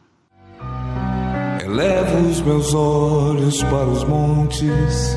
Elevo 1.65 2.29
os 2.29 2.41
meus 2.43 2.73
olhos 2.75 3.63
para 3.65 3.89
os 3.89 4.05
montes 4.05 5.17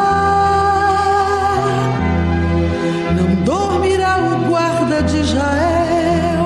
De 5.03 5.17
Israel, 5.17 6.45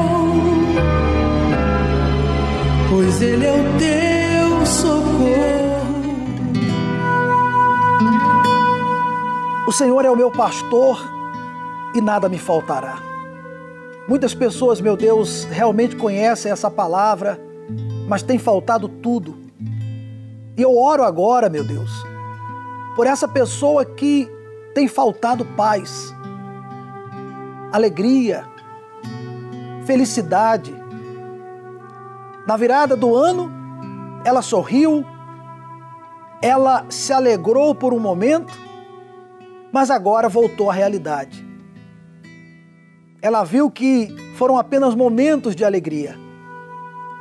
pois 2.90 3.22
ele 3.22 3.46
é 3.46 3.52
o 3.52 3.78
teu 3.78 4.66
socorro. 4.66 5.86
O 9.68 9.72
Senhor 9.72 10.06
é 10.06 10.10
o 10.10 10.16
meu 10.16 10.32
pastor 10.32 11.00
e 11.94 12.02
nada 12.02 12.30
me 12.30 12.38
faltará. 12.38 13.00
Muitas 14.08 14.34
pessoas, 14.34 14.80
meu 14.80 14.96
Deus, 14.96 15.46
realmente 15.46 15.96
conhecem 15.96 16.52
essa 16.52 16.70
palavra, 16.70 17.40
mas 18.08 18.22
tem 18.22 18.38
faltado 18.38 18.88
tudo 18.88 19.46
e 20.58 20.62
eu 20.62 20.78
oro 20.78 21.04
agora, 21.04 21.50
meu 21.50 21.66
Deus, 21.66 21.92
por 22.96 23.06
essa 23.06 23.28
pessoa 23.28 23.84
que 23.84 24.32
tem 24.74 24.88
faltado 24.88 25.44
paz, 25.44 26.15
alegria, 27.72 28.46
felicidade. 29.86 30.74
Na 32.48 32.58
virada 32.58 32.96
do 32.96 33.16
ano, 33.16 33.52
ela 34.24 34.42
sorriu, 34.42 35.06
ela 36.42 36.86
se 36.90 37.12
alegrou 37.12 37.74
por 37.74 37.94
um 37.94 38.00
momento, 38.00 38.54
mas 39.72 39.90
agora 39.90 40.30
voltou 40.30 40.70
à 40.70 40.74
realidade. 40.74 41.46
Ela 43.22 43.44
viu 43.44 43.70
que 43.72 44.16
foram 44.36 44.58
apenas 44.58 44.94
momentos 44.94 45.56
de 45.56 45.66
alegria. 45.66 46.16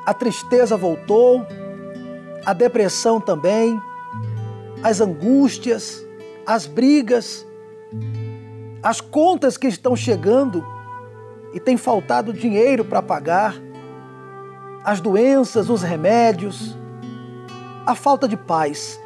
A 0.04 0.12
tristeza 0.12 0.76
voltou, 0.76 1.46
a 2.44 2.52
depressão 2.52 3.20
também, 3.20 3.80
as 4.82 5.00
angústias, 5.00 6.04
as 6.46 6.66
brigas, 6.66 7.46
as 8.84 9.00
contas 9.00 9.56
que 9.56 9.66
estão 9.66 9.96
chegando 9.96 10.62
e 11.54 11.58
tem 11.58 11.74
faltado 11.74 12.34
dinheiro 12.34 12.84
para 12.84 13.00
pagar, 13.00 13.54
as 14.84 15.00
doenças, 15.00 15.70
os 15.70 15.82
remédios, 15.82 16.76
a 17.86 17.94
falta 17.94 18.28
de 18.28 18.36
paz. 18.36 19.00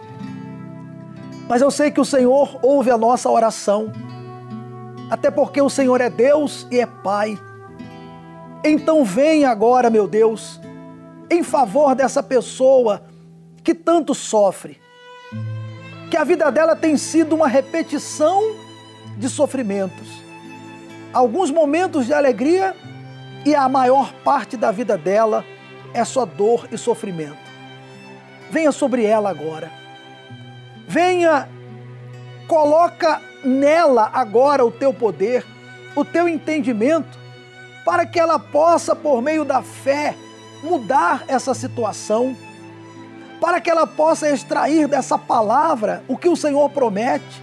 Mas 1.48 1.62
eu 1.62 1.70
sei 1.70 1.92
que 1.92 2.00
o 2.00 2.04
Senhor 2.04 2.58
ouve 2.60 2.90
a 2.90 2.98
nossa 2.98 3.30
oração, 3.30 3.92
até 5.08 5.30
porque 5.30 5.62
o 5.62 5.70
Senhor 5.70 6.00
é 6.00 6.10
Deus 6.10 6.66
e 6.72 6.80
é 6.80 6.86
Pai. 6.86 7.38
Então 8.64 9.04
venha 9.04 9.48
agora, 9.48 9.88
meu 9.88 10.08
Deus, 10.08 10.60
em 11.30 11.44
favor 11.44 11.94
dessa 11.94 12.20
pessoa 12.20 13.04
que 13.62 13.72
tanto 13.72 14.12
sofre, 14.12 14.80
que 16.10 16.16
a 16.16 16.24
vida 16.24 16.50
dela 16.50 16.74
tem 16.74 16.96
sido 16.96 17.36
uma 17.36 17.46
repetição 17.46 18.66
de 19.18 19.28
sofrimentos. 19.28 20.22
Alguns 21.12 21.50
momentos 21.50 22.06
de 22.06 22.14
alegria 22.14 22.74
e 23.44 23.54
a 23.54 23.68
maior 23.68 24.12
parte 24.24 24.56
da 24.56 24.70
vida 24.70 24.96
dela 24.96 25.44
é 25.92 26.04
só 26.04 26.24
dor 26.24 26.68
e 26.70 26.78
sofrimento. 26.78 27.36
Venha 28.50 28.72
sobre 28.72 29.04
ela 29.04 29.28
agora. 29.28 29.70
Venha, 30.86 31.48
coloca 32.46 33.20
nela 33.44 34.10
agora 34.12 34.64
o 34.64 34.70
teu 34.70 34.94
poder, 34.94 35.44
o 35.94 36.04
teu 36.04 36.28
entendimento, 36.28 37.18
para 37.84 38.06
que 38.06 38.18
ela 38.18 38.38
possa, 38.38 38.94
por 38.94 39.20
meio 39.20 39.44
da 39.44 39.62
fé, 39.62 40.14
mudar 40.62 41.24
essa 41.28 41.52
situação 41.52 42.36
para 43.40 43.60
que 43.60 43.70
ela 43.70 43.86
possa 43.86 44.28
extrair 44.30 44.88
dessa 44.88 45.16
palavra 45.16 46.02
o 46.08 46.16
que 46.16 46.28
o 46.28 46.36
Senhor 46.36 46.68
promete. 46.70 47.42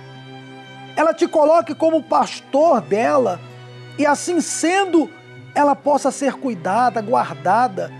Ela 0.95 1.13
te 1.13 1.27
coloque 1.27 1.75
como 1.75 2.01
pastor 2.01 2.81
dela 2.81 3.39
e 3.97 4.05
assim 4.05 4.39
sendo, 4.41 5.09
ela 5.53 5.75
possa 5.75 6.11
ser 6.11 6.33
cuidada, 6.33 7.01
guardada. 7.01 7.91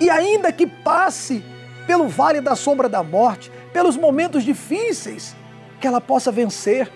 E 0.00 0.10
ainda 0.10 0.52
que 0.52 0.66
passe 0.66 1.44
pelo 1.86 2.08
vale 2.08 2.40
da 2.40 2.56
sombra 2.56 2.88
da 2.88 3.02
morte, 3.02 3.50
pelos 3.72 3.96
momentos 3.96 4.42
difíceis, 4.42 5.36
que 5.80 5.86
ela 5.86 6.00
possa 6.00 6.32
vencer. 6.32 6.90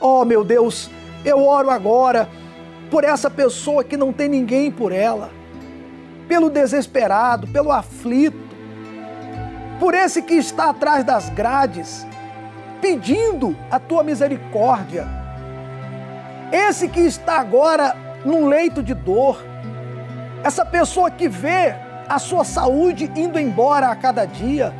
Oh, 0.00 0.24
meu 0.24 0.44
Deus, 0.44 0.90
eu 1.24 1.44
oro 1.44 1.70
agora 1.70 2.28
por 2.90 3.04
essa 3.04 3.30
pessoa 3.30 3.84
que 3.84 3.96
não 3.96 4.12
tem 4.12 4.28
ninguém 4.28 4.70
por 4.70 4.92
ela, 4.92 5.30
pelo 6.26 6.50
desesperado, 6.50 7.46
pelo 7.48 7.72
aflito, 7.72 8.48
por 9.78 9.94
esse 9.94 10.22
que 10.22 10.34
está 10.34 10.70
atrás 10.70 11.04
das 11.04 11.28
grades, 11.30 12.06
pedindo 12.80 13.56
a 13.70 13.78
tua 13.78 14.02
misericórdia. 14.02 15.06
Esse 16.50 16.88
que 16.88 17.00
está 17.00 17.40
agora 17.40 17.94
num 18.24 18.48
leito 18.48 18.82
de 18.82 18.94
dor, 18.94 19.42
essa 20.42 20.64
pessoa 20.64 21.10
que 21.10 21.28
vê 21.28 21.74
a 22.08 22.18
sua 22.18 22.44
saúde 22.44 23.10
indo 23.14 23.38
embora 23.38 23.88
a 23.88 23.96
cada 23.96 24.24
dia, 24.24 24.72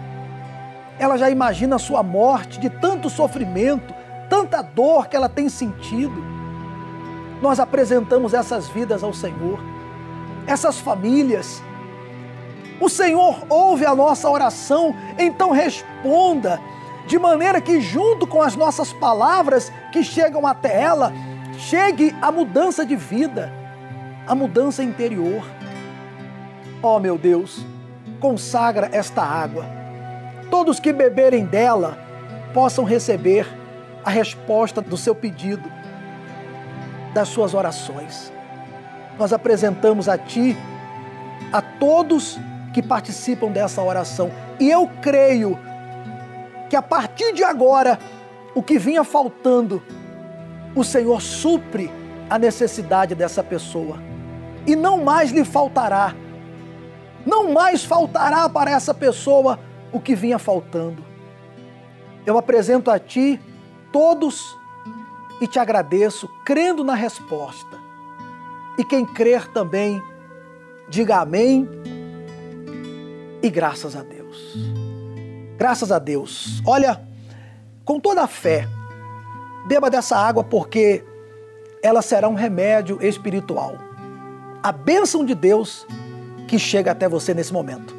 ela 0.98 1.16
já 1.16 1.30
imagina 1.30 1.76
a 1.76 1.78
sua 1.78 2.02
morte 2.02 2.58
de 2.58 2.70
tanto 2.70 3.10
sofrimento, 3.10 3.94
tanta 4.28 4.62
dor 4.62 5.08
que 5.08 5.16
ela 5.16 5.28
tem 5.28 5.48
sentido. 5.48 6.24
Nós 7.40 7.60
apresentamos 7.60 8.34
essas 8.34 8.68
vidas 8.68 9.04
ao 9.04 9.12
Senhor, 9.12 9.60
essas 10.46 10.78
famílias, 10.78 11.62
o 12.80 12.88
Senhor 12.88 13.44
ouve 13.48 13.84
a 13.84 13.94
nossa 13.94 14.30
oração, 14.30 14.94
então 15.18 15.50
responda, 15.50 16.60
de 17.08 17.18
maneira 17.18 17.58
que, 17.58 17.80
junto 17.80 18.26
com 18.26 18.42
as 18.42 18.54
nossas 18.54 18.92
palavras 18.92 19.72
que 19.90 20.04
chegam 20.04 20.46
até 20.46 20.80
ela, 20.80 21.10
chegue 21.56 22.14
a 22.20 22.30
mudança 22.30 22.84
de 22.84 22.94
vida, 22.94 23.50
a 24.26 24.34
mudança 24.34 24.82
interior. 24.82 25.42
Oh, 26.82 27.00
meu 27.00 27.16
Deus, 27.16 27.64
consagra 28.20 28.90
esta 28.92 29.22
água. 29.22 29.64
Todos 30.50 30.78
que 30.78 30.92
beberem 30.92 31.46
dela 31.46 31.98
possam 32.52 32.84
receber 32.84 33.48
a 34.04 34.10
resposta 34.10 34.82
do 34.82 34.96
seu 34.96 35.14
pedido, 35.14 35.72
das 37.14 37.28
suas 37.28 37.54
orações. 37.54 38.30
Nós 39.18 39.32
apresentamos 39.32 40.10
a 40.10 40.18
Ti, 40.18 40.54
a 41.50 41.62
todos 41.62 42.38
que 42.74 42.82
participam 42.82 43.50
dessa 43.50 43.80
oração. 43.80 44.30
E 44.60 44.70
eu 44.70 44.90
creio 45.00 45.58
que 46.68 46.76
a 46.76 46.82
partir 46.82 47.32
de 47.32 47.42
agora, 47.42 47.98
o 48.54 48.62
que 48.62 48.78
vinha 48.78 49.04
faltando, 49.04 49.82
o 50.74 50.84
Senhor 50.84 51.20
supre 51.20 51.90
a 52.28 52.38
necessidade 52.38 53.14
dessa 53.14 53.42
pessoa. 53.42 53.98
E 54.66 54.76
não 54.76 55.02
mais 55.02 55.30
lhe 55.30 55.44
faltará. 55.44 56.14
Não 57.24 57.52
mais 57.52 57.84
faltará 57.84 58.48
para 58.48 58.70
essa 58.70 58.92
pessoa 58.92 59.58
o 59.92 60.00
que 60.00 60.14
vinha 60.14 60.38
faltando. 60.38 61.04
Eu 62.26 62.36
apresento 62.36 62.90
a 62.90 62.98
Ti 62.98 63.40
todos 63.90 64.56
e 65.40 65.46
te 65.46 65.58
agradeço, 65.58 66.28
crendo 66.44 66.84
na 66.84 66.94
resposta. 66.94 67.78
E 68.76 68.84
quem 68.84 69.04
crer 69.04 69.48
também, 69.52 70.02
diga 70.88 71.18
amém 71.18 71.68
e 73.42 73.48
graças 73.48 73.96
a 73.96 74.02
Deus. 74.02 74.77
Graças 75.58 75.90
a 75.90 75.98
Deus. 75.98 76.62
Olha, 76.64 77.00
com 77.84 77.98
toda 77.98 78.22
a 78.22 78.28
fé, 78.28 78.68
beba 79.66 79.90
dessa 79.90 80.16
água 80.16 80.44
porque 80.44 81.04
ela 81.82 82.00
será 82.00 82.28
um 82.28 82.34
remédio 82.34 83.04
espiritual. 83.04 83.74
A 84.62 84.70
bênção 84.70 85.24
de 85.24 85.34
Deus 85.34 85.84
que 86.46 86.60
chega 86.60 86.92
até 86.92 87.08
você 87.08 87.34
nesse 87.34 87.52
momento. 87.52 87.92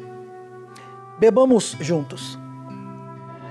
Bebamos 1.18 1.76
juntos. 1.80 2.38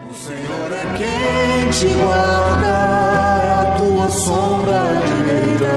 O 0.09 0.13
Senhor 0.13 0.71
é 0.73 0.97
quem 0.97 1.69
te 1.69 1.93
guarda, 1.93 2.67
é 3.45 3.51
a 3.51 3.75
tua 3.77 4.09
sombra 4.09 4.81
direita. 5.05 5.69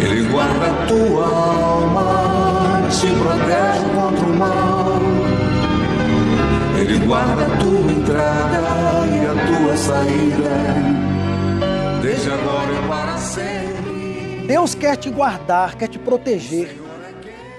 Ele 0.00 0.28
guarda 0.30 0.66
a 0.66 0.86
tua 0.86 1.26
alma, 1.26 2.88
te 2.88 3.06
protege 3.06 3.84
contra 3.94 4.26
o 4.26 4.38
mal. 4.38 4.67
Ele 6.88 7.04
guarda 7.04 7.42
a 7.42 7.58
tua 7.58 7.92
entrada 7.92 8.56
e 9.14 9.26
a 9.26 9.34
tua 9.46 9.76
saída, 9.76 10.48
desde 12.00 12.30
agora 12.30 12.72
e 12.72 12.88
para 12.88 13.18
sempre. 13.18 14.46
Deus 14.46 14.74
quer 14.74 14.96
te 14.96 15.10
guardar, 15.10 15.76
quer 15.76 15.88
te 15.88 15.98
proteger. 15.98 16.74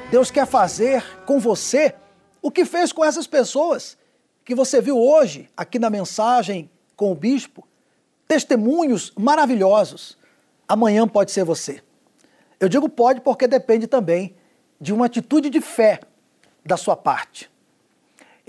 Deus 0.10 0.32
quer 0.32 0.48
fazer 0.48 1.04
com 1.28 1.40
você 1.40 1.94
o 2.42 2.50
que 2.50 2.66
fez 2.66 2.92
com 2.92 3.06
essas 3.06 3.28
pessoas 3.28 3.96
que 4.44 4.56
você 4.56 4.82
viu 4.82 4.98
hoje 4.98 5.48
aqui 5.56 5.78
na 5.78 5.92
mensagem 5.92 6.68
com 6.96 7.12
o 7.12 7.16
bispo. 7.16 7.68
Testemunhos 8.28 9.14
maravilhosos. 9.16 10.18
amanhã 10.68 11.08
pode 11.08 11.30
ser 11.30 11.44
você. 11.44 11.84
Eu 12.60 12.68
digo 12.68 12.90
pode 12.90 13.22
porque 13.22 13.48
depende 13.48 13.86
também 13.86 14.36
de 14.82 14.92
uma 14.92 15.06
atitude 15.06 15.52
de 15.52 15.62
fé 15.62 16.00
da 16.66 16.76
sua 16.76 16.96
parte. 16.96 17.48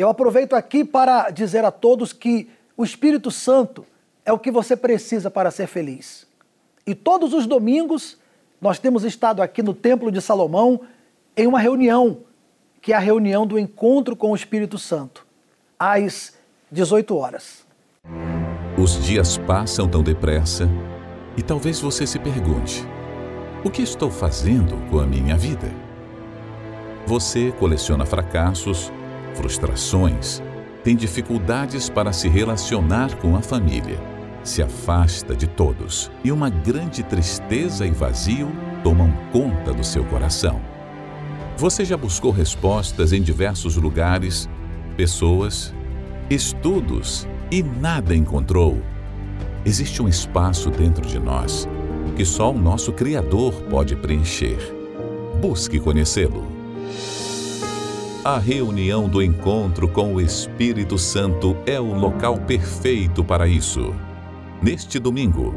Eu 0.01 0.09
aproveito 0.09 0.55
aqui 0.55 0.83
para 0.83 1.29
dizer 1.29 1.63
a 1.63 1.71
todos 1.71 2.11
que 2.15 2.49
o 2.75 2.83
Espírito 2.83 3.31
Santo 3.31 3.85
é 4.25 4.33
o 4.33 4.39
que 4.39 4.51
você 4.51 4.75
precisa 4.75 5.31
para 5.31 5.51
ser 5.51 5.67
feliz. 5.67 6.27
E 6.87 6.95
todos 6.95 7.35
os 7.35 7.47
domingos 7.47 8.17
nós 8.59 8.79
temos 8.79 9.05
estado 9.05 9.43
aqui 9.43 9.63
no 9.63 9.75
Templo 9.75 10.11
de 10.11 10.23
Salomão 10.23 10.81
em 11.37 11.47
uma 11.47 11.61
reunião, 11.61 12.21
que 12.81 12.95
é 12.95 12.97
a 12.97 12.99
reunião 12.99 13.47
do 13.47 13.59
encontro 13.59 14.17
com 14.17 14.31
o 14.31 14.35
Espírito 14.35 14.79
Santo, 14.79 15.27
às 15.79 16.33
18 16.73 17.15
horas. 17.15 17.67
Os 18.83 19.05
dias 19.05 19.37
passam 19.37 19.87
tão 19.87 20.03
depressa 20.03 20.67
e 21.37 21.43
talvez 21.43 21.79
você 21.79 22.07
se 22.07 22.19
pergunte: 22.19 22.89
o 23.63 23.69
que 23.69 23.83
estou 23.83 24.11
fazendo 24.11 24.79
com 24.91 24.99
a 24.99 25.05
minha 25.05 25.37
vida? 25.37 25.71
Você 27.07 27.53
coleciona 27.53 28.07
fracassos, 28.07 28.91
frustrações, 29.35 30.43
tem 30.83 30.97
dificuldades 30.97 31.89
para 31.89 32.13
se 32.13 32.29
relacionar 32.29 33.17
com 33.17 33.37
a 33.37 33.43
família, 33.43 33.99
se 34.43 34.63
afasta 34.63 35.35
de 35.35 35.47
todos 35.47 36.11
e 36.25 36.33
uma 36.33 36.49
grande 36.49 37.03
tristeza 37.03 37.87
e 37.87 37.91
vazio 37.91 38.51
tomam 38.83 39.13
conta 39.33 39.73
do 39.73 39.85
seu 39.85 40.05
coração. 40.05 40.61
Você 41.57 41.85
já 41.85 41.97
buscou 41.97 42.31
respostas 42.31 43.13
em 43.13 43.21
diversos 43.21 43.77
lugares, 43.77 44.49
pessoas, 44.97 45.75
estudos 46.31 47.29
e 47.51 47.63
nada 47.63 48.15
encontrou? 48.15 48.81
Existe 49.65 50.03
um 50.03 50.09
espaço 50.09 50.71
dentro 50.71 51.07
de 51.07 51.19
nós 51.19 51.69
que 52.17 52.25
só 52.25 52.51
o 52.51 52.59
nosso 52.59 52.93
Criador 52.93 53.55
pode 53.71 53.97
preencher. 53.97 54.59
Busque 55.41 55.79
conhecê-lo. 55.79 56.50
A 58.23 58.39
reunião 58.39 59.09
do 59.09 59.23
encontro 59.23 59.89
com 59.89 60.13
o 60.13 60.21
Espírito 60.21 60.99
Santo 60.99 61.57
é 61.65 61.81
o 61.81 61.95
local 61.95 62.37
perfeito 62.37 63.25
para 63.25 63.49
isso. 63.49 63.95
Neste 64.63 64.99
domingo, 64.99 65.55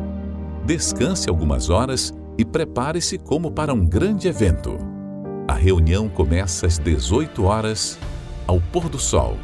descanse 0.66 1.30
algumas 1.30 1.70
horas 1.70 2.14
e 2.38 2.45
prepare-se 2.45 3.18
como 3.18 3.51
para 3.51 3.74
um 3.74 3.86
grande 3.86 4.30
evento. 4.30 4.78
A 5.45 5.55
reunião 5.55 6.07
começa 6.07 6.66
às 6.66 6.78
18 6.78 7.43
horas, 7.43 7.99
ao 8.47 8.61
pôr 8.61 8.88
do 8.88 8.97
sol, 8.97 9.38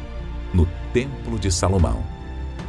no 0.54 0.66
Templo 0.90 1.38
de 1.38 1.52
Salomão. 1.52 2.02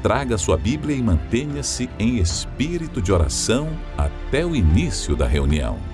Traga 0.04 0.38
sua 0.38 0.58
Bíblia 0.58 0.98
e 0.98 1.02
mantenha-se 1.02 1.90
em 1.98 2.18
espírito 2.18 3.02
de 3.02 3.14
oração 3.14 3.70
até 3.98 4.46
o 4.46 4.54
início 4.54 5.16
da 5.16 5.26
reunião. 5.26 5.91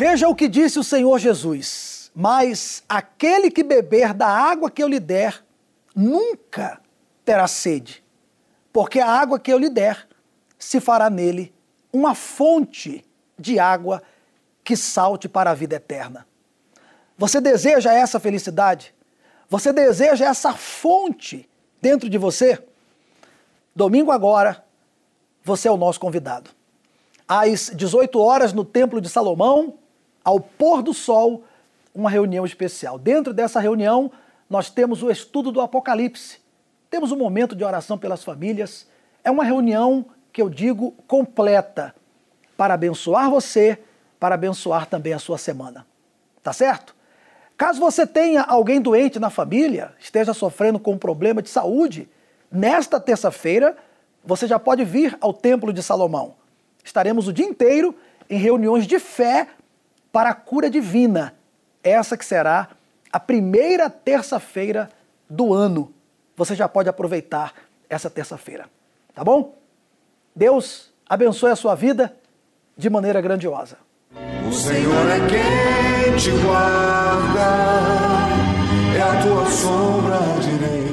Veja 0.00 0.30
o 0.30 0.34
que 0.34 0.48
disse 0.48 0.78
o 0.78 0.82
Senhor 0.82 1.18
Jesus: 1.18 2.10
Mas 2.14 2.82
aquele 2.88 3.50
que 3.50 3.62
beber 3.62 4.14
da 4.14 4.28
água 4.28 4.70
que 4.70 4.82
eu 4.82 4.88
lhe 4.88 4.98
der, 4.98 5.44
nunca 5.94 6.80
terá 7.22 7.46
sede, 7.46 8.02
porque 8.72 8.98
a 8.98 9.06
água 9.06 9.38
que 9.38 9.52
eu 9.52 9.58
lhe 9.58 9.68
der 9.68 10.08
se 10.58 10.80
fará 10.80 11.10
nele 11.10 11.54
uma 11.92 12.14
fonte 12.14 13.04
de 13.38 13.58
água 13.58 14.02
que 14.64 14.74
salte 14.74 15.28
para 15.28 15.50
a 15.50 15.54
vida 15.54 15.76
eterna. 15.76 16.26
Você 17.18 17.38
deseja 17.38 17.92
essa 17.92 18.18
felicidade? 18.18 18.94
Você 19.50 19.70
deseja 19.70 20.24
essa 20.24 20.54
fonte 20.54 21.46
dentro 21.78 22.08
de 22.08 22.16
você? 22.16 22.58
Domingo 23.76 24.10
agora, 24.10 24.64
você 25.44 25.68
é 25.68 25.70
o 25.70 25.76
nosso 25.76 26.00
convidado. 26.00 26.48
Às 27.28 27.70
18 27.74 28.18
horas 28.18 28.54
no 28.54 28.64
Templo 28.64 28.98
de 28.98 29.10
Salomão, 29.10 29.78
ao 30.24 30.40
pôr 30.40 30.82
do 30.82 30.92
sol, 30.94 31.44
uma 31.94 32.10
reunião 32.10 32.44
especial. 32.44 32.98
Dentro 32.98 33.32
dessa 33.32 33.60
reunião, 33.60 34.10
nós 34.48 34.70
temos 34.70 35.02
o 35.02 35.10
estudo 35.10 35.50
do 35.50 35.60
Apocalipse. 35.60 36.38
Temos 36.88 37.12
um 37.12 37.16
momento 37.16 37.54
de 37.54 37.64
oração 37.64 37.96
pelas 37.96 38.24
famílias. 38.24 38.86
É 39.22 39.30
uma 39.30 39.44
reunião 39.44 40.06
que 40.32 40.42
eu 40.42 40.48
digo 40.48 40.92
completa 41.06 41.94
para 42.56 42.74
abençoar 42.74 43.30
você, 43.30 43.78
para 44.18 44.34
abençoar 44.34 44.86
também 44.86 45.12
a 45.12 45.18
sua 45.18 45.38
semana. 45.38 45.86
Tá 46.42 46.52
certo? 46.52 46.94
Caso 47.56 47.78
você 47.78 48.06
tenha 48.06 48.42
alguém 48.42 48.80
doente 48.80 49.18
na 49.18 49.28
família, 49.28 49.92
esteja 49.98 50.32
sofrendo 50.32 50.78
com 50.78 50.92
um 50.92 50.98
problema 50.98 51.42
de 51.42 51.50
saúde, 51.50 52.08
nesta 52.50 52.98
terça-feira 52.98 53.76
você 54.24 54.46
já 54.46 54.58
pode 54.58 54.84
vir 54.84 55.16
ao 55.20 55.32
Templo 55.32 55.72
de 55.72 55.82
Salomão. 55.82 56.34
Estaremos 56.82 57.28
o 57.28 57.32
dia 57.32 57.46
inteiro 57.46 57.94
em 58.28 58.38
reuniões 58.38 58.86
de 58.86 58.98
fé 58.98 59.48
para 60.12 60.30
a 60.30 60.34
cura 60.34 60.70
divina. 60.70 61.34
Essa 61.82 62.16
que 62.16 62.24
será 62.24 62.68
a 63.12 63.18
primeira 63.18 63.88
terça-feira 63.88 64.90
do 65.28 65.52
ano. 65.52 65.92
Você 66.36 66.54
já 66.54 66.68
pode 66.68 66.88
aproveitar 66.88 67.54
essa 67.88 68.08
terça-feira. 68.08 68.66
Tá 69.14 69.24
bom? 69.24 69.56
Deus 70.34 70.92
abençoe 71.08 71.50
a 71.50 71.56
sua 71.56 71.74
vida 71.74 72.14
de 72.76 72.88
maneira 72.88 73.20
grandiosa. 73.20 73.78
O 74.48 74.52
Senhor 74.52 75.06
é 75.10 75.18
quem 75.28 76.16
te 76.16 76.30
guarda, 76.42 77.40
é 78.96 79.02
a 79.02 79.22
tua 79.22 79.46
sombra 79.46 80.18
direita 80.40 80.89